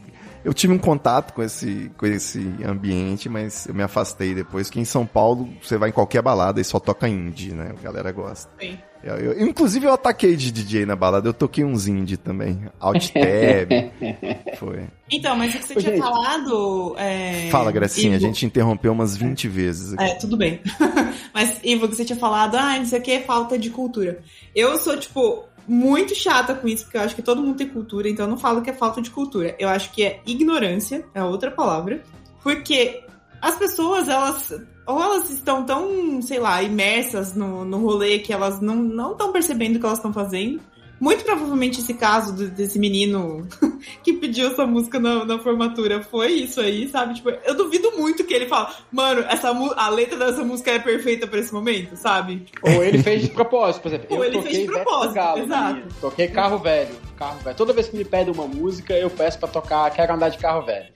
Eu 0.44 0.52
tive 0.52 0.72
um 0.74 0.78
contato 0.78 1.32
com 1.32 1.42
esse, 1.42 1.90
com 1.96 2.04
esse 2.06 2.38
ambiente, 2.66 3.28
mas 3.28 3.66
eu 3.66 3.74
me 3.74 3.82
afastei 3.82 4.34
depois, 4.34 4.68
que 4.68 4.78
em 4.78 4.84
São 4.84 5.06
Paulo 5.06 5.48
você 5.62 5.78
vai 5.78 5.88
em 5.88 5.92
qualquer 5.92 6.20
balada 6.22 6.60
e 6.60 6.64
só 6.64 6.78
toca 6.78 7.08
indie, 7.08 7.52
né? 7.54 7.72
A 7.78 7.82
galera 7.82 8.12
gosta. 8.12 8.50
Sim. 8.60 8.78
Eu, 9.02 9.16
eu- 9.16 9.46
inclusive 9.46 9.86
eu 9.86 9.92
ataquei 9.92 10.34
de 10.34 10.50
DJ 10.50 10.86
na 10.86 10.96
balada, 10.96 11.28
eu 11.28 11.34
toquei 11.34 11.62
uns 11.64 11.86
indie 11.86 12.16
também. 12.16 12.66
Alt 12.80 13.10
Tab. 13.12 13.70
foi. 14.58 14.84
Então, 15.10 15.36
mas 15.36 15.54
o 15.54 15.58
que 15.58 15.64
você 15.64 15.74
Ô, 15.74 15.80
tinha 15.80 15.92
gente. 15.92 16.02
falado. 16.02 16.94
É... 16.98 17.48
Fala, 17.50 17.70
Gracinha, 17.72 18.12
a 18.12 18.16
Ivo- 18.16 18.26
gente 18.26 18.46
interrompeu 18.46 18.92
umas 18.92 19.16
20 19.16 19.46
vezes 19.48 19.92
aqui. 19.94 20.04
É, 20.04 20.14
tudo 20.16 20.36
bem. 20.36 20.60
Mas, 21.34 21.58
Ivo, 21.64 21.88
que 21.88 21.96
você 21.96 22.04
tinha 22.04 22.18
falado, 22.18 22.54
ah, 22.56 22.78
não 22.78 22.86
sei 22.86 22.98
o 22.98 23.02
que, 23.02 23.20
falta 23.20 23.58
de 23.58 23.68
cultura. 23.70 24.20
Eu 24.54 24.78
sou, 24.78 24.96
tipo, 24.96 25.44
muito 25.66 26.14
chata 26.14 26.54
com 26.54 26.68
isso, 26.68 26.84
porque 26.84 26.96
eu 26.96 27.02
acho 27.02 27.14
que 27.14 27.22
todo 27.22 27.42
mundo 27.42 27.56
tem 27.56 27.68
cultura, 27.68 28.08
então 28.08 28.26
eu 28.26 28.30
não 28.30 28.38
falo 28.38 28.62
que 28.62 28.70
é 28.70 28.72
falta 28.72 29.00
de 29.00 29.10
cultura. 29.10 29.54
Eu 29.58 29.68
acho 29.68 29.90
que 29.92 30.02
é 30.02 30.20
ignorância, 30.26 31.04
é 31.14 31.22
outra 31.22 31.50
palavra. 31.50 32.02
Porque 32.42 33.02
as 33.40 33.56
pessoas, 33.56 34.08
elas. 34.08 34.52
Ou 34.86 35.02
elas 35.02 35.30
estão 35.30 35.64
tão, 35.64 36.20
sei 36.20 36.38
lá, 36.38 36.62
imersas 36.62 37.34
no, 37.34 37.64
no 37.64 37.78
rolê 37.78 38.18
que 38.18 38.32
elas 38.32 38.60
não 38.60 39.12
estão 39.12 39.32
percebendo 39.32 39.76
o 39.76 39.80
que 39.80 39.86
elas 39.86 39.98
estão 39.98 40.12
fazendo. 40.12 40.60
Muito 41.00 41.24
provavelmente 41.24 41.80
esse 41.80 41.92
caso 41.94 42.32
do- 42.34 42.48
desse 42.48 42.78
menino 42.78 43.46
que 44.02 44.12
pediu 44.14 44.48
essa 44.48 44.64
música 44.66 44.98
na, 45.00 45.24
na 45.24 45.38
formatura 45.38 46.02
foi 46.02 46.32
isso 46.32 46.60
aí, 46.60 46.88
sabe? 46.88 47.14
Tipo, 47.14 47.30
eu 47.30 47.54
duvido 47.54 47.92
muito 47.98 48.24
que 48.24 48.32
ele 48.32 48.46
fala, 48.46 48.72
mano, 48.92 49.22
essa 49.28 49.48
a 49.76 49.88
letra 49.90 50.16
dessa 50.18 50.44
música 50.44 50.70
é 50.70 50.78
perfeita 50.78 51.26
pra 51.26 51.40
esse 51.40 51.52
momento, 51.52 51.96
sabe? 51.96 52.46
Ou 52.62 52.82
ele 52.82 53.02
fez 53.02 53.22
de 53.22 53.28
propósito, 53.30 53.82
por 53.82 53.88
exemplo. 53.88 54.06
Ou 54.10 54.24
eu 54.24 54.32
ele 54.32 54.42
fez 54.42 54.58
de 54.58 54.64
propósito, 54.66 55.14
Sangalo, 55.14 55.38
exato. 55.42 55.74
menino. 55.74 55.88
Toquei 56.00 56.28
carro 56.28 56.58
velho, 56.58 56.94
carro 57.16 57.38
velho. 57.40 57.56
Toda 57.56 57.72
vez 57.72 57.88
que 57.88 57.96
me 57.96 58.04
pedem 58.04 58.32
uma 58.32 58.46
música, 58.46 58.94
eu 58.94 59.10
peço 59.10 59.38
pra 59.38 59.48
tocar 59.48 59.90
Quero 59.90 60.14
Andar 60.14 60.28
de 60.30 60.38
Carro 60.38 60.64
Velho. 60.64 60.93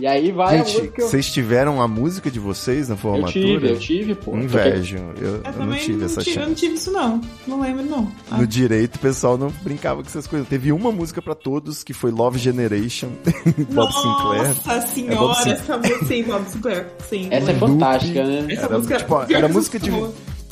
E 0.00 0.06
aí 0.06 0.30
vai 0.30 0.60
a 0.60 0.62
Gente, 0.62 0.76
música. 0.78 1.02
Eu, 1.02 1.08
vocês 1.08 1.28
tiveram 1.32 1.82
a 1.82 1.88
música 1.88 2.30
de 2.30 2.38
vocês 2.38 2.88
na 2.88 2.94
eu 2.94 2.98
formatura? 2.98 3.32
tive, 3.32 3.68
eu 3.70 3.78
tive, 3.80 4.14
pô. 4.14 4.36
Invejo. 4.36 4.96
Eu, 5.20 5.26
Eu, 5.28 5.42
eu 5.42 5.66
não 5.66 5.76
tive 5.76 6.04
essa 6.04 6.22
tive, 6.22 6.36
eu 6.36 6.40
não 6.42 6.48
chance. 6.50 6.60
tive 6.60 6.74
isso, 6.74 6.92
não. 6.92 7.20
Não 7.48 7.60
lembro, 7.60 7.82
não. 7.84 8.08
Ah. 8.30 8.36
No 8.38 8.46
direito, 8.46 8.94
o 8.94 8.98
pessoal 9.00 9.36
não 9.36 9.50
brincava 9.62 10.00
com 10.00 10.08
essas 10.08 10.26
coisas. 10.28 10.46
Teve 10.46 10.70
uma 10.70 10.92
música 10.92 11.20
pra 11.20 11.34
todos 11.34 11.82
que 11.82 11.92
foi 11.92 12.12
Love 12.12 12.38
Generation, 12.38 13.08
Bob 13.74 13.92
Sinclair. 13.92 14.54
Nossa 14.64 14.86
senhora, 14.86 15.14
É 15.14 15.16
Bob 15.18 15.34
Sin- 15.42 15.50
essa 15.50 15.76
música, 15.78 16.04
sim, 16.06 16.22
Bob 16.22 16.48
Sinclair. 16.48 16.86
Sim. 17.08 17.28
Essa 17.32 17.50
é 17.50 17.54
fantástica, 17.54 18.24
né? 18.24 18.46
Essa 18.50 18.62
Era, 18.66 18.76
música- 18.78 18.96
tipo, 18.98 19.26
pior 19.26 19.36
era 19.38 19.48
música 19.48 19.78
de 19.80 19.90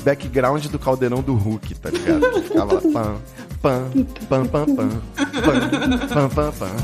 background 0.02 0.66
do 0.66 0.78
caldeirão 0.78 1.22
do 1.22 1.34
Hulk, 1.34 1.74
tá 1.76 1.90
ligado? 1.90 2.32
Que 2.32 2.40
Ficava 2.50 2.74
lá, 2.74 2.80
pam, 2.80 3.16
pam, 3.62 3.90
pam, 4.28 4.46
pam, 4.46 4.66
pam, 4.66 4.88
pam, 5.30 6.08
pam, 6.08 6.28
pam, 6.30 6.52
pam. 6.52 6.76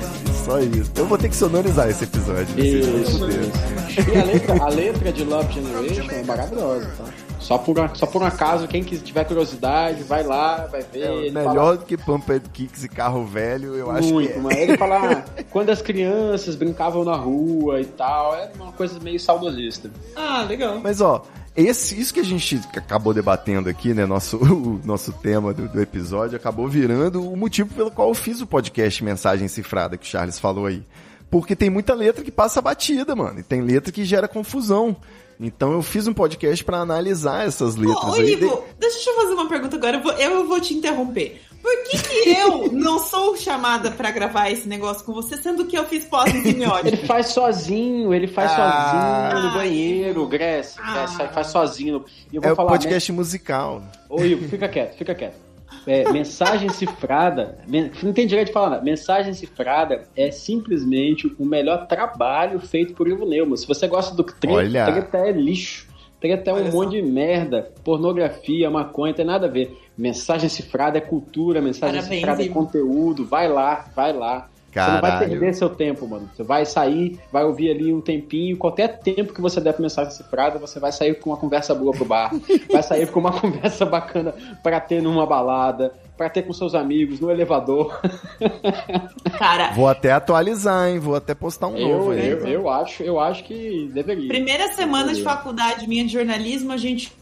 Só 0.46 0.60
isso. 0.60 0.90
Eu 0.96 1.06
vou 1.06 1.18
ter 1.18 1.28
que 1.28 1.36
sonorizar 1.36 1.90
esse 1.90 2.04
episódio. 2.04 2.46
vão 2.54 2.64
Isso, 2.64 3.28
isso. 3.28 4.10
E 4.10 4.18
a 4.18 4.24
letra, 4.24 4.62
a 4.64 4.68
letra 4.68 5.12
de 5.12 5.24
Love 5.24 5.52
Generation 5.52 6.10
é 6.10 6.22
maravilhosa, 6.22 6.88
tá? 6.96 7.04
Só 7.40 7.58
por, 7.58 7.78
um- 7.78 7.94
só 7.94 8.06
por 8.06 8.22
um 8.22 8.24
acaso, 8.24 8.66
quem 8.66 8.82
tiver 8.82 9.24
curiosidade, 9.24 10.02
vai 10.04 10.22
lá, 10.22 10.66
vai 10.70 10.82
ver. 10.82 11.02
É, 11.02 11.14
ele 11.16 11.32
fala- 11.32 11.48
melhor 11.50 11.76
do 11.76 11.84
que 11.84 11.96
Pumped 11.96 12.48
Kicks 12.52 12.82
e 12.84 12.88
carro 12.88 13.24
velho, 13.24 13.74
eu 13.74 13.90
acho 13.90 14.12
Muito, 14.12 14.32
que 14.32 14.38
é. 14.38 14.40
mas 14.42 14.56
ele 14.56 14.76
fala 14.78 15.24
quando 15.50 15.70
as 15.70 15.82
crianças 15.82 16.54
brincavam 16.56 17.04
na 17.04 17.14
rua 17.14 17.80
e 17.80 17.84
tal, 17.84 18.34
era 18.34 18.50
uma 18.56 18.72
coisa 18.72 18.98
meio 19.00 19.20
saudosista. 19.20 19.90
Ah, 20.16 20.44
legal. 20.48 20.80
Mas 20.82 21.00
ó, 21.00 21.22
esse, 21.56 21.98
isso 21.98 22.12
que 22.12 22.20
a 22.20 22.24
gente 22.24 22.60
acabou 22.76 23.14
debatendo 23.14 23.68
aqui, 23.68 23.94
né? 23.94 24.04
Nosso, 24.04 24.36
o 24.42 24.80
nosso 24.84 25.12
tema 25.12 25.54
do, 25.54 25.68
do 25.68 25.80
episódio 25.80 26.36
acabou 26.36 26.68
virando 26.68 27.26
o 27.26 27.36
motivo 27.36 27.74
pelo 27.74 27.90
qual 27.90 28.08
eu 28.08 28.14
fiz 28.14 28.40
o 28.40 28.46
podcast 28.46 29.02
Mensagem 29.02 29.48
Cifrada, 29.48 29.96
que 29.96 30.04
o 30.04 30.08
Charles 30.08 30.38
falou 30.38 30.66
aí. 30.66 30.82
Porque 31.30 31.56
tem 31.56 31.70
muita 31.70 31.94
letra 31.94 32.22
que 32.22 32.30
passa 32.30 32.62
batida, 32.62 33.16
mano. 33.16 33.40
E 33.40 33.42
tem 33.42 33.60
letra 33.60 33.90
que 33.90 34.04
gera 34.04 34.28
confusão. 34.28 34.96
Então 35.40 35.72
eu 35.72 35.82
fiz 35.82 36.06
um 36.06 36.14
podcast 36.14 36.64
pra 36.64 36.78
analisar 36.78 37.46
essas 37.46 37.76
letras 37.76 38.04
Ô, 38.04 38.10
ô, 38.10 38.14
aí. 38.14 38.32
Ivo, 38.32 38.64
deixa 38.78 39.10
eu 39.10 39.16
fazer 39.16 39.34
uma 39.34 39.48
pergunta 39.48 39.76
agora. 39.76 39.96
Eu 39.96 40.02
vou, 40.02 40.12
eu 40.12 40.48
vou 40.48 40.60
te 40.60 40.74
interromper. 40.74 41.40
Por 41.62 41.82
que, 41.84 41.98
que 41.98 42.30
eu 42.30 42.70
não 42.72 42.98
sou 42.98 43.36
chamada 43.36 43.90
pra 43.90 44.10
gravar 44.10 44.50
esse 44.50 44.68
negócio 44.68 45.04
com 45.04 45.12
você, 45.12 45.36
sendo 45.36 45.64
que 45.66 45.76
eu 45.76 45.84
fiz 45.84 46.04
pós 46.04 46.32
em 46.34 46.40
Ele 46.84 46.96
faz 46.98 47.28
sozinho, 47.28 48.14
ele 48.14 48.26
faz 48.28 48.52
Ah. 48.52 49.30
sozinho 49.32 49.48
no 49.48 49.54
banheiro, 49.54 50.26
Grécia, 50.26 50.80
Ah. 50.84 50.92
Grécia, 50.92 51.28
faz 51.28 51.46
sozinho. 51.48 52.04
Eu 52.32 52.40
vou 52.40 52.50
É 52.50 52.52
o 52.52 52.56
falar, 52.56 52.70
podcast 52.70 53.10
musical. 53.12 53.80
né? 53.80 53.86
Ô, 54.08 54.24
Ivo, 54.24 54.48
fica 54.48 54.68
quieto, 54.68 54.96
fica 54.96 55.14
quieto. 55.14 55.46
É, 55.86 56.10
mensagem 56.12 56.68
cifrada, 56.68 57.58
não 58.02 58.12
tem 58.12 58.26
direito 58.26 58.48
de 58.48 58.52
falar 58.52 58.70
nada. 58.70 58.82
Mensagem 58.82 59.32
cifrada 59.34 60.02
é 60.16 60.30
simplesmente 60.32 61.32
o 61.38 61.44
melhor 61.44 61.86
trabalho 61.86 62.58
feito 62.60 62.92
por 62.94 63.06
Ivo 63.08 63.24
Neumann. 63.24 63.56
Se 63.56 63.66
você 63.66 63.86
gosta 63.86 64.14
do 64.14 64.24
treta, 64.24 64.92
treta 64.92 65.18
é 65.18 65.32
lixo. 65.32 65.86
Treta 66.20 66.50
é 66.50 66.54
um 66.54 66.56
Olha 66.56 66.70
só. 66.72 66.76
monte 66.78 66.90
de 66.92 67.02
merda. 67.02 67.70
Pornografia, 67.84 68.70
maconha, 68.70 69.12
tem 69.14 69.24
nada 69.24 69.46
a 69.46 69.50
ver. 69.50 69.76
Mensagem 69.96 70.48
cifrada 70.48 70.98
é 70.98 71.00
cultura, 71.00 71.60
mensagem 71.60 71.96
Parabéns, 71.96 72.20
cifrada 72.20 72.44
é 72.44 72.48
conteúdo. 72.48 73.24
Vai 73.24 73.48
lá, 73.48 73.86
vai 73.94 74.12
lá. 74.12 74.48
Você 74.84 74.90
não 74.92 75.00
vai 75.00 75.10
Caralho. 75.10 75.30
perder 75.30 75.54
seu 75.54 75.68
tempo, 75.70 76.06
mano. 76.06 76.28
Você 76.34 76.42
vai 76.42 76.66
sair, 76.66 77.18
vai 77.32 77.44
ouvir 77.44 77.70
ali 77.70 77.92
um 77.92 78.00
tempinho, 78.00 78.56
qualquer 78.56 78.98
tempo 79.00 79.32
que 79.32 79.40
você 79.40 79.60
der 79.60 79.72
pra 79.72 79.82
mensagem 79.82 80.12
cifrada, 80.12 80.58
você 80.58 80.78
vai 80.78 80.92
sair 80.92 81.14
com 81.18 81.30
uma 81.30 81.36
conversa 81.36 81.74
boa 81.74 81.92
pro 81.92 82.04
bar. 82.04 82.30
vai 82.70 82.82
sair 82.82 83.06
com 83.10 83.20
uma 83.20 83.32
conversa 83.32 83.84
bacana 83.86 84.34
pra 84.62 84.80
ter 84.80 85.00
numa 85.02 85.26
balada, 85.26 85.92
pra 86.16 86.28
ter 86.28 86.42
com 86.42 86.52
seus 86.52 86.74
amigos, 86.74 87.20
no 87.20 87.30
elevador. 87.30 88.00
Cara, 89.38 89.72
Vou 89.72 89.88
até 89.88 90.12
atualizar, 90.12 90.88
hein? 90.88 90.98
Vou 90.98 91.14
até 91.14 91.34
postar 91.34 91.68
um 91.68 91.78
novo 91.78 92.12
Eu, 92.12 92.18
aí. 92.18 92.28
eu, 92.30 92.46
eu 92.46 92.68
acho, 92.70 93.02
eu 93.02 93.20
acho 93.20 93.44
que 93.44 93.90
deveria. 93.92 94.28
primeira 94.28 94.68
semana 94.72 95.12
de 95.14 95.22
faculdade 95.22 95.86
minha 95.88 96.04
de 96.04 96.12
jornalismo, 96.12 96.72
a 96.72 96.76
gente 96.76 97.12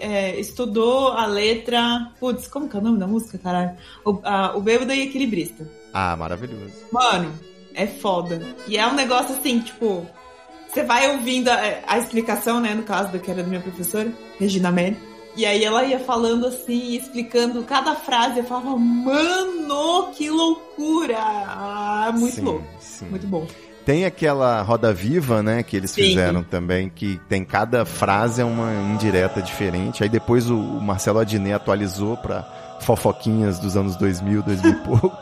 é, 0.00 0.38
estudou 0.38 1.08
a 1.08 1.26
letra. 1.26 2.10
Putz, 2.18 2.48
como 2.48 2.68
que 2.68 2.76
é 2.76 2.80
o 2.80 2.82
nome 2.82 2.98
da 2.98 3.06
música, 3.06 3.38
caralho? 3.38 3.72
O, 4.04 4.18
a, 4.24 4.56
o 4.56 4.60
Bêbado 4.60 4.92
e 4.92 5.02
Equilibrista. 5.02 5.81
Ah, 5.92 6.16
maravilhoso. 6.16 6.72
Mano, 6.90 7.32
é 7.74 7.86
foda. 7.86 8.40
E 8.66 8.76
é 8.76 8.86
um 8.86 8.94
negócio 8.94 9.34
assim, 9.36 9.60
tipo. 9.60 10.06
Você 10.68 10.82
vai 10.84 11.10
ouvindo 11.10 11.48
a, 11.50 11.58
a 11.86 11.98
explicação, 11.98 12.58
né? 12.60 12.74
No 12.74 12.82
caso 12.82 13.12
da 13.12 13.18
que 13.18 13.30
era 13.30 13.42
da 13.42 13.48
minha 13.48 13.60
professora, 13.60 14.10
Regina 14.38 14.70
Melli. 14.72 14.96
E 15.36 15.46
aí 15.46 15.64
ela 15.64 15.84
ia 15.84 15.98
falando 15.98 16.46
assim, 16.46 16.94
explicando 16.94 17.62
cada 17.62 17.94
frase. 17.94 18.38
Eu 18.38 18.44
falava, 18.44 18.76
mano, 18.76 20.08
que 20.16 20.28
loucura! 20.30 21.18
Ah, 21.18 22.10
muito 22.14 22.34
Sim, 22.36 22.42
louco. 22.42 22.64
sim. 22.78 23.06
Muito 23.06 23.26
bom. 23.26 23.46
Tem 23.84 24.04
aquela 24.04 24.62
roda 24.62 24.92
viva, 24.92 25.42
né, 25.42 25.62
que 25.62 25.76
eles 25.76 25.90
Sim. 25.90 26.02
fizeram 26.02 26.42
também, 26.44 26.88
que 26.88 27.20
tem 27.28 27.44
cada 27.44 27.84
frase 27.84 28.40
é 28.40 28.44
uma 28.44 28.72
indireta 28.94 29.42
diferente. 29.42 30.02
Aí 30.04 30.08
depois 30.08 30.48
o, 30.48 30.56
o 30.56 30.80
Marcelo 30.80 31.18
Adnet 31.18 31.52
atualizou 31.54 32.16
pra 32.16 32.71
fofoquinhas 32.82 33.58
dos 33.58 33.76
anos 33.76 33.96
2000, 33.96 34.42
2000 34.42 34.70
e 34.70 34.74
pouco. 34.84 35.18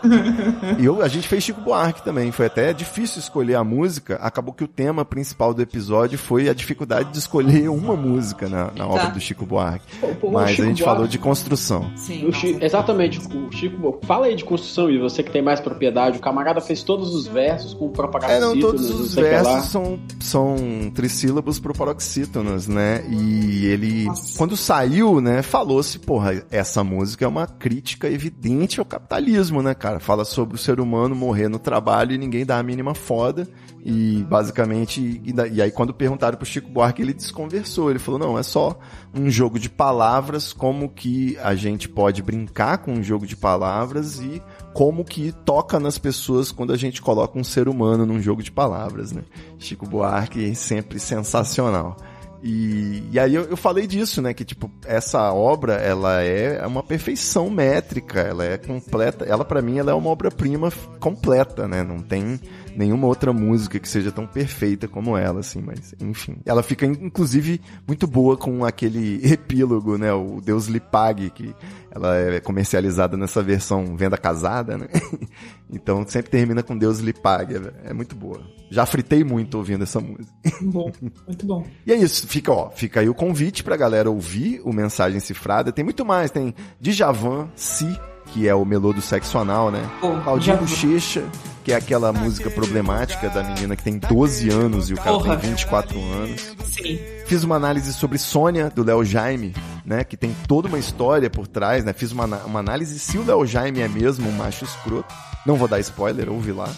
e 0.78 0.84
eu, 0.84 1.02
a 1.02 1.08
gente 1.08 1.28
fez 1.28 1.44
Chico 1.44 1.60
Buarque 1.60 2.02
também. 2.02 2.32
Foi 2.32 2.46
até 2.46 2.72
difícil 2.72 3.20
escolher 3.20 3.54
a 3.54 3.64
música. 3.64 4.16
Acabou 4.16 4.52
que 4.52 4.64
o 4.64 4.68
tema 4.68 5.04
principal 5.04 5.54
do 5.54 5.62
episódio 5.62 6.18
foi 6.18 6.48
a 6.48 6.54
dificuldade 6.54 7.10
de 7.12 7.18
escolher 7.18 7.68
uma 7.68 7.96
música 7.96 8.48
na, 8.48 8.64
na 8.66 8.72
tá. 8.72 8.86
obra 8.86 9.06
do 9.08 9.20
Chico 9.20 9.46
Buarque. 9.46 9.86
Pô, 10.20 10.30
Mas 10.30 10.50
Chico 10.50 10.62
a 10.62 10.66
gente 10.66 10.82
Buarque... 10.82 10.82
falou 10.82 11.06
de 11.06 11.18
construção. 11.18 11.90
Sim, 11.96 12.32
Chico, 12.32 12.64
exatamente. 12.64 13.18
O 13.18 13.52
Chico, 13.52 14.00
fala 14.02 14.26
aí 14.26 14.34
de 14.34 14.44
construção 14.44 14.90
e 14.90 14.98
você 14.98 15.22
que 15.22 15.30
tem 15.30 15.42
mais 15.42 15.60
propriedade. 15.60 16.18
O 16.18 16.20
camarada 16.20 16.60
fez 16.60 16.82
todos 16.82 17.14
os 17.14 17.26
versos 17.26 17.74
com 17.74 17.88
propagação. 17.90 18.36
É, 18.36 18.40
não, 18.40 18.58
todos 18.58 18.90
os 18.90 19.14
versos 19.14 19.64
são, 19.66 19.98
são 20.20 20.56
trissílabos 20.94 21.58
proparoxítonos, 21.58 22.66
né? 22.66 23.04
E 23.08 23.66
ele, 23.66 24.04
Nossa. 24.04 24.38
quando 24.38 24.56
saiu, 24.56 25.20
né, 25.20 25.42
falou-se, 25.42 25.98
porra, 25.98 26.42
essa 26.50 26.82
música 26.82 27.24
é 27.24 27.28
uma 27.28 27.46
crítica 27.50 28.08
evidente 28.08 28.80
ao 28.80 28.86
capitalismo, 28.86 29.62
né, 29.62 29.74
cara? 29.74 30.00
Fala 30.00 30.24
sobre 30.24 30.54
o 30.54 30.58
ser 30.58 30.80
humano 30.80 31.14
morrer 31.14 31.48
no 31.48 31.58
trabalho 31.58 32.12
e 32.12 32.18
ninguém 32.18 32.46
dá 32.46 32.58
a 32.58 32.62
mínima 32.62 32.94
foda. 32.94 33.46
E 33.84 34.24
basicamente, 34.28 35.22
e, 35.24 35.62
aí 35.62 35.70
quando 35.70 35.94
perguntaram 35.94 36.36
pro 36.36 36.46
Chico 36.46 36.70
Buarque, 36.70 37.02
ele 37.02 37.14
desconversou. 37.14 37.90
Ele 37.90 37.98
falou: 37.98 38.20
não, 38.20 38.38
é 38.38 38.42
só 38.42 38.78
um 39.14 39.30
jogo 39.30 39.58
de 39.58 39.70
palavras, 39.70 40.52
como 40.52 40.88
que 40.88 41.36
a 41.42 41.54
gente 41.54 41.88
pode 41.88 42.22
brincar 42.22 42.78
com 42.78 42.92
um 42.92 43.02
jogo 43.02 43.26
de 43.26 43.36
palavras 43.36 44.20
e 44.20 44.42
como 44.74 45.04
que 45.04 45.32
toca 45.44 45.80
nas 45.80 45.98
pessoas 45.98 46.52
quando 46.52 46.72
a 46.72 46.76
gente 46.76 47.00
coloca 47.00 47.38
um 47.38 47.44
ser 47.44 47.68
humano 47.68 48.04
num 48.04 48.20
jogo 48.20 48.42
de 48.42 48.52
palavras, 48.52 49.12
né? 49.12 49.22
Chico 49.58 49.86
Buarque 49.86 50.54
sempre 50.54 50.98
sensacional. 50.98 51.96
E, 52.42 53.02
e 53.12 53.18
aí 53.18 53.34
eu, 53.34 53.44
eu, 53.44 53.56
falei 53.56 53.86
disso, 53.86 54.22
né? 54.22 54.32
Que 54.32 54.44
tipo, 54.44 54.70
essa 54.86 55.32
obra, 55.32 55.74
ela 55.74 56.22
é 56.22 56.66
uma 56.66 56.82
perfeição 56.82 57.50
métrica, 57.50 58.20
ela 58.20 58.44
é 58.44 58.56
completa, 58.56 59.26
ela 59.26 59.44
para 59.44 59.60
mim 59.60 59.78
ela 59.78 59.90
é 59.90 59.94
uma 59.94 60.08
obra-prima 60.08 60.72
completa, 60.98 61.68
né? 61.68 61.82
Não 61.82 61.98
tem 61.98 62.40
nenhuma 62.76 63.06
outra 63.06 63.32
música 63.32 63.78
que 63.78 63.88
seja 63.88 64.10
tão 64.10 64.26
perfeita 64.26 64.88
como 64.88 65.16
ela, 65.16 65.40
assim, 65.40 65.60
mas 65.60 65.94
enfim. 66.00 66.36
Ela 66.44 66.62
fica, 66.62 66.86
inclusive, 66.86 67.60
muito 67.86 68.06
boa 68.06 68.36
com 68.36 68.64
aquele 68.64 69.20
epílogo, 69.32 69.96
né? 69.96 70.12
O 70.12 70.40
Deus 70.40 70.66
lhe 70.66 70.80
pague, 70.80 71.30
que 71.30 71.54
ela 71.90 72.16
é 72.16 72.40
comercializada 72.40 73.16
nessa 73.16 73.42
versão 73.42 73.96
venda 73.96 74.16
casada, 74.16 74.78
né? 74.78 74.86
então 75.70 76.04
sempre 76.06 76.30
termina 76.30 76.62
com 76.62 76.76
Deus 76.76 77.00
lhe 77.00 77.12
pague. 77.12 77.60
É 77.84 77.92
muito 77.92 78.14
boa. 78.14 78.40
Já 78.70 78.86
fritei 78.86 79.24
muito 79.24 79.56
ouvindo 79.58 79.82
essa 79.82 80.00
música. 80.00 80.32
Bom, 80.62 80.92
muito 81.26 81.46
bom. 81.46 81.66
e 81.84 81.92
é 81.92 81.96
isso, 81.96 82.26
fica, 82.28 82.52
ó, 82.52 82.70
fica 82.70 83.00
aí 83.00 83.08
o 83.08 83.14
convite 83.14 83.64
pra 83.64 83.76
galera 83.76 84.10
ouvir 84.10 84.60
o 84.64 84.72
Mensagem 84.72 85.18
Cifrada. 85.18 85.72
Tem 85.72 85.84
muito 85.84 86.04
mais, 86.04 86.30
tem 86.30 86.54
Djavan, 86.80 87.48
Si, 87.56 87.98
que 88.26 88.46
é 88.46 88.54
o 88.54 88.64
melô 88.64 88.92
do 88.92 89.00
sexo 89.00 89.38
anal, 89.38 89.70
né? 89.70 89.82
Claudinho 90.22 90.58
Bochecha, 90.58 91.24
que 91.64 91.72
é 91.72 91.76
aquela 91.76 92.12
música 92.12 92.50
problemática 92.50 93.28
da 93.28 93.42
menina 93.42 93.76
que 93.76 93.82
tem 93.82 93.98
12 93.98 94.48
anos 94.48 94.90
e 94.90 94.94
o 94.94 94.96
cara 94.96 95.12
Porra. 95.12 95.36
tem 95.36 95.50
24 95.50 96.00
anos. 96.00 96.56
Sim. 96.64 96.98
Fiz 97.26 97.44
uma 97.44 97.56
análise 97.56 97.92
sobre 97.92 98.18
Sônia, 98.18 98.70
do 98.70 98.82
Léo 98.82 99.04
Jaime, 99.04 99.54
né? 99.84 100.02
Que 100.04 100.16
tem 100.16 100.34
toda 100.48 100.68
uma 100.68 100.78
história 100.78 101.28
por 101.28 101.46
trás, 101.46 101.84
né? 101.84 101.92
Fiz 101.92 102.12
uma, 102.12 102.24
uma 102.24 102.60
análise 102.60 102.98
se 102.98 103.18
o 103.18 103.24
Léo 103.24 103.46
Jaime 103.46 103.80
é 103.80 103.88
mesmo 103.88 104.28
um 104.28 104.32
macho 104.32 104.64
escroto. 104.64 105.14
Não 105.46 105.56
vou 105.56 105.68
dar 105.68 105.78
spoiler, 105.80 106.30
ouve 106.30 106.52
lá. 106.52 106.68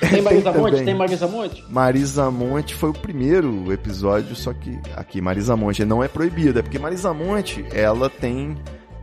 Tem 0.00 0.20
Marisa 0.22 0.52
Monte? 0.52 0.84
Tem 0.84 0.94
Marisa 0.94 1.26
Monte? 1.26 1.64
Marisa 1.68 2.30
Monte 2.30 2.74
foi 2.74 2.90
o 2.90 2.94
primeiro 2.94 3.72
episódio, 3.72 4.34
só 4.34 4.52
que 4.52 4.78
aqui 4.96 5.20
Marisa 5.20 5.56
Monte 5.56 5.84
não 5.84 6.02
é 6.02 6.08
proibida, 6.08 6.62
porque 6.62 6.78
Marisa 6.78 7.12
Monte, 7.12 7.64
ela 7.72 8.10
tem 8.10 8.56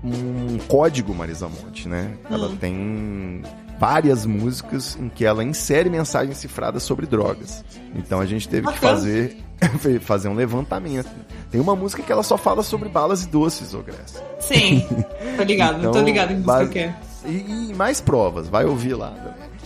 um 0.04 0.58
código 0.68 1.14
Marisa 1.14 1.48
Monte, 1.48 1.88
né? 1.88 2.18
Hum. 2.30 2.34
Ela 2.34 2.50
tem 2.60 3.44
várias 3.82 4.28
músicas 4.28 4.96
em 4.96 5.10
que 5.10 5.26
ela 5.26 5.44
insere 5.44 5.90
mensagens 5.90 6.38
cifradas 6.38 6.84
sobre 6.84 7.08
drogas. 7.08 7.66
Então 7.96 8.20
a 8.20 8.28
gente 8.28 8.48
teve 8.48 8.68
que 8.68 8.78
fazer 8.78 9.36
fazer 10.02 10.30
um 10.30 10.36
levantamento. 10.36 11.10
Tem 11.50 11.60
uma 11.60 11.76
música 11.76 12.04
que 12.04 12.12
ela 12.12 12.22
só 12.22 12.38
fala 12.38 12.62
sobre 12.62 12.90
balas 12.90 13.24
e 13.24 13.28
doces, 13.28 13.74
Grécia. 13.74 14.22
Sim, 14.40 14.88
tô 15.36 15.44
ligado, 15.44 15.80
então, 15.80 15.92
tô 15.94 16.02
ligado 16.02 16.32
em 16.32 16.36
música 16.36 16.54
base... 16.54 16.70
que 16.70 16.80
é. 16.80 16.96
E, 17.26 17.70
e 17.72 17.74
mais 17.74 18.00
provas, 18.00 18.48
vai 18.48 18.66
ouvir 18.66 18.94
lá. 18.94 19.16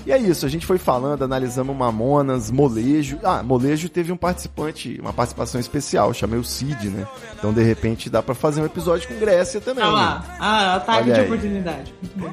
E 0.06 0.12
é 0.12 0.18
isso, 0.20 0.46
a 0.46 0.50
gente 0.50 0.66
foi 0.66 0.78
falando, 0.78 1.24
analisamos 1.24 1.76
Mamonas, 1.76 2.52
Molejo. 2.52 3.18
Ah, 3.24 3.42
Molejo 3.42 3.90
teve 3.90 4.12
um 4.12 4.18
participante, 4.18 5.00
uma 5.02 5.12
participação 5.12 5.60
especial, 5.60 6.14
chamei 6.14 6.40
o 6.40 6.44
Cid, 6.44 6.90
né? 6.90 7.08
Então, 7.38 7.52
de 7.52 7.64
repente, 7.64 8.10
dá 8.10 8.22
para 8.22 8.36
fazer 8.36 8.62
um 8.62 8.66
episódio 8.66 9.08
com 9.08 9.16
Grécia 9.16 9.60
também. 9.60 9.84
Ah 9.84 9.90
lá, 9.90 10.20
né? 10.20 10.36
ah, 10.40 10.84
tá 10.86 11.02
de 11.02 11.12
oportunidade. 11.12 11.94
Muito 12.02 12.20
bom. 12.20 12.32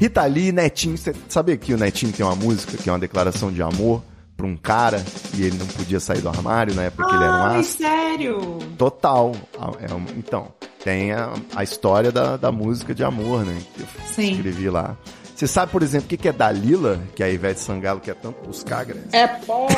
Rita 0.00 0.24
Lee, 0.24 0.50
Netinho, 0.50 0.98
você 0.98 1.14
sabia 1.28 1.56
que 1.56 1.72
o 1.72 1.78
Netinho 1.78 2.12
tem 2.12 2.26
uma 2.26 2.34
música 2.34 2.76
que 2.76 2.88
é 2.88 2.92
uma 2.92 2.98
declaração 2.98 3.52
de 3.52 3.62
amor? 3.62 4.02
pra 4.36 4.46
um 4.46 4.56
cara 4.56 5.02
e 5.34 5.42
ele 5.42 5.56
não 5.56 5.66
podia 5.66 5.98
sair 5.98 6.20
do 6.20 6.28
armário 6.28 6.74
na 6.74 6.82
época 6.82 7.08
que 7.08 7.14
ele 7.14 7.24
era 7.24 7.32
um 7.32 7.58
astro. 7.58 7.78
sério? 7.78 8.58
Total. 8.76 9.32
É 9.80 9.86
então, 10.18 10.48
tem 10.84 11.12
a, 11.12 11.32
a 11.54 11.64
história 11.64 12.12
da, 12.12 12.36
da 12.36 12.52
música 12.52 12.94
de 12.94 13.02
amor, 13.02 13.44
né? 13.46 13.56
Que 13.74 13.80
eu 13.80 13.86
Sim. 14.14 14.32
escrevi 14.32 14.68
lá. 14.68 14.94
Você 15.36 15.46
sabe, 15.46 15.70
por 15.70 15.82
exemplo, 15.82 16.06
o 16.06 16.08
que, 16.08 16.16
que 16.16 16.28
é 16.28 16.32
Dalila, 16.32 16.98
que 17.14 17.22
é 17.22 17.26
a 17.26 17.28
Ivete 17.28 17.60
Sangalo 17.60 18.00
quer 18.00 18.14
tanto 18.14 18.42
buscar, 18.46 18.86
Grace? 18.86 19.08
É 19.12 19.26
pó! 19.26 19.68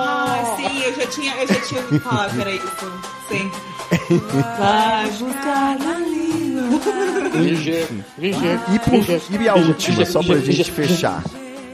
ah, 0.00 0.54
sim, 0.56 0.82
eu 0.84 0.94
já 0.94 1.06
tinha, 1.08 1.34
eu 1.34 1.48
já 1.48 1.60
tinha 1.62 1.80
ouvido 1.80 2.00
falar 2.00 2.40
era 2.40 2.50
isso. 2.52 2.92
Sim. 3.28 3.50
Vai 4.56 5.10
buscar 5.10 5.78
Dalila. 5.78 7.38
Ligeiro, 7.40 8.04
ligeiro. 8.16 8.60
E, 8.72 8.78
por, 8.78 9.42
e 9.42 9.48
a 9.48 9.54
última, 9.56 10.06
só 10.06 10.22
pra 10.22 10.36
gente 10.36 10.70
fechar. 10.70 11.24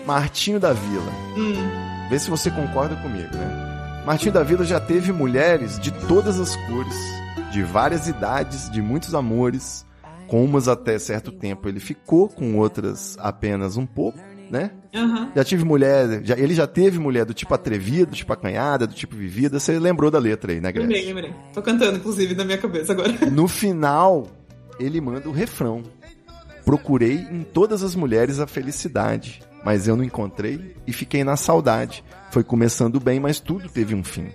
Martinho 0.07 0.59
da 0.59 0.73
Vila. 0.73 1.12
Hum. 1.37 2.09
Vê 2.09 2.18
se 2.18 2.31
você 2.31 2.51
concorda 2.51 2.97
comigo, 2.97 3.37
né? 3.37 4.03
Martinho 4.07 4.33
da 4.33 4.43
Vila 4.43 4.64
já 4.64 4.81
teve 4.81 5.12
mulheres 5.12 5.79
de 5.79 5.91
todas 5.91 6.41
as 6.41 6.57
cores, 6.57 6.97
de 7.53 7.62
várias 7.62 8.09
idades, 8.09 8.71
de 8.71 8.81
muitos 8.81 9.14
amores 9.14 9.85
com 10.31 10.45
umas 10.45 10.68
até 10.68 10.97
certo 10.97 11.33
tempo 11.33 11.68
ele 11.68 11.81
ficou, 11.81 12.28
com 12.28 12.57
outras 12.57 13.16
apenas 13.18 13.76
um 13.76 13.85
pouco, 13.85 14.16
né? 14.49 14.70
Uhum. 14.95 15.28
Já 15.35 15.43
tive 15.43 15.64
mulher, 15.64 16.22
já, 16.22 16.39
ele 16.39 16.55
já 16.55 16.68
teve 16.68 17.01
mulher 17.01 17.24
do 17.24 17.35
tipo 17.35 17.53
atrevida, 17.53 18.07
do 18.07 18.16
tipo 18.16 18.33
acanhada, 18.33 18.87
do 18.87 18.95
tipo 18.95 19.16
vivida. 19.16 19.59
Você 19.59 19.76
lembrou 19.76 20.09
da 20.09 20.20
letra 20.20 20.53
aí, 20.53 20.61
né, 20.61 20.70
Grécia? 20.70 20.89
Lembrei, 20.89 21.12
lembrei. 21.12 21.35
Tô 21.53 21.61
cantando, 21.61 21.99
inclusive, 21.99 22.37
na 22.37 22.45
minha 22.45 22.59
cabeça 22.59 22.93
agora. 22.93 23.12
No 23.28 23.49
final, 23.49 24.28
ele 24.78 25.01
manda 25.01 25.28
o 25.28 25.33
refrão. 25.33 25.83
Procurei 26.64 27.26
em 27.28 27.43
todas 27.43 27.83
as 27.83 27.97
mulheres 27.97 28.39
a 28.39 28.47
felicidade, 28.47 29.43
mas 29.64 29.89
eu 29.89 29.97
não 29.97 30.05
encontrei 30.05 30.76
e 30.87 30.93
fiquei 30.93 31.24
na 31.24 31.37
saudade. 31.37 32.05
Foi 32.31 32.45
começando 32.45 33.01
bem, 33.01 33.18
mas 33.18 33.41
tudo 33.41 33.68
teve 33.68 33.97
um 33.97 34.05
fim. 34.05 34.28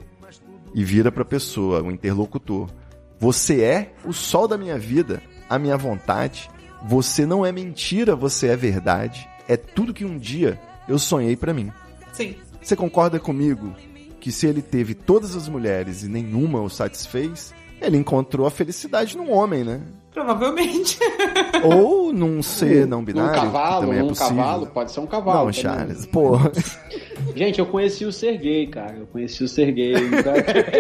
E 0.74 0.84
vira 0.84 1.10
pra 1.10 1.24
pessoa, 1.24 1.82
o 1.82 1.90
interlocutor. 1.90 2.70
Você 3.18 3.62
é 3.62 3.94
o 4.04 4.12
sol 4.12 4.46
da 4.46 4.58
minha 4.58 4.78
vida, 4.78 5.22
a 5.50 5.60
minha 5.60 5.78
vontade. 5.78 6.50
Você 6.84 7.26
não 7.26 7.46
é 7.46 7.52
mentira, 7.52 8.16
você 8.16 8.48
é 8.48 8.56
verdade. 8.56 9.28
É 9.48 9.58
tudo 9.58 9.94
que 9.94 10.06
um 10.06 10.18
dia 10.18 10.60
eu 10.88 11.00
sonhei 11.00 11.36
para 11.36 11.54
mim. 11.54 11.72
Sim. 12.14 12.36
Você 12.62 12.76
concorda 12.76 13.20
comigo 13.20 13.74
que 14.20 14.32
se 14.32 14.48
ele 14.48 14.62
teve 14.62 14.94
todas 14.94 15.36
as 15.36 15.48
mulheres 15.48 16.04
e 16.04 16.08
nenhuma 16.08 16.62
o 16.62 16.70
satisfez, 16.70 17.54
ele 17.80 17.98
encontrou 17.98 18.48
a 18.48 18.52
felicidade 18.52 19.16
num 19.16 19.32
homem, 19.32 19.64
né? 19.64 19.82
Provavelmente. 20.16 20.98
Ou 21.62 22.14
num 22.14 22.42
ser 22.42 22.88
não 22.88 23.04
binário. 23.04 23.32
Um 23.32 23.44
cavalo, 23.44 23.82
também 23.82 24.00
é 24.00 24.04
um 24.04 24.08
possível. 24.08 24.36
cavalo, 24.38 24.68
pode 24.68 24.92
ser 24.94 25.00
um 25.02 25.06
cavalo. 25.06 25.38
Não, 25.38 25.52
também. 25.52 25.62
Charles, 25.62 26.06
porra. 26.06 26.52
Gente, 27.36 27.60
eu 27.60 27.66
conheci 27.66 28.06
o 28.06 28.14
Serguei, 28.14 28.66
cara. 28.68 28.96
Eu 28.96 29.08
conheci 29.08 29.44
o 29.44 29.48
Serguei. 29.48 29.94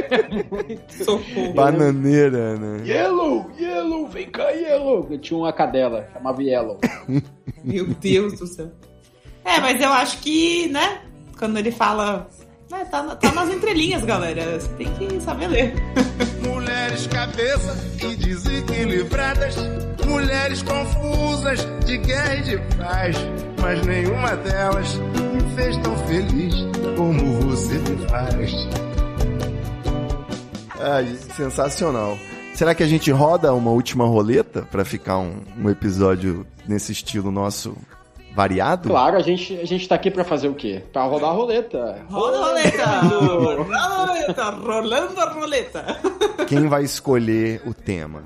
Socorro. 0.87 1.53
Bananeira, 1.53 2.57
né? 2.57 2.87
Yellow, 2.87 3.51
Yellow, 3.59 4.07
vem 4.07 4.29
cá, 4.29 4.49
Yellow. 4.51 5.05
Eu 5.11 5.19
tinha 5.19 5.37
uma 5.37 5.51
cadela, 5.51 6.07
chamava 6.13 6.41
Yellow. 6.41 6.79
Meu 7.61 7.87
Deus 7.87 8.39
do 8.39 8.47
céu. 8.47 8.71
É, 9.43 9.59
mas 9.59 9.81
eu 9.81 9.89
acho 9.91 10.19
que, 10.21 10.69
né? 10.69 11.01
Quando 11.37 11.57
ele 11.57 11.71
fala 11.71 12.29
é, 12.75 12.85
tá, 12.85 13.15
tá 13.15 13.31
nas 13.31 13.49
entrelinhas, 13.49 14.03
galera. 14.03 14.59
Você 14.59 14.67
tem 14.69 14.93
que 14.93 15.21
saber 15.21 15.47
ler. 15.47 15.73
Mulheres 16.47 17.07
cabeça 17.07 17.75
e 18.03 18.15
desequilibradas, 18.15 19.55
mulheres 20.05 20.61
confusas 20.61 21.65
de 21.85 21.97
guerra 21.97 22.35
e 22.35 22.41
de 22.43 22.57
paz, 22.77 23.15
mas 23.61 23.85
nenhuma 23.85 24.35
delas 24.37 24.95
me 24.95 25.55
fez 25.55 25.77
tão 25.77 25.97
feliz 26.05 26.55
como 26.95 27.41
você 27.41 27.73
me 27.79 28.07
faz. 28.07 28.51
Ai, 30.79 31.17
sensacional. 31.35 32.17
Será 32.53 32.75
que 32.75 32.83
a 32.83 32.87
gente 32.87 33.11
roda 33.11 33.53
uma 33.53 33.71
última 33.71 34.05
roleta 34.05 34.61
para 34.61 34.85
ficar 34.85 35.17
um, 35.17 35.41
um 35.57 35.69
episódio 35.69 36.45
nesse 36.67 36.91
estilo 36.91 37.31
nosso 37.31 37.75
variado? 38.35 38.89
Claro, 38.89 39.15
a 39.17 39.21
gente, 39.21 39.57
a 39.57 39.65
gente 39.65 39.87
tá 39.87 39.95
aqui 39.95 40.11
pra 40.11 40.23
fazer 40.25 40.49
o 40.49 40.53
quê? 40.53 40.83
Pra 40.91 41.03
rodar 41.05 41.29
a 41.29 41.33
roleta. 41.33 42.05
Roda 42.09 42.37
a 42.37 42.41
roleta! 42.47 42.85
Roda 43.63 43.77
a 43.77 44.05
roleta! 44.05 44.49
Rolando 44.51 45.19
a 45.21 45.29
roleta! 45.31 45.97
Quem 46.47 46.67
vai 46.67 46.83
escolher 46.83 47.61
o 47.65 47.73
tema? 47.73 48.23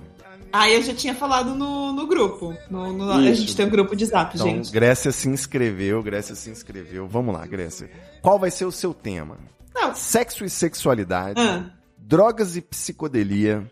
Ah, 0.52 0.68
eu 0.68 0.82
já 0.82 0.96
tinha 0.96 1.14
falado 1.14 1.54
no, 1.54 1.94
no 1.94 2.08
grupo. 2.08 2.56
No, 2.72 2.92
no- 2.92 3.12
a 3.12 3.22
gente 3.34 3.56
tem 3.56 3.68
um 3.68 3.70
grupo 3.70 3.96
de 3.96 4.04
zap, 4.08 4.34
Então, 4.36 4.48
gente. 4.48 4.72
Grécia 4.72 5.12
se 5.12 5.30
inscreveu, 5.30 6.02
Grécia 6.02 6.34
se 6.34 6.50
inscreveu. 6.50 7.08
Vamos 7.08 7.36
lá, 7.36 7.46
Grécia. 7.46 7.88
Qual 8.20 8.40
vai 8.40 8.50
ser 8.50 8.66
o 8.66 8.72
seu 8.72 8.92
tema? 8.92 9.38
Não. 9.76 9.94
Sexo 9.94 10.44
e 10.44 10.50
sexualidade, 10.50 11.40
Ah, 11.40 11.66
drogas 11.96 12.56
e 12.58 12.62
psicodelia, 12.62 13.64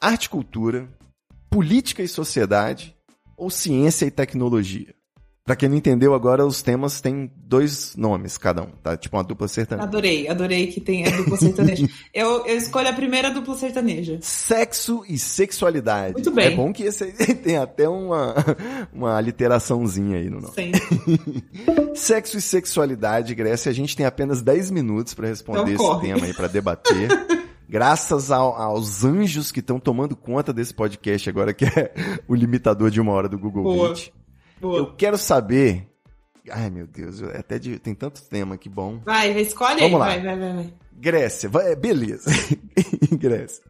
arte 0.00 0.24
e 0.24 0.28
cultura, 0.30 0.88
política 1.48 2.02
e 2.02 2.08
sociedade 2.08 2.92
ou 3.36 3.48
ciência 3.48 4.04
e 4.04 4.10
tecnologia? 4.10 4.95
Pra 5.46 5.54
quem 5.54 5.68
não 5.68 5.76
entendeu 5.76 6.12
agora, 6.12 6.44
os 6.44 6.60
temas 6.60 7.00
têm 7.00 7.30
dois 7.36 7.94
nomes 7.94 8.36
cada 8.36 8.62
um, 8.64 8.70
tá? 8.82 8.96
Tipo 8.96 9.16
uma 9.16 9.22
dupla 9.22 9.46
sertaneja. 9.46 9.86
adorei, 9.86 10.26
adorei 10.26 10.66
que 10.66 10.80
tem 10.80 11.06
a 11.06 11.10
dupla 11.16 11.36
sertaneja. 11.36 11.88
eu, 12.12 12.44
eu 12.44 12.56
escolho 12.56 12.88
a 12.88 12.92
primeira 12.92 13.30
dupla 13.30 13.54
sertaneja. 13.54 14.18
Sexo 14.20 15.04
e 15.08 15.16
sexualidade. 15.16 16.14
Muito 16.14 16.32
bem. 16.32 16.46
É 16.48 16.50
bom 16.50 16.72
que 16.72 16.82
esse 16.82 17.04
aí 17.04 17.12
tem 17.36 17.56
até 17.58 17.88
uma, 17.88 18.34
uma 18.92 19.20
literaçãozinha 19.20 20.18
aí 20.18 20.28
no 20.28 20.40
nome. 20.40 20.52
Sim. 20.54 20.72
Sexo 21.94 22.36
e 22.38 22.40
sexualidade, 22.42 23.32
Grécia, 23.34 23.70
a 23.70 23.74
gente 23.74 23.96
tem 23.96 24.04
apenas 24.04 24.42
10 24.42 24.70
minutos 24.72 25.14
pra 25.14 25.28
responder 25.28 25.72
Então 25.74 25.92
esse 25.92 26.00
tema 26.00 26.26
aí, 26.26 26.34
pra 26.34 26.48
debater. 26.48 27.08
Graças 27.68 28.30
ao- 28.30 28.54
aos 28.60 29.04
anjos 29.04 29.50
que 29.50 29.60
estão 29.60 29.78
tomando 29.80 30.14
conta 30.14 30.52
desse 30.52 30.74
podcast 30.74 31.28
agora, 31.30 31.54
que 31.54 31.64
é 31.64 31.92
o 32.28 32.34
limitador 32.34 32.90
de 32.90 33.00
uma 33.00 33.12
hora 33.12 33.28
do 33.28 33.38
Google 33.38 33.62
Boa. 33.62 33.88
Meet. 33.88 34.10
Boa. 34.60 34.78
Eu 34.78 34.94
quero 34.94 35.18
saber. 35.18 35.88
Ai, 36.50 36.70
meu 36.70 36.86
Deus, 36.86 37.20
eu- 37.20 37.30
até 37.30 37.58
de- 37.58 37.78
tem 37.78 37.94
tanto 37.94 38.22
tema 38.22 38.56
que 38.56 38.68
bom. 38.68 39.00
Vai, 39.04 39.30
escolhe 39.40 39.80
Vamos 39.80 40.00
aí. 40.00 40.00
lá. 40.00 40.06
Vai, 40.06 40.22
vai, 40.22 40.38
vai, 40.38 40.54
vai. 40.64 40.74
Grécia, 40.92 41.48
vai- 41.48 41.72
é, 41.72 41.76
beleza. 41.76 42.30
Grécia. 43.12 43.62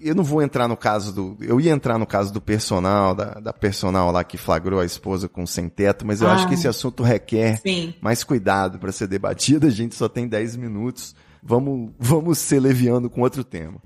Eu 0.00 0.14
não 0.14 0.22
vou 0.22 0.40
entrar 0.40 0.68
no 0.68 0.76
caso 0.76 1.12
do. 1.12 1.36
Eu 1.40 1.60
ia 1.60 1.72
entrar 1.72 1.98
no 1.98 2.06
caso 2.06 2.32
do 2.32 2.40
personal, 2.40 3.14
da, 3.14 3.34
da 3.34 3.52
personal 3.52 4.12
lá 4.12 4.22
que 4.22 4.36
flagrou 4.38 4.78
a 4.80 4.84
esposa 4.84 5.28
com 5.28 5.44
sem 5.44 5.68
teto, 5.68 6.06
mas 6.06 6.20
eu 6.22 6.28
Ah. 6.28 6.34
acho 6.34 6.46
que 6.48 6.54
esse 6.54 6.68
assunto 6.68 7.02
requer 7.02 7.58
Sim. 7.60 7.92
mais 8.00 8.22
cuidado 8.22 8.78
para 8.78 8.92
ser 8.92 9.08
debatido. 9.08 9.66
A 9.66 9.70
gente 9.70 9.94
só 9.96 10.08
tem 10.08 10.26
10 10.28 10.54
minutos. 10.56 11.14
Vamos, 11.42 11.90
vamos 11.98 12.38
ser 12.38 12.60
leviando 12.60 13.10
com 13.10 13.22
outro 13.22 13.42
tema. 13.42 13.80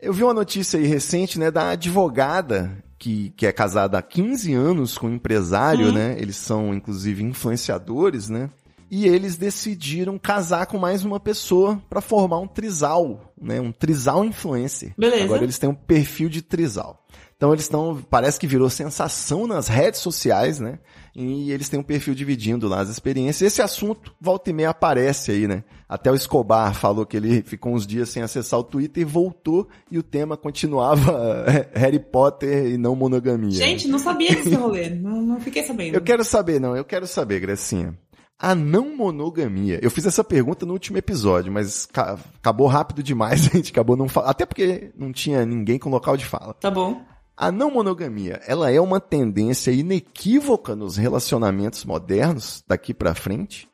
Eu 0.00 0.12
vi 0.14 0.22
uma 0.24 0.32
notícia 0.34 0.78
aí 0.80 0.86
recente, 0.86 1.38
né, 1.38 1.50
da 1.50 1.70
advogada 1.70 2.72
que, 3.00 3.30
que 3.34 3.46
é 3.46 3.52
casada 3.52 3.96
há 3.98 4.02
15 4.02 4.52
anos 4.52 4.98
com 4.98 5.08
um 5.08 5.14
empresário, 5.14 5.86
Uhum. 5.86 5.92
né? 5.94 6.16
Eles 6.18 6.36
são, 6.36 6.74
inclusive, 6.74 7.24
influenciadores, 7.24 8.28
né? 8.28 8.50
E 8.90 9.06
eles 9.06 9.36
decidiram 9.36 10.18
casar 10.18 10.66
com 10.66 10.76
mais 10.76 11.04
uma 11.04 11.18
pessoa 11.18 11.80
para 11.88 12.00
formar 12.00 12.38
um 12.40 12.46
trisal, 12.46 13.32
né? 13.40 13.60
Um 13.60 13.72
trisal 13.72 14.24
influencer. 14.24 14.92
Beleza. 14.98 15.24
Agora 15.24 15.44
eles 15.44 15.58
têm 15.58 15.70
um 15.70 15.74
perfil 15.74 16.28
de 16.28 16.42
trisal. 16.42 17.02
Então 17.36 17.52
eles 17.52 17.64
estão, 17.64 18.04
parece 18.10 18.38
que 18.38 18.46
virou 18.46 18.68
sensação 18.68 19.46
nas 19.46 19.66
redes 19.68 20.00
sociais, 20.00 20.60
né? 20.60 20.78
E 21.16 21.50
eles 21.52 21.68
têm 21.68 21.80
um 21.80 21.84
perfil 21.84 22.14
dividindo 22.14 22.68
lá 22.68 22.80
as 22.80 22.90
experiências. 22.90 23.52
Esse 23.52 23.62
assunto, 23.62 24.12
volta 24.20 24.50
e 24.50 24.52
meia, 24.52 24.70
aparece 24.70 25.30
aí, 25.30 25.48
né? 25.48 25.64
Até 25.90 26.08
o 26.08 26.14
Escobar 26.14 26.72
falou 26.72 27.04
que 27.04 27.16
ele 27.16 27.42
ficou 27.42 27.74
uns 27.74 27.84
dias 27.84 28.08
sem 28.10 28.22
acessar 28.22 28.60
o 28.60 28.62
Twitter 28.62 29.02
e 29.02 29.04
voltou 29.04 29.66
e 29.90 29.98
o 29.98 30.04
tema 30.04 30.36
continuava 30.36 31.44
Harry 31.74 31.98
Potter 31.98 32.66
e 32.68 32.78
não 32.78 32.94
monogamia. 32.94 33.50
Gente, 33.50 33.88
não 33.88 33.98
sabia 33.98 34.30
desse 34.30 34.54
rolê. 34.54 34.88
Não, 34.90 35.20
não 35.20 35.40
fiquei 35.40 35.64
sabendo. 35.64 35.96
Eu 35.96 36.00
quero 36.00 36.22
saber, 36.24 36.60
não, 36.60 36.76
eu 36.76 36.84
quero 36.84 37.08
saber, 37.08 37.40
Grecinha. 37.40 37.98
A 38.38 38.54
não 38.54 38.96
monogamia. 38.96 39.80
Eu 39.82 39.90
fiz 39.90 40.06
essa 40.06 40.22
pergunta 40.22 40.64
no 40.64 40.72
último 40.74 40.96
episódio, 40.96 41.52
mas 41.52 41.86
ca- 41.86 42.16
acabou 42.38 42.68
rápido 42.68 43.02
demais, 43.02 43.46
a 43.52 43.56
gente 43.56 43.72
acabou 43.72 43.96
não 43.96 44.08
falando. 44.08 44.30
Até 44.30 44.46
porque 44.46 44.92
não 44.96 45.10
tinha 45.12 45.44
ninguém 45.44 45.76
com 45.76 45.90
local 45.90 46.16
de 46.16 46.24
fala. 46.24 46.54
Tá 46.54 46.70
bom. 46.70 47.02
A 47.36 47.50
não 47.50 47.68
monogamia, 47.70 48.40
ela 48.46 48.70
é 48.70 48.80
uma 48.80 49.00
tendência 49.00 49.72
inequívoca 49.72 50.76
nos 50.76 50.96
relacionamentos 50.96 51.84
modernos 51.84 52.62
daqui 52.68 52.94
pra 52.94 53.12
frente? 53.14 53.68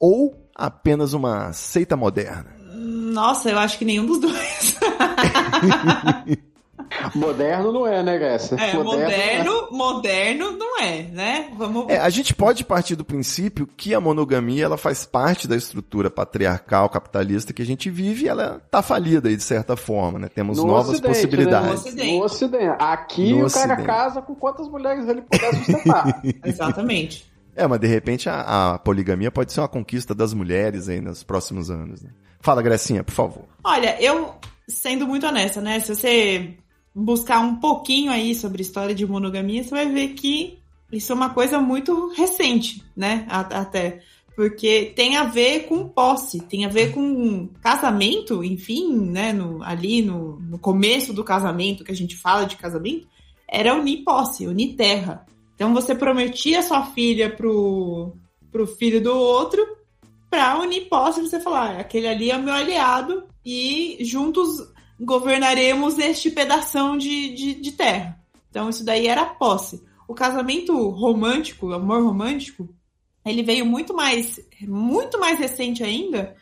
Ou 0.00 0.39
apenas 0.54 1.12
uma 1.12 1.52
seita 1.52 1.96
moderna? 1.96 2.46
Nossa, 2.72 3.50
eu 3.50 3.58
acho 3.58 3.78
que 3.78 3.84
nenhum 3.84 4.06
dos 4.06 4.18
dois. 4.20 4.78
Moderno 7.14 7.72
não 7.72 7.86
é, 7.86 8.02
né, 8.02 8.18
Grécia? 8.18 8.56
É, 8.56 8.74
moderno, 8.74 9.68
moderno 9.70 10.50
não 10.52 10.80
é, 10.80 11.02
né? 11.02 11.48
Vamos. 11.56 11.88
É, 11.88 11.98
a 11.98 12.10
gente 12.10 12.34
pode 12.34 12.64
partir 12.64 12.96
do 12.96 13.04
princípio 13.04 13.66
que 13.76 13.94
a 13.94 14.00
monogamia 14.00 14.64
ela 14.64 14.76
faz 14.76 15.06
parte 15.06 15.46
da 15.46 15.56
estrutura 15.56 16.10
patriarcal 16.10 16.88
capitalista 16.88 17.52
que 17.52 17.62
a 17.62 17.66
gente 17.66 17.88
vive 17.90 18.24
e 18.24 18.28
ela 18.28 18.60
tá 18.70 18.82
falida 18.82 19.28
aí 19.28 19.36
de 19.36 19.42
certa 19.42 19.76
forma, 19.76 20.18
né? 20.18 20.28
Temos 20.28 20.58
No 20.58 20.66
novas 20.66 20.88
Ocidente, 20.90 21.14
possibilidades. 21.14 21.66
No 21.68 21.74
Né? 21.74 21.74
Ocidente. 21.80 22.12
No 22.18 22.24
Ocidente. 22.24 22.76
Aqui 22.80 23.34
No 23.34 23.46
o 23.46 23.50
cara 23.50 23.74
Ocidente. 23.74 23.86
casa 23.86 24.22
com 24.22 24.34
quantas 24.34 24.68
mulheres 24.68 25.08
ele 25.08 25.22
puder 25.22 25.54
sustentar. 25.54 26.22
Exatamente. 26.44 27.29
É, 27.60 27.66
mas 27.66 27.78
de 27.78 27.86
repente 27.86 28.26
a, 28.26 28.72
a 28.72 28.78
poligamia 28.78 29.30
pode 29.30 29.52
ser 29.52 29.60
uma 29.60 29.68
conquista 29.68 30.14
das 30.14 30.32
mulheres 30.32 30.88
aí 30.88 30.98
nos 30.98 31.22
próximos 31.22 31.70
anos. 31.70 32.00
Né? 32.00 32.08
Fala, 32.40 32.62
Grecinha, 32.62 33.04
por 33.04 33.12
favor. 33.12 33.44
Olha, 33.62 34.00
eu, 34.02 34.34
sendo 34.66 35.06
muito 35.06 35.26
honesta, 35.26 35.60
né? 35.60 35.78
Se 35.78 35.94
você 35.94 36.54
buscar 36.94 37.40
um 37.40 37.56
pouquinho 37.56 38.10
aí 38.10 38.34
sobre 38.34 38.62
história 38.62 38.94
de 38.94 39.06
monogamia, 39.06 39.62
você 39.62 39.68
vai 39.68 39.86
ver 39.90 40.08
que 40.14 40.58
isso 40.90 41.12
é 41.12 41.14
uma 41.14 41.28
coisa 41.34 41.60
muito 41.60 42.08
recente, 42.14 42.82
né? 42.96 43.26
Até. 43.28 44.00
Porque 44.34 44.94
tem 44.96 45.18
a 45.18 45.24
ver 45.24 45.66
com 45.66 45.86
posse, 45.86 46.40
tem 46.40 46.64
a 46.64 46.68
ver 46.70 46.94
com 46.94 47.46
casamento, 47.60 48.42
enfim, 48.42 48.98
né? 48.98 49.34
No, 49.34 49.62
ali 49.62 50.00
no, 50.00 50.40
no 50.40 50.58
começo 50.58 51.12
do 51.12 51.22
casamento, 51.22 51.84
que 51.84 51.92
a 51.92 51.96
gente 51.96 52.16
fala 52.16 52.46
de 52.46 52.56
casamento, 52.56 53.06
era 53.46 53.74
unir 53.74 54.02
posse, 54.02 54.46
unir 54.46 54.76
terra. 54.76 55.26
Então 55.60 55.74
você 55.74 55.94
prometia 55.94 56.62
sua 56.62 56.86
filha 56.86 57.28
pro, 57.28 58.16
pro 58.50 58.66
filho 58.66 58.98
do 58.98 59.14
outro 59.14 59.60
pra 60.30 60.58
unir 60.58 60.88
posse, 60.88 61.20
você 61.20 61.38
falar, 61.38 61.76
"Ah, 61.76 61.80
aquele 61.80 62.08
ali 62.08 62.30
é 62.30 62.36
o 62.38 62.42
meu 62.42 62.54
aliado 62.54 63.24
e 63.44 63.98
juntos 64.00 64.48
governaremos 64.98 65.98
este 65.98 66.30
pedação 66.30 66.96
de, 66.96 67.34
de, 67.34 67.54
de 67.56 67.72
terra. 67.72 68.18
Então 68.48 68.70
isso 68.70 68.82
daí 68.82 69.06
era 69.06 69.26
posse. 69.26 69.84
O 70.08 70.14
casamento 70.14 70.88
romântico, 70.88 71.66
o 71.66 71.74
amor 71.74 72.02
romântico, 72.02 72.66
ele 73.22 73.42
veio 73.42 73.66
muito 73.66 73.92
mais, 73.92 74.40
muito 74.62 75.20
mais 75.20 75.38
recente 75.38 75.84
ainda 75.84 76.36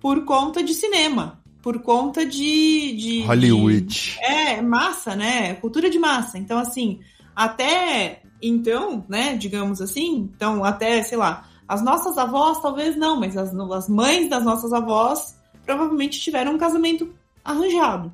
por 0.00 0.24
conta 0.24 0.64
de 0.64 0.74
cinema, 0.74 1.40
por 1.62 1.80
conta 1.80 2.26
de, 2.26 2.92
de 2.96 3.22
Hollywood. 3.22 4.18
é, 4.20 4.60
massa, 4.60 5.14
né? 5.14 5.54
Cultura 5.54 5.88
de 5.88 5.98
massa. 6.00 6.38
Então, 6.38 6.58
assim, 6.58 6.98
até 7.36 8.23
então, 8.48 9.04
né, 9.08 9.36
digamos 9.36 9.80
assim, 9.80 10.30
então 10.34 10.64
até, 10.64 11.02
sei 11.02 11.16
lá, 11.16 11.48
as 11.66 11.82
nossas 11.82 12.18
avós 12.18 12.60
talvez 12.60 12.96
não, 12.96 13.18
mas 13.18 13.36
as, 13.36 13.54
as 13.54 13.88
mães 13.88 14.28
das 14.28 14.44
nossas 14.44 14.72
avós 14.72 15.36
provavelmente 15.64 16.20
tiveram 16.20 16.54
um 16.54 16.58
casamento 16.58 17.12
arranjado. 17.44 18.12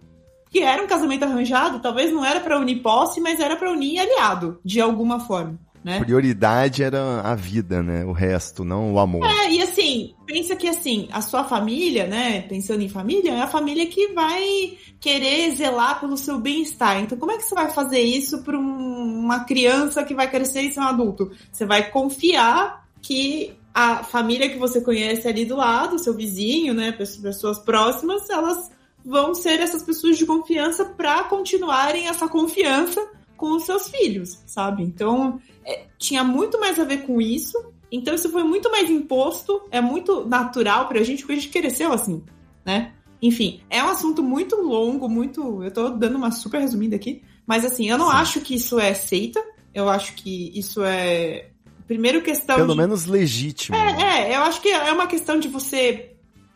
Que 0.51 0.61
era 0.61 0.83
um 0.83 0.87
casamento 0.87 1.25
arranjado, 1.25 1.79
talvez 1.79 2.13
não 2.13 2.25
era 2.25 2.41
pra 2.41 2.59
unir 2.59 2.83
posse, 2.83 3.21
mas 3.21 3.39
era 3.39 3.57
pra 3.57 3.71
unir 3.71 4.01
aliado, 4.01 4.59
de 4.65 4.81
alguma 4.81 5.21
forma, 5.21 5.57
né? 5.85 6.01
Prioridade 6.01 6.83
era 6.83 7.21
a 7.21 7.37
vida, 7.37 7.83
né? 7.83 8.05
O 8.05 8.13
resto, 8.13 8.65
não 8.65 8.93
o 8.93 8.99
amor. 8.99 9.25
É, 9.25 9.53
e 9.53 9.63
assim, 9.63 9.80
pensa 10.27 10.57
que 10.57 10.69
assim, 10.69 11.09
a 11.13 11.21
sua 11.23 11.45
família, 11.45 12.07
né, 12.07 12.43
pensando 12.43 12.83
em 12.83 12.89
família, 12.89 13.33
é 13.33 13.43
a 13.43 13.47
família 13.47 13.87
que 13.87 14.09
vai 14.09 14.77
querer 15.01 15.55
zelar 15.57 16.01
pelo 16.01 16.17
seu 16.17 16.39
bem-estar. 16.39 17.01
Então, 17.01 17.19
como 17.19 17.33
é 17.33 17.37
que 17.37 17.43
você 17.43 17.55
vai 17.55 17.71
fazer 17.71 18.01
isso 18.01 18.43
para 18.43 18.59
uma 18.59 19.45
criança 19.45 20.05
que 20.05 20.15
vai 20.15 20.31
crescer 20.31 20.63
e 20.63 20.73
ser 20.73 20.81
um 20.81 20.85
adulto? 20.85 21.31
Você 21.51 21.65
vai 21.65 21.91
confiar 21.91 22.89
que 23.01 23.55
a 23.73 24.03
família 24.03 24.51
que 24.51 24.59
você 24.59 24.81
conhece 24.81 25.27
ali 25.29 25.45
do 25.45 25.57
lado, 25.57 25.99
seu 25.99 26.15
vizinho, 26.15 26.75
né, 26.75 26.93
pessoas 26.93 27.59
próximas, 27.59 28.29
elas 28.29 28.71
vão 29.05 29.35
ser 29.35 29.61
essas 29.61 29.83
pessoas 29.83 30.19
de 30.19 30.27
confiança 30.27 30.85
para 30.85 31.25
continuarem 31.25 32.09
essa 32.09 32.29
confiança 32.29 33.01
com 33.37 33.57
os 33.57 33.65
seus 33.65 33.89
filhos, 33.89 34.39
sabe? 34.47 34.83
Então, 34.83 35.41
é, 35.65 35.87
tinha 35.99 36.23
muito 36.23 36.61
mais 36.61 36.79
a 36.79 36.85
ver 36.85 37.07
com 37.07 37.21
isso. 37.21 37.57
Então 37.91 38.15
isso 38.15 38.31
foi 38.31 38.45
muito 38.45 38.71
mais 38.71 38.89
imposto, 38.89 39.63
é 39.71 39.81
muito 39.81 40.25
natural 40.27 40.87
pra 40.87 41.03
gente, 41.03 41.21
porque 41.21 41.33
a 41.33 41.37
gente 41.37 41.49
cresceu 41.49 41.93
assim, 41.93 42.23
né? 42.65 42.93
Enfim, 43.23 43.61
é 43.69 43.83
um 43.83 43.89
assunto 43.89 44.23
muito 44.23 44.57
longo, 44.57 45.09
muito. 45.09 45.63
Eu 45.63 45.71
tô 45.71 45.91
dando 45.91 46.17
uma 46.17 46.31
super 46.31 46.61
resumida 46.61 46.97
aqui, 46.97 47.23
mas 47.47 47.65
assim, 47.65 47.89
eu 47.89 47.99
não 47.99 48.11
Sim. 48.11 48.17
acho 48.17 48.41
que 48.41 48.55
isso 48.55 48.79
é 48.79 48.95
seita, 48.95 49.43
eu 49.75 49.89
acho 49.89 50.15
que 50.15 50.57
isso 50.59 50.83
é. 50.83 51.51
Primeiro 51.87 52.23
questão. 52.23 52.57
Pelo 52.57 52.73
de... 52.73 52.79
menos 52.79 53.07
legítimo. 53.07 53.77
É, 53.77 54.31
é, 54.31 54.37
eu 54.37 54.43
acho 54.43 54.61
que 54.61 54.69
é 54.69 54.93
uma 54.93 55.07
questão 55.07 55.39
de 55.39 55.49
você, 55.49 56.13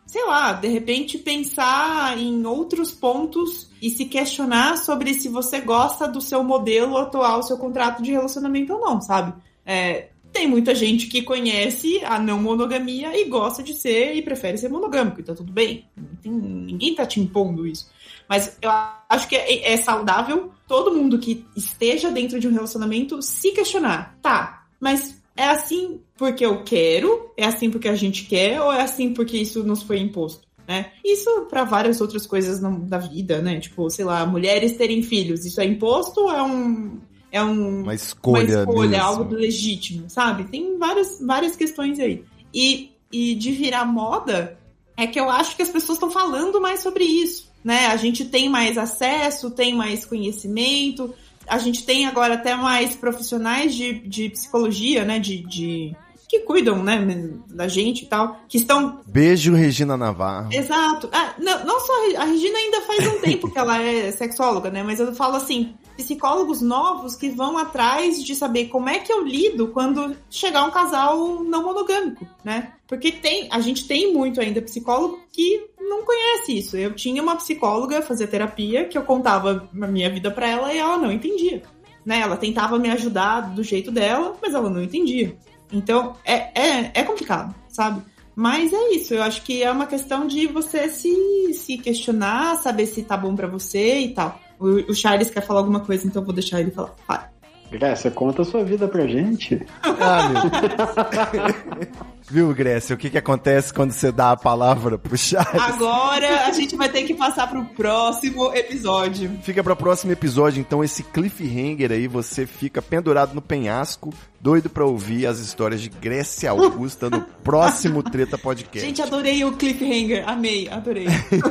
sei 0.07 0.25
lá, 0.25 0.53
de 0.53 0.69
repente 0.69 1.19
pensar 1.19 2.17
em 2.17 2.47
outros 2.47 2.93
pontos 2.93 3.69
e 3.83 3.91
se 3.91 4.05
questionar 4.07 4.79
sobre 4.79 5.13
se 5.13 5.29
você 5.29 5.61
gosta 5.61 6.09
do 6.09 6.21
seu 6.21 6.43
modelo 6.43 6.97
atual, 6.97 7.43
seu 7.43 7.59
contrato 7.59 8.03
de 8.03 8.13
relacionamento 8.13 8.73
ou 8.73 8.81
não, 8.81 9.01
sabe? 9.01 9.35
É, 9.67 10.11
tem 10.35 10.49
muita 10.49 10.75
gente 10.75 11.07
que 11.07 11.23
conhece 11.23 12.05
a 12.05 12.19
não 12.19 12.43
monogamia 12.43 13.17
e 13.17 13.25
gosta 13.27 13.63
de 13.63 13.73
ser 13.73 14.15
e 14.17 14.21
prefere 14.21 14.59
ser 14.59 14.69
monogâmico, 14.69 15.21
então 15.21 15.35
tudo 15.35 15.53
bem. 15.53 15.87
tem, 16.21 16.33
ninguém 16.33 16.93
tá 16.93 17.07
te 17.07 17.21
impondo 17.21 17.65
isso. 17.65 17.89
Mas 18.29 18.59
eu 18.61 18.69
acho 19.09 19.29
que 19.29 19.37
é, 19.37 19.73
é 19.73 19.77
saudável 19.77 20.51
todo 20.67 20.95
mundo 20.95 21.21
que 21.21 21.47
esteja 21.57 22.11
dentro 22.11 22.41
de 22.41 22.49
um 22.49 22.53
relacionamento 22.53 23.23
se 23.23 23.53
questionar. 23.53 24.19
Tá, 24.21 24.67
mas 24.81 25.23
é 25.37 25.45
assim 25.45 26.01
porque 26.17 26.45
eu 26.45 26.65
quero? 26.65 27.31
É 27.37 27.47
assim 27.47 27.71
porque 27.71 27.89
a 27.89 27.95
gente 27.95 28.25
quer? 28.25 28.61
Ou 28.61 28.73
é 28.73 28.83
assim 28.83 29.15
porque 29.15 29.37
isso 29.37 29.63
nos 29.63 29.85
foi 29.85 29.99
imposto? 29.99 30.49
Né? 30.67 30.91
Isso 31.05 31.47
para 31.49 31.63
várias 31.63 32.01
outras 32.01 32.27
coisas 32.27 32.61
na, 32.61 32.71
da 32.71 32.99
vida, 32.99 33.41
né? 33.41 33.61
Tipo, 33.61 33.89
sei 33.89 34.05
lá, 34.05 34.27
mulheres 34.27 34.77
terem 34.77 35.03
filhos, 35.03 35.45
isso 35.45 35.61
é 35.61 35.65
imposto 35.65 36.23
ou 36.23 36.33
é 36.33 36.43
um 36.43 36.99
é 37.35 37.43
um, 37.43 37.83
uma 37.83 37.95
escolha, 37.97 38.63
uma 38.63 38.71
escolha 38.71 39.03
algo 39.03 39.35
legítimo, 39.35 40.09
sabe? 40.09 40.45
Tem 40.45 40.79
várias, 40.79 41.19
várias 41.21 41.57
questões 41.57 41.99
aí. 41.99 42.25
E, 42.55 42.93
e 43.11 43.35
de 43.35 43.51
virar 43.51 43.85
moda, 43.85 44.57
é 44.97 45.05
que 45.05 45.19
eu 45.19 45.29
acho 45.29 45.57
que 45.57 45.63
as 45.63 45.69
pessoas 45.69 45.97
estão 45.97 46.13
falando 46.13 46.61
mais 46.61 46.79
sobre 46.79 47.03
isso, 47.03 47.51
né? 47.65 47.87
A 47.89 47.97
gente 47.97 48.25
tem 48.25 48.49
mais 48.49 48.79
acesso, 48.79 49.51
tem 49.51 49.75
mais 49.75 50.05
conhecimento, 50.05 51.13
a 51.49 51.59
gente 51.59 51.85
tem 51.85 52.07
agora 52.07 52.35
até 52.35 52.55
mais 52.55 52.95
profissionais 52.95 53.75
de, 53.75 53.95
de 53.95 54.31
psicologia, 54.31 55.05
né? 55.05 55.19
De, 55.19 55.39
de 55.39 55.97
que 56.29 56.39
cuidam, 56.41 56.85
né, 56.85 57.31
da 57.49 57.67
gente 57.67 58.05
e 58.05 58.07
tal, 58.07 58.41
que 58.49 58.59
estão. 58.59 59.01
Beijo, 59.07 59.55
Regina 59.55 59.97
Navarro. 59.97 60.53
Exato. 60.53 61.09
Ah, 61.13 61.35
não, 61.39 61.65
não 61.65 61.81
só 61.81 61.93
a 62.17 62.25
Regina 62.27 62.57
ainda 62.57 62.81
faz 62.83 63.07
um 63.09 63.21
tempo 63.21 63.51
que 63.51 63.59
ela 63.59 63.83
é 63.83 64.13
sexóloga, 64.13 64.71
né? 64.71 64.85
Mas 64.85 65.01
eu 65.01 65.13
falo 65.15 65.35
assim, 65.35 65.75
psicólogos 65.97 66.61
novos 66.61 67.17
que 67.17 67.29
vão 67.29 67.57
atrás 67.57 68.23
de 68.23 68.35
saber 68.35 68.67
como 68.67 68.89
é 68.89 68.99
que 68.99 69.13
eu 69.13 69.25
lido 69.25 69.69
quando 69.69 70.17
chegar 70.29 70.65
um 70.65 70.71
casal 70.71 71.43
não 71.45 71.63
monogâmico, 71.63 72.27
né? 72.43 72.73
Porque 72.87 73.13
tem, 73.13 73.49
a 73.51 73.61
gente 73.61 73.87
tem 73.87 74.13
muito 74.13 74.41
ainda 74.41 74.61
psicólogo 74.61 75.21
que 75.33 75.67
não 75.79 76.05
conhece 76.05 76.59
isso. 76.59 76.77
Eu 76.77 76.95
tinha 76.95 77.23
uma 77.23 77.37
psicóloga 77.37 78.03
fazer 78.03 78.27
terapia 78.27 78.85
que 78.87 78.99
eu 78.99 79.03
contava 79.03 79.69
a 79.81 79.87
minha 79.87 80.11
vida 80.11 80.31
para 80.31 80.49
ela 80.49 80.73
e 80.73 80.79
ela 80.79 80.99
não 80.99 81.13
entendia. 81.13 81.63
Né? 82.05 82.21
Ela 82.21 82.37
tentava 82.37 82.79
me 82.79 82.91
ajudar 82.91 83.55
do 83.55 83.63
jeito 83.63 83.91
dela, 83.91 84.37
mas 84.43 84.55
ela 84.55 84.69
não 84.69 84.83
entendia. 84.83 85.37
Então, 85.73 86.17
é, 86.25 86.61
é, 86.61 86.91
é 86.95 87.03
complicado, 87.03 87.55
sabe? 87.69 88.03
Mas 88.37 88.73
é 88.73 88.95
isso, 88.95 89.15
eu 89.15 89.23
acho 89.23 89.43
que 89.43 89.63
é 89.63 89.71
uma 89.71 89.87
questão 89.87 90.27
de 90.27 90.47
você 90.49 90.89
se, 90.89 91.55
se 91.55 91.79
questionar, 91.79 92.57
saber 92.57 92.87
se 92.87 93.03
tá 93.05 93.17
bom 93.17 93.35
para 93.35 93.47
você 93.47 94.01
e 94.01 94.09
tal. 94.13 94.41
O, 94.59 94.91
o, 94.91 94.95
Charles 94.95 95.31
quer 95.31 95.41
falar 95.41 95.61
alguma 95.61 95.81
coisa, 95.81 96.07
então 96.07 96.23
eu 96.23 96.27
vou 96.27 96.35
deixar 96.35 96.61
ele 96.61 96.71
falar. 96.71 96.95
Vai. 97.07 97.27
Grécia, 97.71 98.11
conta 98.11 98.43
a 98.43 98.45
sua 98.45 98.63
vida 98.65 98.87
pra 98.87 99.07
gente. 99.07 99.67
Ah, 99.83 100.29
meu 100.29 100.43
Viu, 102.31 102.55
Grécia, 102.55 102.95
o 102.95 102.99
que, 102.99 103.11
que 103.11 103.19
acontece 103.19 103.73
quando 103.73 103.93
você 103.93 104.11
dá 104.11 104.33
a 104.33 104.37
palavra 104.37 104.97
pro 104.97 105.17
Charles? 105.17 105.63
Agora 105.63 106.47
a 106.47 106.53
gente 106.53 106.75
vai 106.75 106.89
ter 106.89 107.03
que 107.03 107.13
passar 107.15 107.47
pro 107.49 107.65
próximo 107.67 108.53
episódio. 108.55 109.31
Fica 109.43 109.63
pro 109.63 109.77
próximo 109.77 110.11
episódio, 110.11 110.59
então, 110.61 110.83
esse 110.83 111.03
cliffhanger 111.03 111.93
aí, 111.93 112.09
você 112.09 112.47
fica 112.47 112.81
pendurado 112.81 113.35
no 113.35 113.43
penhasco, 113.43 114.13
doido 114.41 114.71
pra 114.71 114.87
ouvir 114.87 115.27
as 115.27 115.39
histórias 115.39 115.83
de 115.83 115.91
Grécia 115.91 116.51
Augusta 116.51 117.11
no 117.11 117.21
próximo 117.21 118.03
Treta 118.03 118.39
Podcast. 118.39 118.87
Gente, 118.87 119.03
adorei 119.03 119.45
o 119.45 119.53
cliffhanger, 119.53 120.27
amei, 120.27 120.67
adorei. 120.71 121.07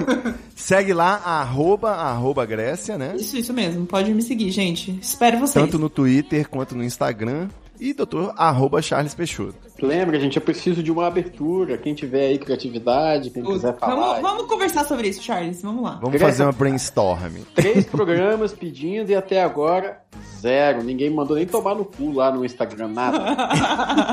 Segue 0.55 0.93
lá, 0.93 1.17
arroba, 1.17 1.91
arroba 1.91 2.45
Grécia, 2.47 2.97
né? 2.97 3.15
Isso, 3.15 3.37
isso 3.37 3.53
mesmo, 3.53 3.85
pode 3.85 4.11
me 4.11 4.23
seguir, 4.23 4.49
gente. 4.49 4.97
Espero 4.99 5.37
vocês. 5.37 5.63
Tanto 5.63 5.77
no 5.77 5.89
Twitter 5.89 6.49
quanto 6.49 6.75
no 6.75 6.83
Instagram 6.83 7.47
e 7.83 7.93
doutor 7.93 8.33
arroba 8.37 8.81
Charles 8.81 9.13
Peixoto. 9.13 9.55
Lembra, 9.81 10.17
gente, 10.17 10.37
eu 10.37 10.41
preciso 10.41 10.81
de 10.81 10.89
uma 10.89 11.05
abertura. 11.05 11.77
Quem 11.77 11.93
tiver 11.93 12.27
aí 12.27 12.37
criatividade, 12.37 13.29
quem 13.29 13.43
quiser 13.43 13.77
falar. 13.77 13.95
Vamos, 13.95 14.21
vamos 14.21 14.45
conversar 14.47 14.85
sobre 14.85 15.09
isso, 15.09 15.21
Charles. 15.21 15.61
Vamos 15.61 15.83
lá. 15.83 15.99
Vamos 16.01 16.21
fazer 16.21 16.43
uma 16.43 16.53
brainstorm. 16.53 17.33
Três 17.53 17.85
programas 17.91 18.53
pedindo 18.53 19.09
e 19.09 19.15
até 19.15 19.43
agora 19.43 20.01
zero. 20.39 20.81
Ninguém 20.81 21.09
mandou 21.09 21.35
nem 21.35 21.45
tomar 21.45 21.75
no 21.75 21.83
cu 21.83 22.13
lá 22.13 22.31
no 22.31 22.45
Instagram, 22.45 22.87
nada. 22.87 23.19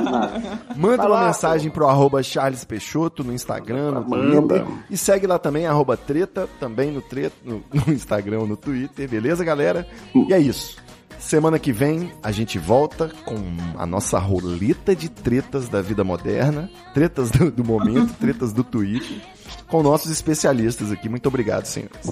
nada. 0.00 0.60
Manda 0.76 1.02
uma 1.04 1.08
lá, 1.08 1.26
mensagem 1.26 1.70
pro 1.70 1.86
arroba 1.86 2.24
Charles 2.24 2.64
Peixoto 2.64 3.22
no 3.22 3.32
Instagram, 3.32 3.92
no 3.92 4.04
Twitter. 4.04 4.66
E 4.90 4.96
segue 4.96 5.28
lá 5.28 5.38
também, 5.38 5.66
arroba 5.66 5.96
treta, 5.96 6.48
também 6.58 6.90
no, 6.90 7.00
treta, 7.00 7.36
no, 7.44 7.62
no 7.86 7.92
Instagram, 7.92 8.46
no 8.46 8.56
Twitter. 8.56 9.08
Beleza, 9.08 9.44
galera? 9.44 9.86
E 10.12 10.34
é 10.34 10.40
isso. 10.40 10.76
Semana 11.20 11.58
que 11.58 11.70
vem 11.70 12.10
a 12.22 12.32
gente 12.32 12.58
volta 12.58 13.10
com 13.24 13.36
a 13.76 13.86
nossa 13.86 14.18
roleta 14.18 14.96
de 14.96 15.08
tretas 15.08 15.68
da 15.68 15.80
vida 15.82 16.02
moderna, 16.02 16.68
tretas 16.94 17.30
do, 17.30 17.50
do 17.50 17.62
momento, 17.62 18.14
tretas 18.18 18.52
do 18.52 18.64
Twitter, 18.64 19.20
com 19.68 19.82
nossos 19.82 20.10
especialistas 20.10 20.90
aqui. 20.90 21.08
Muito 21.08 21.26
obrigado, 21.26 21.66
senhores. 21.66 22.10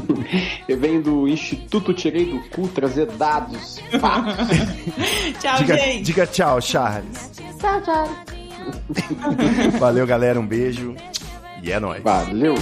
Eu 0.68 0.78
venho 0.78 1.02
do 1.02 1.26
Instituto 1.26 1.92
Tirei 1.92 2.26
do 2.26 2.40
Cu 2.50 2.68
trazer 2.68 3.06
dados. 3.06 3.80
tchau, 5.40 5.58
diga, 5.58 5.78
gente. 5.78 6.02
Diga 6.02 6.26
tchau, 6.26 6.60
Charles. 6.60 7.30
Tchau, 7.58 7.84
Charles. 7.84 8.16
Valeu, 9.80 10.06
galera. 10.06 10.38
Um 10.38 10.46
beijo. 10.46 10.94
E 11.62 11.72
é 11.72 11.80
nóis. 11.80 12.02
Valeu. 12.02 12.54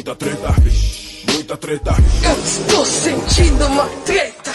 Muita 0.00 0.16
treta, 0.16 0.48
muita 1.30 1.56
treta. 1.58 1.90
Eu 2.24 2.42
estou 2.42 2.86
sentindo 2.86 3.66
uma 3.66 3.86
treta. 4.06 4.50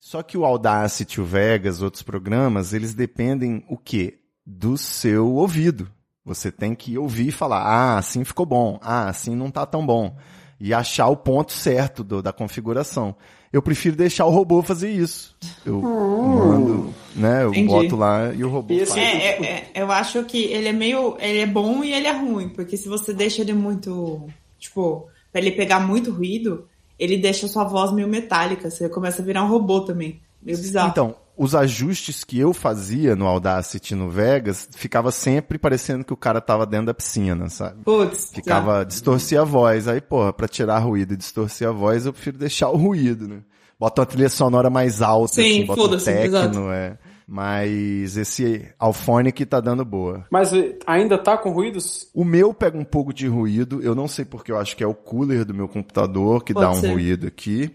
Só 0.00 0.22
que 0.22 0.38
o 0.38 0.46
Audacity, 0.46 1.20
o 1.20 1.26
Vegas, 1.26 1.82
outros 1.82 2.02
programas, 2.02 2.72
eles 2.72 2.94
dependem 2.94 3.62
o 3.68 3.76
quê? 3.76 4.18
Do 4.46 4.78
seu 4.78 5.30
ouvido. 5.34 5.92
Você 6.24 6.50
tem 6.50 6.74
que 6.74 6.96
ouvir 6.96 7.28
e 7.28 7.30
falar, 7.30 7.64
ah, 7.64 7.98
assim 7.98 8.24
ficou 8.24 8.46
bom, 8.46 8.78
ah, 8.80 9.10
assim 9.10 9.36
não 9.36 9.50
tá 9.50 9.66
tão 9.66 9.84
bom. 9.84 10.16
E 10.64 10.72
achar 10.72 11.08
o 11.08 11.16
ponto 11.16 11.52
certo 11.52 12.02
do, 12.02 12.22
da 12.22 12.32
configuração. 12.32 13.14
Eu 13.52 13.60
prefiro 13.60 13.94
deixar 13.94 14.24
o 14.24 14.30
robô 14.30 14.62
fazer 14.62 14.90
isso. 14.90 15.36
Eu 15.62 15.78
hum. 15.78 16.38
mando, 16.38 16.94
né? 17.14 17.42
Eu 17.42 17.50
Entendi. 17.50 17.68
boto 17.68 17.96
lá 17.96 18.32
e 18.32 18.42
o 18.42 18.48
robô 18.48 18.74
faz. 18.78 18.96
É, 18.96 19.02
é, 19.02 19.44
é, 19.44 19.72
eu 19.74 19.92
acho 19.92 20.24
que 20.24 20.42
ele 20.44 20.68
é 20.68 20.72
meio. 20.72 21.18
Ele 21.20 21.40
é 21.40 21.46
bom 21.46 21.84
e 21.84 21.92
ele 21.92 22.06
é 22.06 22.12
ruim, 22.12 22.48
porque 22.48 22.78
se 22.78 22.88
você 22.88 23.12
deixa 23.12 23.42
ele 23.42 23.52
muito. 23.52 24.26
Tipo, 24.58 25.06
pra 25.30 25.42
ele 25.42 25.50
pegar 25.50 25.80
muito 25.80 26.10
ruído, 26.10 26.66
ele 26.98 27.18
deixa 27.18 27.44
a 27.44 27.48
sua 27.50 27.64
voz 27.64 27.92
meio 27.92 28.08
metálica. 28.08 28.70
Você 28.70 28.88
começa 28.88 29.20
a 29.20 29.24
virar 29.24 29.44
um 29.44 29.48
robô 29.48 29.82
também. 29.82 30.22
Meio 30.42 30.56
bizarro. 30.56 30.88
Então, 30.88 31.14
os 31.36 31.54
ajustes 31.54 32.22
que 32.22 32.38
eu 32.38 32.52
fazia 32.52 33.16
no 33.16 33.26
Audacity 33.26 33.94
no 33.94 34.08
Vegas, 34.08 34.68
ficava 34.72 35.10
sempre 35.10 35.58
parecendo 35.58 36.04
que 36.04 36.12
o 36.12 36.16
cara 36.16 36.40
tava 36.40 36.64
dentro 36.64 36.86
da 36.86 36.94
piscina, 36.94 37.48
sabe? 37.48 37.82
Putz. 37.84 38.30
Ficava, 38.32 38.78
já. 38.78 38.84
distorcia 38.84 39.40
a 39.40 39.44
voz. 39.44 39.88
Aí, 39.88 40.00
porra, 40.00 40.32
pra 40.32 40.46
tirar 40.46 40.78
ruído 40.78 41.14
e 41.14 41.16
distorcer 41.16 41.68
a 41.68 41.72
voz, 41.72 42.06
eu 42.06 42.12
prefiro 42.12 42.38
deixar 42.38 42.70
o 42.70 42.76
ruído, 42.76 43.26
né? 43.26 43.40
Bota 43.78 44.02
uma 44.02 44.06
trilha 44.06 44.28
sonora 44.28 44.70
mais 44.70 45.02
alta, 45.02 45.34
Sim, 45.34 45.42
assim, 45.42 45.66
bota 45.66 45.96
um 45.96 45.98
techno, 45.98 46.70
é. 46.70 46.96
Mas 47.26 48.16
esse 48.16 48.68
Alphonic 48.78 49.46
tá 49.46 49.58
dando 49.58 49.84
boa. 49.84 50.26
Mas 50.30 50.52
ainda 50.86 51.16
tá 51.16 51.38
com 51.38 51.50
ruídos? 51.50 52.08
O 52.14 52.22
meu 52.22 52.52
pega 52.52 52.76
um 52.78 52.84
pouco 52.84 53.14
de 53.14 53.26
ruído. 53.26 53.80
Eu 53.82 53.94
não 53.94 54.06
sei 54.06 54.24
porque 54.26 54.52
eu 54.52 54.58
acho 54.58 54.76
que 54.76 54.84
é 54.84 54.86
o 54.86 54.94
cooler 54.94 55.44
do 55.44 55.54
meu 55.54 55.66
computador 55.66 56.44
que 56.44 56.52
Pode 56.52 56.66
dá 56.66 56.72
um 56.72 56.80
ser. 56.80 56.92
ruído 56.92 57.26
aqui 57.26 57.74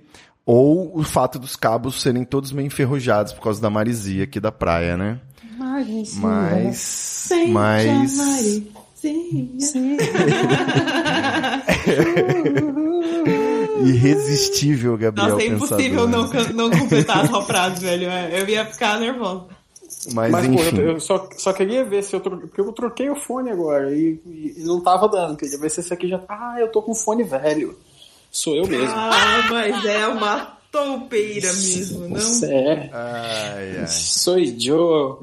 ou 0.51 0.97
o 0.97 1.03
fato 1.03 1.37
dos 1.37 1.55
cabos 1.55 2.01
serem 2.01 2.23
todos 2.23 2.51
meio 2.51 2.65
enferrujados 2.65 3.33
por 3.33 3.43
causa 3.43 3.61
da 3.61 3.69
marisia 3.69 4.23
aqui 4.23 4.39
da 4.39 4.51
praia, 4.51 4.97
né? 4.97 5.19
Mas. 5.55 6.15
Mas. 6.15 7.29
Irresistível, 13.85 14.97
Gabriel. 14.97 15.29
Nossa, 15.29 15.43
é 15.43 15.45
impossível 15.45 16.07
não, 16.07 16.27
não 16.55 16.71
completar 16.71 17.25
a 17.25 17.27
sua 17.27 17.43
frase, 17.43 17.85
velho. 17.85 18.09
É, 18.09 18.41
eu 18.41 18.49
ia 18.49 18.65
ficar 18.65 18.99
nervoso. 18.99 19.45
Mas, 20.15 20.31
Mas 20.31 20.45
enfim. 20.45 20.75
Pô, 20.75 20.81
eu 20.81 20.99
só, 20.99 21.29
só 21.37 21.53
queria 21.53 21.85
ver 21.85 22.03
se 22.03 22.15
eu 22.15 22.21
troquei. 22.21 22.47
Porque 22.47 22.61
eu 22.61 22.71
troquei 22.71 23.07
o 23.11 23.15
fone 23.15 23.51
agora 23.51 23.93
e, 23.93 24.19
e, 24.25 24.63
não 24.65 24.81
tava 24.81 25.07
dando. 25.07 25.37
Queria 25.37 25.59
ver 25.59 25.69
se 25.69 25.81
esse 25.81 25.93
aqui 25.93 26.07
já. 26.07 26.19
Ah, 26.27 26.55
eu 26.59 26.71
tô 26.71 26.81
com 26.81 26.95
fone 26.95 27.23
velho. 27.23 27.77
Sou 28.31 28.55
eu 28.55 28.65
mesmo. 28.67 28.93
Ah, 28.95 29.47
mas 29.49 29.85
é 29.85 30.07
uma 30.07 30.57
toupeira 30.71 31.51
mesmo, 31.51 32.07
não? 32.07 32.49
É. 32.49 32.89
Ai, 32.93 33.77
ai. 33.79 33.87
Sou 33.87 34.37
Joe. 34.45 35.17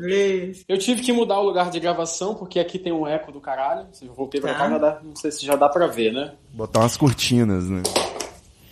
Eu 0.69 0.77
tive 0.79 1.03
que 1.03 1.13
mudar 1.13 1.39
o 1.39 1.45
lugar 1.45 1.71
de 1.71 1.79
gravação, 1.79 2.35
porque 2.35 2.59
aqui 2.59 2.79
tem 2.79 2.93
um 2.93 3.07
eco 3.07 3.31
do 3.31 3.41
caralho. 3.41 3.87
Se 3.93 4.07
eu 4.07 4.13
voltei 4.13 4.41
pra 4.41 4.53
Tá. 4.55 4.59
cá, 4.59 4.71
já 4.71 4.79
dá- 4.79 5.01
não 5.05 5.15
sei 5.15 5.31
se 5.31 5.47
já 5.47 5.55
dá 5.55 5.69
pra 5.69 5.87
ver, 5.87 6.13
né? 6.13 6.33
Botar 6.53 6.81
umas 6.81 6.97
cortinas, 6.97 7.69
né? 7.69 7.83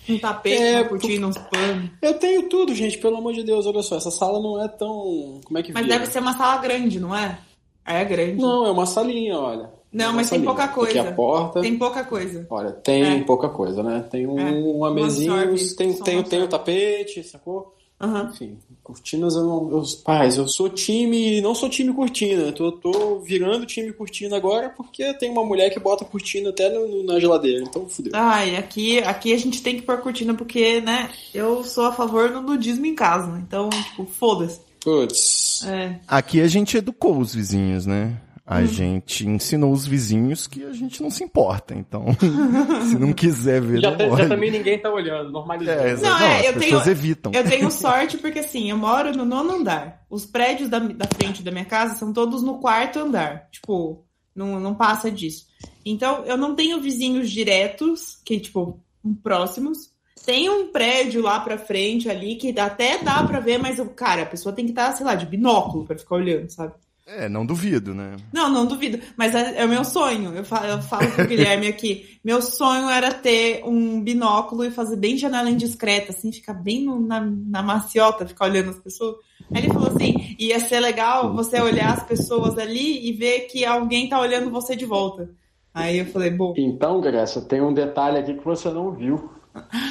Um 0.08 0.18
tapete, 0.18 0.62
É, 0.62 0.80
uma 0.80 0.88
cortina, 0.90 1.26
uns 1.28 1.38
panos. 1.38 1.90
Eu 2.02 2.14
tenho 2.14 2.48
tudo, 2.48 2.74
gente, 2.74 2.98
pelo 2.98 3.16
amor 3.16 3.32
de 3.32 3.42
Deus, 3.42 3.64
olha 3.66 3.82
só, 3.82 3.96
essa 3.96 4.10
sala 4.10 4.38
não 4.40 4.62
é 4.62 4.68
tão. 4.68 5.40
Como 5.44 5.56
é 5.58 5.62
que 5.62 5.72
Mas 5.72 5.84
vira? 5.86 5.98
deve 5.98 6.10
ser 6.12 6.18
uma 6.18 6.36
sala 6.36 6.60
grande, 6.60 7.00
não 7.00 7.14
é? 7.16 7.38
É 7.86 8.04
grande. 8.04 8.34
Não, 8.42 8.66
é 8.66 8.70
uma 8.70 8.84
salinha, 8.84 9.38
olha. 9.38 9.70
Não, 9.94 10.10
É 10.10 10.12
mas 10.12 10.28
tem 10.28 10.42
pouca 10.42 10.66
coisa. 10.68 11.00
Aqui 11.00 11.08
a 11.08 11.12
porta. 11.12 11.60
Tem 11.60 11.78
pouca 11.78 12.02
coisa. 12.04 12.46
Olha, 12.50 12.72
tem 12.72 13.02
É. 13.04 13.20
pouca 13.22 13.48
coisa, 13.48 13.80
né? 13.82 14.04
Tem 14.10 14.26
um, 14.26 14.38
É. 14.38 14.50
uma 14.50 14.92
mesinha, 14.92 15.46
tem, 15.78 15.92
tem, 15.94 16.22
tem 16.24 16.42
o 16.42 16.48
tapete, 16.48 17.22
sacou? 17.22 17.72
Aham. 18.00 18.28
Enfim, 18.34 18.58
cortinas 18.82 19.36
eu 19.36 19.44
não. 19.44 19.70
Eu, 19.70 19.82
paz, 20.04 20.36
eu 20.36 20.48
sou 20.48 20.68
time. 20.68 21.40
Não 21.40 21.54
sou 21.54 21.68
time 21.70 21.94
cortina. 21.94 22.42
Eu 22.42 22.52
tô, 22.52 22.72
tô 22.72 23.20
virando 23.20 23.64
time 23.64 23.92
cortina 23.92 24.36
agora 24.36 24.68
porque 24.68 25.14
tem 25.14 25.30
uma 25.30 25.44
mulher 25.44 25.70
que 25.70 25.78
bota 25.78 26.04
cortina 26.04 26.50
até 26.50 26.68
no- 26.68 26.88
no- 26.88 27.04
na 27.04 27.20
geladeira. 27.20 27.62
Então 27.62 27.88
fudeu. 27.88 28.10
Ai, 28.16 28.56
aqui, 28.56 28.98
aqui 28.98 29.32
a 29.32 29.38
gente 29.38 29.62
tem 29.62 29.76
que 29.76 29.82
pôr 29.82 29.98
cortina 29.98 30.34
porque, 30.34 30.80
né, 30.80 31.08
eu 31.32 31.62
sou 31.62 31.84
a 31.86 31.92
favor 31.92 32.30
do 32.32 32.42
nudismo 32.42 32.84
em 32.84 32.96
casa. 32.96 33.38
Então, 33.46 33.70
tipo, 33.70 34.04
foda-se. 34.06 34.60
Putz. 34.82 35.64
É. 35.66 35.98
Aqui 36.06 36.40
a 36.42 36.46
gente 36.48 36.76
educou 36.76 37.16
os 37.18 37.34
vizinhos, 37.34 37.86
né? 37.86 38.20
A 38.46 38.58
Hum. 38.60 38.66
gente 38.66 39.26
ensinou 39.26 39.72
os 39.72 39.86
vizinhos 39.86 40.46
que 40.46 40.62
a 40.64 40.72
gente 40.74 41.02
não 41.02 41.08
se 41.10 41.24
importa. 41.24 41.74
Então, 41.74 42.04
se 42.90 42.98
não 42.98 43.10
quiser 43.12 43.60
ver, 43.62 43.80
Já, 43.80 43.90
não 43.90 43.96
tem- 43.96 44.16
já 44.16 44.28
também 44.28 44.50
ninguém 44.50 44.78
tá 44.78 44.90
olhando, 44.92 45.30
normalizando. 45.30 45.80
É, 45.80 45.90
exato. 45.92 46.12
Não, 46.12 46.18
Não, 46.20 46.26
é, 46.26 46.40
as 46.40 46.46
eu 46.46 46.52
pessoas 46.54 46.82
tenho- 46.84 46.92
evitam. 46.92 47.32
Eu 47.34 47.44
tenho 47.48 47.70
sorte 47.72 48.18
porque, 48.18 48.40
assim, 48.40 48.70
eu 48.70 48.76
moro 48.76 49.16
no 49.16 49.24
nono 49.24 49.52
andar. 49.52 50.04
Os 50.10 50.26
prédios 50.26 50.68
da, 50.68 50.78
da 50.78 51.06
frente 51.06 51.42
da 51.42 51.50
minha 51.50 51.64
casa 51.64 51.94
são 51.94 52.12
todos 52.12 52.42
no 52.42 52.58
quarto 52.58 52.98
andar. 52.98 53.48
Tipo, 53.50 54.04
não, 54.36 54.60
não 54.60 54.74
passa 54.74 55.10
disso. 55.10 55.46
Então, 55.82 56.24
eu 56.26 56.36
não 56.36 56.54
tenho 56.54 56.80
vizinhos 56.82 57.30
diretos, 57.30 58.18
que, 58.26 58.38
tipo, 58.38 58.78
próximos. 59.22 59.92
Tem 60.26 60.48
um 60.50 60.68
prédio 60.70 61.22
lá 61.22 61.40
pra 61.40 61.56
frente 61.58 62.08
ali 62.10 62.36
que 62.36 62.58
até 62.58 63.02
dá 63.02 63.22
pra 63.24 63.40
ver, 63.40 63.58
mas, 63.58 63.78
cara, 63.96 64.22
a 64.22 64.26
pessoa 64.26 64.54
tem 64.54 64.64
que 64.64 64.70
estar, 64.72 64.92
sei 64.92 65.04
lá, 65.04 65.14
de 65.14 65.26
binóculo 65.26 65.84
pra 65.86 65.96
ficar 65.98 66.16
olhando, 66.16 66.48
sabe? 66.50 66.72
É, 67.06 67.28
não 67.28 67.44
duvido, 67.44 67.94
né? 67.94 68.16
Não, 68.32 68.48
não 68.48 68.64
duvido. 68.64 68.98
Mas 69.14 69.34
é, 69.34 69.60
é 69.60 69.64
o 69.66 69.68
meu 69.68 69.84
sonho. 69.84 70.34
Eu 70.34 70.42
falo, 70.44 70.66
eu 70.66 70.80
falo 70.80 71.10
pro 71.10 71.26
Guilherme 71.26 71.66
aqui. 71.68 72.18
Meu 72.24 72.40
sonho 72.40 72.88
era 72.88 73.12
ter 73.12 73.62
um 73.66 74.00
binóculo 74.00 74.64
e 74.64 74.70
fazer 74.70 74.96
bem 74.96 75.18
janela 75.18 75.50
indiscreta, 75.50 76.10
assim, 76.10 76.32
ficar 76.32 76.54
bem 76.54 76.82
no- 76.86 76.98
na, 76.98 77.20
na 77.20 77.62
maciota, 77.62 78.26
ficar 78.26 78.46
olhando 78.46 78.70
as 78.70 78.78
pessoas. 78.78 79.16
Aí 79.52 79.62
ele 79.62 79.72
falou 79.74 79.88
assim: 79.88 80.34
ia 80.38 80.58
ser 80.58 80.80
legal 80.80 81.34
você 81.34 81.60
olhar 81.60 81.92
as 81.92 82.02
pessoas 82.02 82.56
ali 82.56 83.06
e 83.06 83.12
ver 83.12 83.40
que 83.40 83.66
alguém 83.66 84.08
tá 84.08 84.18
olhando 84.18 84.50
você 84.50 84.74
de 84.74 84.86
volta. 84.86 85.28
Aí 85.74 85.98
eu 85.98 86.06
falei, 86.06 86.30
bom. 86.30 86.54
Então, 86.56 87.00
Grécia, 87.02 87.42
tem 87.42 87.60
um 87.60 87.74
detalhe 87.74 88.16
aqui 88.18 88.32
que 88.32 88.44
você 88.44 88.70
não 88.70 88.92
viu. 88.92 89.28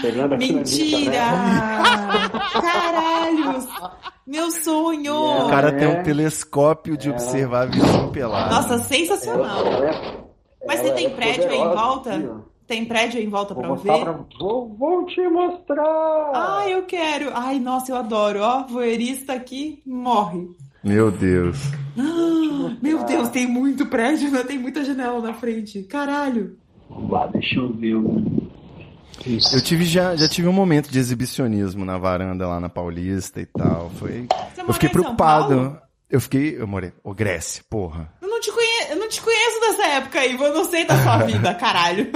Chegando 0.01 0.33
aqui 0.35 0.53
Mentira! 0.53 1.11
na 1.31 2.29
Caralho! 2.61 3.67
Meu 4.27 4.51
sonho! 4.51 5.15
O 5.45 5.49
cara 5.49 5.71
tem 5.71 5.87
É. 5.87 5.99
um 5.99 6.03
telescópio 6.03 6.97
de 6.97 7.09
observar 7.09 7.63
a 7.63 7.65
visão 7.67 8.09
pelada. 8.11 8.53
Nossa, 8.55 8.77
sensacional! 8.79 9.63
Mas 10.65 10.79
você 10.79 10.91
tem 10.93 11.07
é 11.07 11.09
prédio 11.09 11.49
aí 11.49 11.57
em 11.57 11.75
volta? 11.75 12.15
aqui. 12.15 12.29
Tem 12.65 12.85
prédio 12.85 13.19
aí 13.19 13.25
em 13.25 13.29
volta 13.29 13.53
Vou 13.53 13.63
pra 13.63 13.73
ver? 13.75 14.03
pra... 14.03 14.19
Vou, 14.39 14.73
vou 14.77 15.05
te 15.05 15.21
mostrar! 15.27 16.31
Ai, 16.33 16.73
eu 16.73 16.83
quero. 16.83 17.29
Ai, 17.33 17.59
nossa, 17.59 17.91
eu 17.91 17.97
adoro. 17.97 18.39
Ó, 18.41 18.63
voeurista 18.67 19.33
aqui 19.33 19.81
morre. 19.85 20.47
Meu 20.83 21.11
Deus. 21.11 21.57
Ah, 21.97 22.75
meu 22.81 23.03
Deus, 23.03 23.29
tem 23.29 23.45
muito 23.47 23.85
prédio, 23.85 24.31
né? 24.31 24.43
Tem 24.43 24.57
muita 24.57 24.83
janela 24.83 25.19
na 25.21 25.33
frente. 25.33 25.83
Caralho. 25.83 26.57
Vamos 26.89 27.11
lá, 27.11 27.27
deixa 27.27 27.55
eu 27.59 27.73
ver. 27.73 27.95
Isso. 29.25 29.55
Eu 29.55 29.61
tive 29.61 29.85
já, 29.85 30.15
já 30.15 30.27
tive 30.27 30.47
um 30.47 30.53
momento 30.53 30.89
de 30.89 30.99
exibicionismo 30.99 31.85
na 31.85 31.97
varanda 31.97 32.47
lá 32.47 32.59
na 32.59 32.69
Paulista 32.69 33.39
e 33.39 33.45
tal. 33.45 33.91
Foi. 33.99 34.27
Você 34.55 34.61
Eu 34.61 34.73
fiquei 34.73 34.89
em 34.89 34.91
São 34.91 35.01
preocupado. 35.01 35.47
Paulo? 35.47 35.81
Eu 36.09 36.21
fiquei. 36.21 36.59
Eu 36.59 36.67
morei. 36.67 36.91
Ô, 37.03 37.13
Grécia, 37.13 37.63
porra. 37.69 38.11
Eu 38.21 38.27
não 38.27 38.39
te 38.39 38.51
conheço, 38.51 38.91
eu 38.91 38.95
não 38.97 39.09
te 39.09 39.21
conheço 39.21 39.59
dessa 39.77 39.87
época 39.89 40.19
aí, 40.19 40.33
eu 40.33 40.53
não 40.53 40.65
sei 40.65 40.85
da 40.85 41.01
sua 41.01 41.17
vida, 41.25 41.53
caralho. 41.55 42.09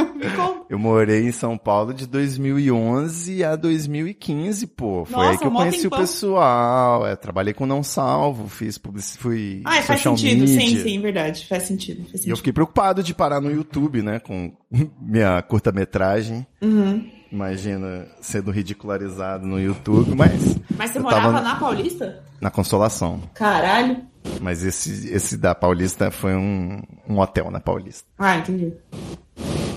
Eu 0.70 0.78
morei 0.80 1.28
em 1.28 1.32
São 1.32 1.58
Paulo 1.58 1.93
de 1.93 2.05
2011 2.08 3.43
a 3.43 3.55
2015, 3.55 4.68
pô. 4.68 5.05
Foi 5.05 5.16
Nossa, 5.18 5.30
aí 5.32 5.38
que 5.38 5.45
eu 5.45 5.51
conheci 5.51 5.88
o 5.88 5.91
pessoal. 5.91 7.05
É, 7.08 7.16
trabalhei 7.16 7.53
com 7.53 7.66
Não 7.66 7.84
Salvo, 7.84 8.47
fiz 8.47 8.78
publicidade, 8.78 9.22
fui 9.22 9.62
Ai, 9.66 9.82
faz 9.82 10.01
social 10.01 10.18
sentido, 10.18 10.47
sim, 10.47 10.58
media. 10.58 10.84
sim, 10.84 11.01
verdade. 11.01 11.45
Faz 11.47 11.64
sentido, 11.64 11.97
faz 12.03 12.12
E 12.12 12.14
eu 12.16 12.18
sentido. 12.20 12.38
fiquei 12.38 12.53
preocupado 12.53 13.01
de 13.03 13.14
parar 13.14 13.41
no 13.41 13.51
YouTube, 13.51 14.01
né, 14.01 14.20
com 14.20 14.51
minha 15.01 15.41
curta-metragem. 15.41 16.45
Uhum. 16.62 17.10
Imagina 17.32 18.07
sendo 18.21 18.51
ridicularizado 18.51 19.45
no 19.45 19.59
YouTube, 19.59 20.15
mas 20.15 20.57
Mas 20.78 20.91
você 20.91 20.99
morava 20.99 21.41
na 21.41 21.55
Paulista? 21.55 22.23
na 22.41 22.49
Consolação. 22.49 23.21
Caralho. 23.34 23.97
Mas 24.41 24.63
esse, 24.63 25.09
esse 25.13 25.38
da 25.38 25.55
Paulista 25.55 26.11
foi 26.11 26.36
um, 26.36 26.82
um 27.07 27.19
hotel 27.19 27.49
na 27.51 27.59
Paulista. 27.59 28.07
Ah, 28.17 28.38
entendi. 28.38 28.73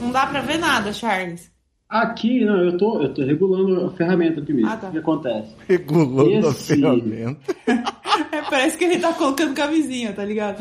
Não 0.01 0.11
dá 0.11 0.27
pra 0.27 0.41
ver 0.41 0.59
nada, 0.59 0.93
Charles. 0.93 1.51
Aqui, 1.89 2.45
não, 2.45 2.57
eu 2.65 2.77
tô, 2.77 3.03
eu 3.03 3.13
tô 3.13 3.23
regulando 3.25 3.87
a 3.87 3.91
ferramenta 3.97 4.41
primeiro. 4.41 4.71
Ah, 4.71 4.77
tá. 4.77 4.89
O 4.89 4.93
que 4.93 4.99
acontece? 4.99 5.49
Regulando 5.69 6.47
a 6.49 6.51
Esse- 6.51 6.77
ferramenta. 6.77 7.41
É, 8.33 8.43
parece 8.43 8.77
que 8.77 8.85
ele 8.85 8.99
tá 9.01 9.13
colocando 9.13 9.55
camisinha, 9.55 10.13
tá 10.13 10.25
ligado? 10.25 10.61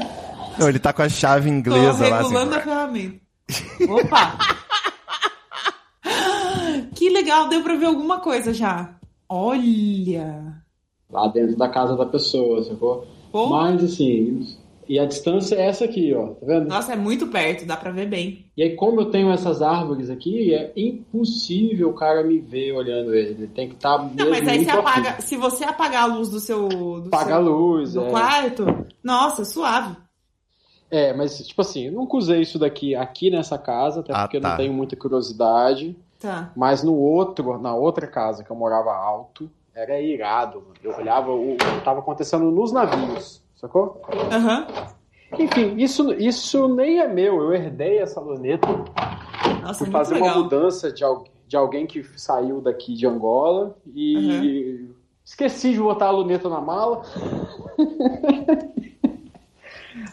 Não, 0.57 0.67
ele 0.69 0.79
tá 0.79 0.91
com 0.93 1.01
a 1.03 1.09
chave 1.09 1.49
Tô 1.49 1.55
inglesa 1.55 2.07
lá. 2.07 2.17
regulando 2.21 2.55
a 2.55 2.57
Assim, 2.57 2.67
ferramenta. 2.69 3.19
Opa! 3.89 4.37
que 6.99 7.09
legal, 7.09 7.47
deu 7.47 7.63
pra 7.63 7.77
ver 7.77 7.85
alguma 7.85 8.19
coisa 8.19 8.53
já. 8.53 8.93
Olha! 9.29 10.61
Lá 11.09 11.29
dentro 11.29 11.55
da 11.55 11.69
casa 11.69 11.95
da 11.95 12.05
pessoa, 12.05 12.61
sacou? 12.61 13.07
Pô, 13.31 13.47
Mas 13.47 13.81
assim, 13.81 14.45
e 14.85 14.99
a 14.99 15.05
distância 15.05 15.55
é 15.55 15.67
essa 15.67 15.85
aqui, 15.85 16.13
ó, 16.13 16.33
tá 16.33 16.45
vendo? 16.45 16.67
nossa, 16.67 16.91
é 16.91 16.97
muito 16.97 17.27
perto, 17.27 17.65
dá 17.65 17.77
pra 17.77 17.91
ver 17.91 18.09
bem. 18.09 18.47
E 18.57 18.63
aí, 18.63 18.75
como 18.75 18.99
eu 18.99 19.05
tenho 19.05 19.31
essas 19.31 19.61
árvores 19.61 20.09
aqui, 20.09 20.53
é 20.53 20.73
impossível 20.75 21.89
o 21.89 21.93
cara 21.93 22.21
me 22.21 22.37
ver 22.37 22.73
olhando 22.73 23.15
ele. 23.15 23.29
Ele 23.29 23.47
tem 23.47 23.69
que 23.69 23.75
estar 23.75 23.97
tá 23.97 24.03
Não, 24.03 24.29
mas 24.29 24.45
aí 24.45 24.57
muito 24.57 24.69
você 24.69 24.77
apaga. 24.77 25.21
Se 25.21 25.37
você 25.37 25.63
apagar 25.63 26.03
a 26.03 26.13
luz 26.13 26.27
do 26.27 26.39
seu. 26.41 26.67
Do 26.67 27.07
Apaga 27.07 27.37
a 27.37 27.41
seu, 27.41 27.49
luz, 27.49 27.93
do 27.93 28.03
é. 28.03 28.09
quarto, 28.09 28.65
nossa, 29.01 29.45
suave. 29.45 29.95
É, 30.91 31.13
mas 31.13 31.47
tipo 31.47 31.61
assim, 31.61 31.85
eu 31.85 31.93
nunca 31.93 32.17
usei 32.17 32.41
isso 32.41 32.59
daqui 32.59 32.93
aqui 32.93 33.29
nessa 33.29 33.57
casa, 33.57 34.01
até 34.01 34.11
Ah, 34.13 34.23
porque 34.23 34.35
eu 34.35 34.41
tá. 34.41 34.49
não 34.49 34.57
tenho 34.57 34.73
muita 34.73 34.97
curiosidade. 34.97 35.95
Tá. 36.19 36.51
Mas 36.55 36.83
no 36.83 36.93
outro, 36.93 37.57
na 37.57 37.73
outra 37.73 38.05
casa 38.05 38.43
que 38.43 38.51
eu 38.51 38.55
morava 38.55 38.93
alto, 38.93 39.49
era 39.73 39.99
irado. 40.01 40.61
mano. 40.61 40.73
Eu 40.83 40.95
olhava 40.97 41.31
o 41.31 41.55
que 41.55 41.81
tava 41.85 41.99
acontecendo 41.99 42.51
nos 42.51 42.71
navios, 42.73 43.41
sacou? 43.55 44.01
Aham. 44.31 44.67
Enfim, 45.37 45.75
isso, 45.77 46.11
isso 46.13 46.67
nem 46.67 46.99
é 46.99 47.07
meu. 47.07 47.41
Eu 47.41 47.53
herdei 47.53 47.99
essa 47.99 48.19
luneta 48.19 48.67
Nossa, 49.61 49.83
muito 49.83 49.91
fazer 49.91 50.15
uma 50.15 50.35
mudança 50.35 50.91
de, 50.91 51.03
de 51.47 51.55
alguém 51.55 51.85
que 51.85 52.03
saiu 52.19 52.59
daqui 52.59 52.95
de 52.95 53.07
Angola 53.07 53.77
e 53.93 54.89
esqueci 55.23 55.71
de 55.71 55.79
botar 55.79 56.07
a 56.07 56.11
luneta 56.11 56.49
na 56.49 56.59
mala. 56.59 57.03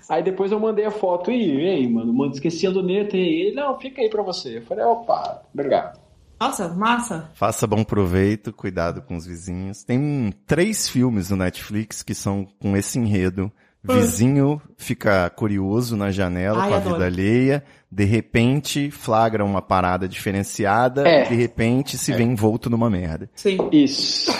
aí 0.08 0.22
depois 0.22 0.52
eu 0.52 0.60
mandei 0.60 0.84
a 0.84 0.90
foto 0.90 1.30
e, 1.30 1.60
ei, 1.60 1.88
mano, 1.88 2.12
mano, 2.12 2.32
esqueci 2.32 2.66
a 2.66 2.70
luneta 2.70 3.16
e 3.16 3.20
ele, 3.48 3.54
não, 3.56 3.78
fica 3.78 4.00
aí 4.02 4.08
pra 4.10 4.22
você. 4.22 4.58
Eu 4.58 4.62
falei, 4.62 4.84
opa, 4.84 5.42
obrigado. 5.52 5.98
Nossa, 6.38 6.68
massa. 6.68 7.30
Faça 7.34 7.66
bom 7.66 7.82
proveito, 7.82 8.52
cuidado 8.52 9.00
com 9.02 9.16
os 9.16 9.24
vizinhos. 9.26 9.82
Tem 9.84 10.32
três 10.46 10.88
filmes 10.88 11.30
no 11.30 11.36
Netflix 11.36 12.02
que 12.02 12.14
são 12.14 12.46
com 12.60 12.76
esse 12.76 12.98
enredo. 12.98 13.50
Vizinho 13.82 14.60
fica 14.76 15.30
curioso 15.30 15.96
na 15.96 16.10
janela 16.10 16.60
Ai, 16.60 16.68
com 16.68 16.74
a 16.74 16.76
adoro. 16.78 16.94
vida 16.96 17.06
alheia, 17.06 17.62
de 17.90 18.04
repente 18.04 18.90
flagra 18.90 19.44
uma 19.44 19.62
parada 19.62 20.08
diferenciada, 20.08 21.06
É. 21.08 21.22
de 21.28 21.36
repente 21.36 21.96
se 21.96 22.12
vê 22.12 22.24
envolto 22.24 22.68
numa 22.68 22.90
merda. 22.90 23.30
Sim. 23.36 23.56
Isso. 23.70 24.30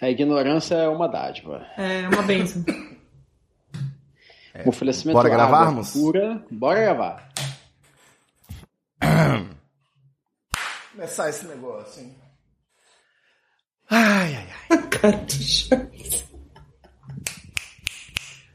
A 0.00 0.08
ignorância 0.08 0.76
é 0.76 0.88
uma 0.88 1.08
dádiva. 1.08 1.62
É 1.76 2.08
uma 2.08 2.22
benção. 2.22 2.64
Um 4.64 4.68
oferecimento 4.68 5.14
Bora 5.16 5.28
gravarmos? 5.28 5.90
Pura. 5.90 6.44
Bora 6.50 6.80
gravar. 6.80 7.28
Começar 10.92 11.28
esse 11.28 11.44
negócio, 11.46 12.02
hein? 12.02 12.14
Ai, 13.90 14.34
ai, 14.36 14.48
ai. 14.70 14.78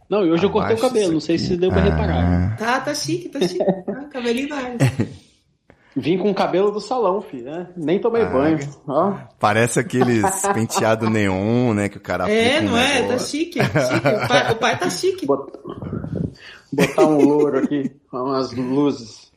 Não, 0.10 0.26
e 0.26 0.32
hoje 0.32 0.43
eu 0.43 0.50
cortei 0.50 0.76
o 0.76 0.80
cabelo, 0.80 1.14
não 1.14 1.20
sei 1.20 1.36
aqui. 1.36 1.45
se 1.45 1.56
deu 1.58 1.70
pra 1.70 1.82
Ah. 1.82 1.84
reparar. 1.84 2.58
Tá, 2.58 2.80
tá 2.82 2.95
chique, 2.95 3.30
tá 3.30 3.39
chique. 3.41 3.62
Ah, 3.62 4.06
cabelinho 4.12 4.56
área. 4.56 4.76
Vim 5.96 6.18
com 6.18 6.30
o 6.30 6.36
cabelo 6.36 6.72
do 6.72 6.80
salão, 6.80 7.20
filho, 7.22 7.46
né? 7.46 7.68
Nem 7.76 8.00
tomei 8.00 8.22
Ah, 8.22 8.30
banho. 8.30 8.60
Ó, 8.88 9.14
Parece 9.40 9.80
aqueles 9.80 10.24
penteado 10.54 11.10
neon, 11.10 11.74
né? 11.74 11.90
Que 11.90 11.98
o 11.98 12.02
cara 12.02 12.30
É, 12.30 12.62
não 12.62 12.78
é? 12.78 13.02
Tá 13.02 13.08
negócio. 13.08 13.28
chique. 13.28 13.60
chique. 13.60 14.08
O, 14.24 14.28
pai, 14.28 14.52
o 14.52 14.56
pai 14.56 14.78
tá 14.80 14.90
chique. 14.90 15.26
bot- 15.26 15.52
botar 16.72 17.06
um 17.06 17.22
louro 17.26 17.60
aqui, 17.60 17.92
umas 18.14 18.52
luzes. 18.54 19.30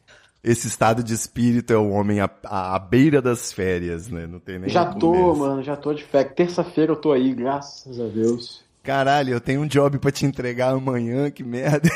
Esse 0.45 0.67
estado 0.67 1.03
de 1.05 1.15
espírito 1.15 1.73
é 1.73 1.77
o 1.77 1.89
homem 1.91 2.21
à, 2.21 2.29
à 2.45 2.79
beira 2.79 3.23
das 3.23 3.53
férias, 3.53 4.09
né? 4.09 4.27
Não 4.27 4.41
tem 4.41 4.59
nem 4.59 4.69
Já 4.69 4.85
tô, 4.87 5.13
começo. 5.13 5.37
mano, 5.41 5.63
já 5.63 5.77
tô 5.77 5.95
de 5.95 6.03
fé. 6.05 6.25
Terça-feira 6.25 6.93
eu 6.93 6.97
tô 6.97 7.13
aí, 7.13 7.33
graças 7.33 7.99
a 8.01 8.05
Deus. 8.09 8.62
Caralho, 8.83 9.33
eu 9.33 9.41
tenho 9.41 9.61
um 9.61 9.67
job 9.67 9.99
pra 9.99 10.11
te 10.11 10.27
entregar 10.27 10.71
amanhã, 10.73 11.31
que 11.31 11.45
merda. 11.45 11.89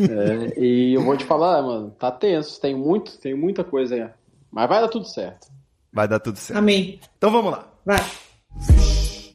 É, 0.00 0.60
e 0.60 0.94
eu 0.94 1.02
vou 1.02 1.16
te 1.16 1.24
falar, 1.24 1.60
mano, 1.62 1.90
tá 1.98 2.12
tenso, 2.12 2.60
tem 2.60 2.76
muito, 2.76 3.18
tem 3.18 3.34
muita 3.34 3.64
coisa 3.64 3.94
aí. 3.94 4.08
Mas 4.50 4.68
vai 4.68 4.80
dar 4.80 4.88
tudo 4.88 5.04
certo. 5.04 5.48
Vai 5.92 6.06
dar 6.06 6.20
tudo 6.20 6.38
certo. 6.38 6.58
Amém. 6.58 7.00
Então 7.16 7.30
vamos 7.30 7.52
lá. 7.52 7.66
Vai. 7.84 8.00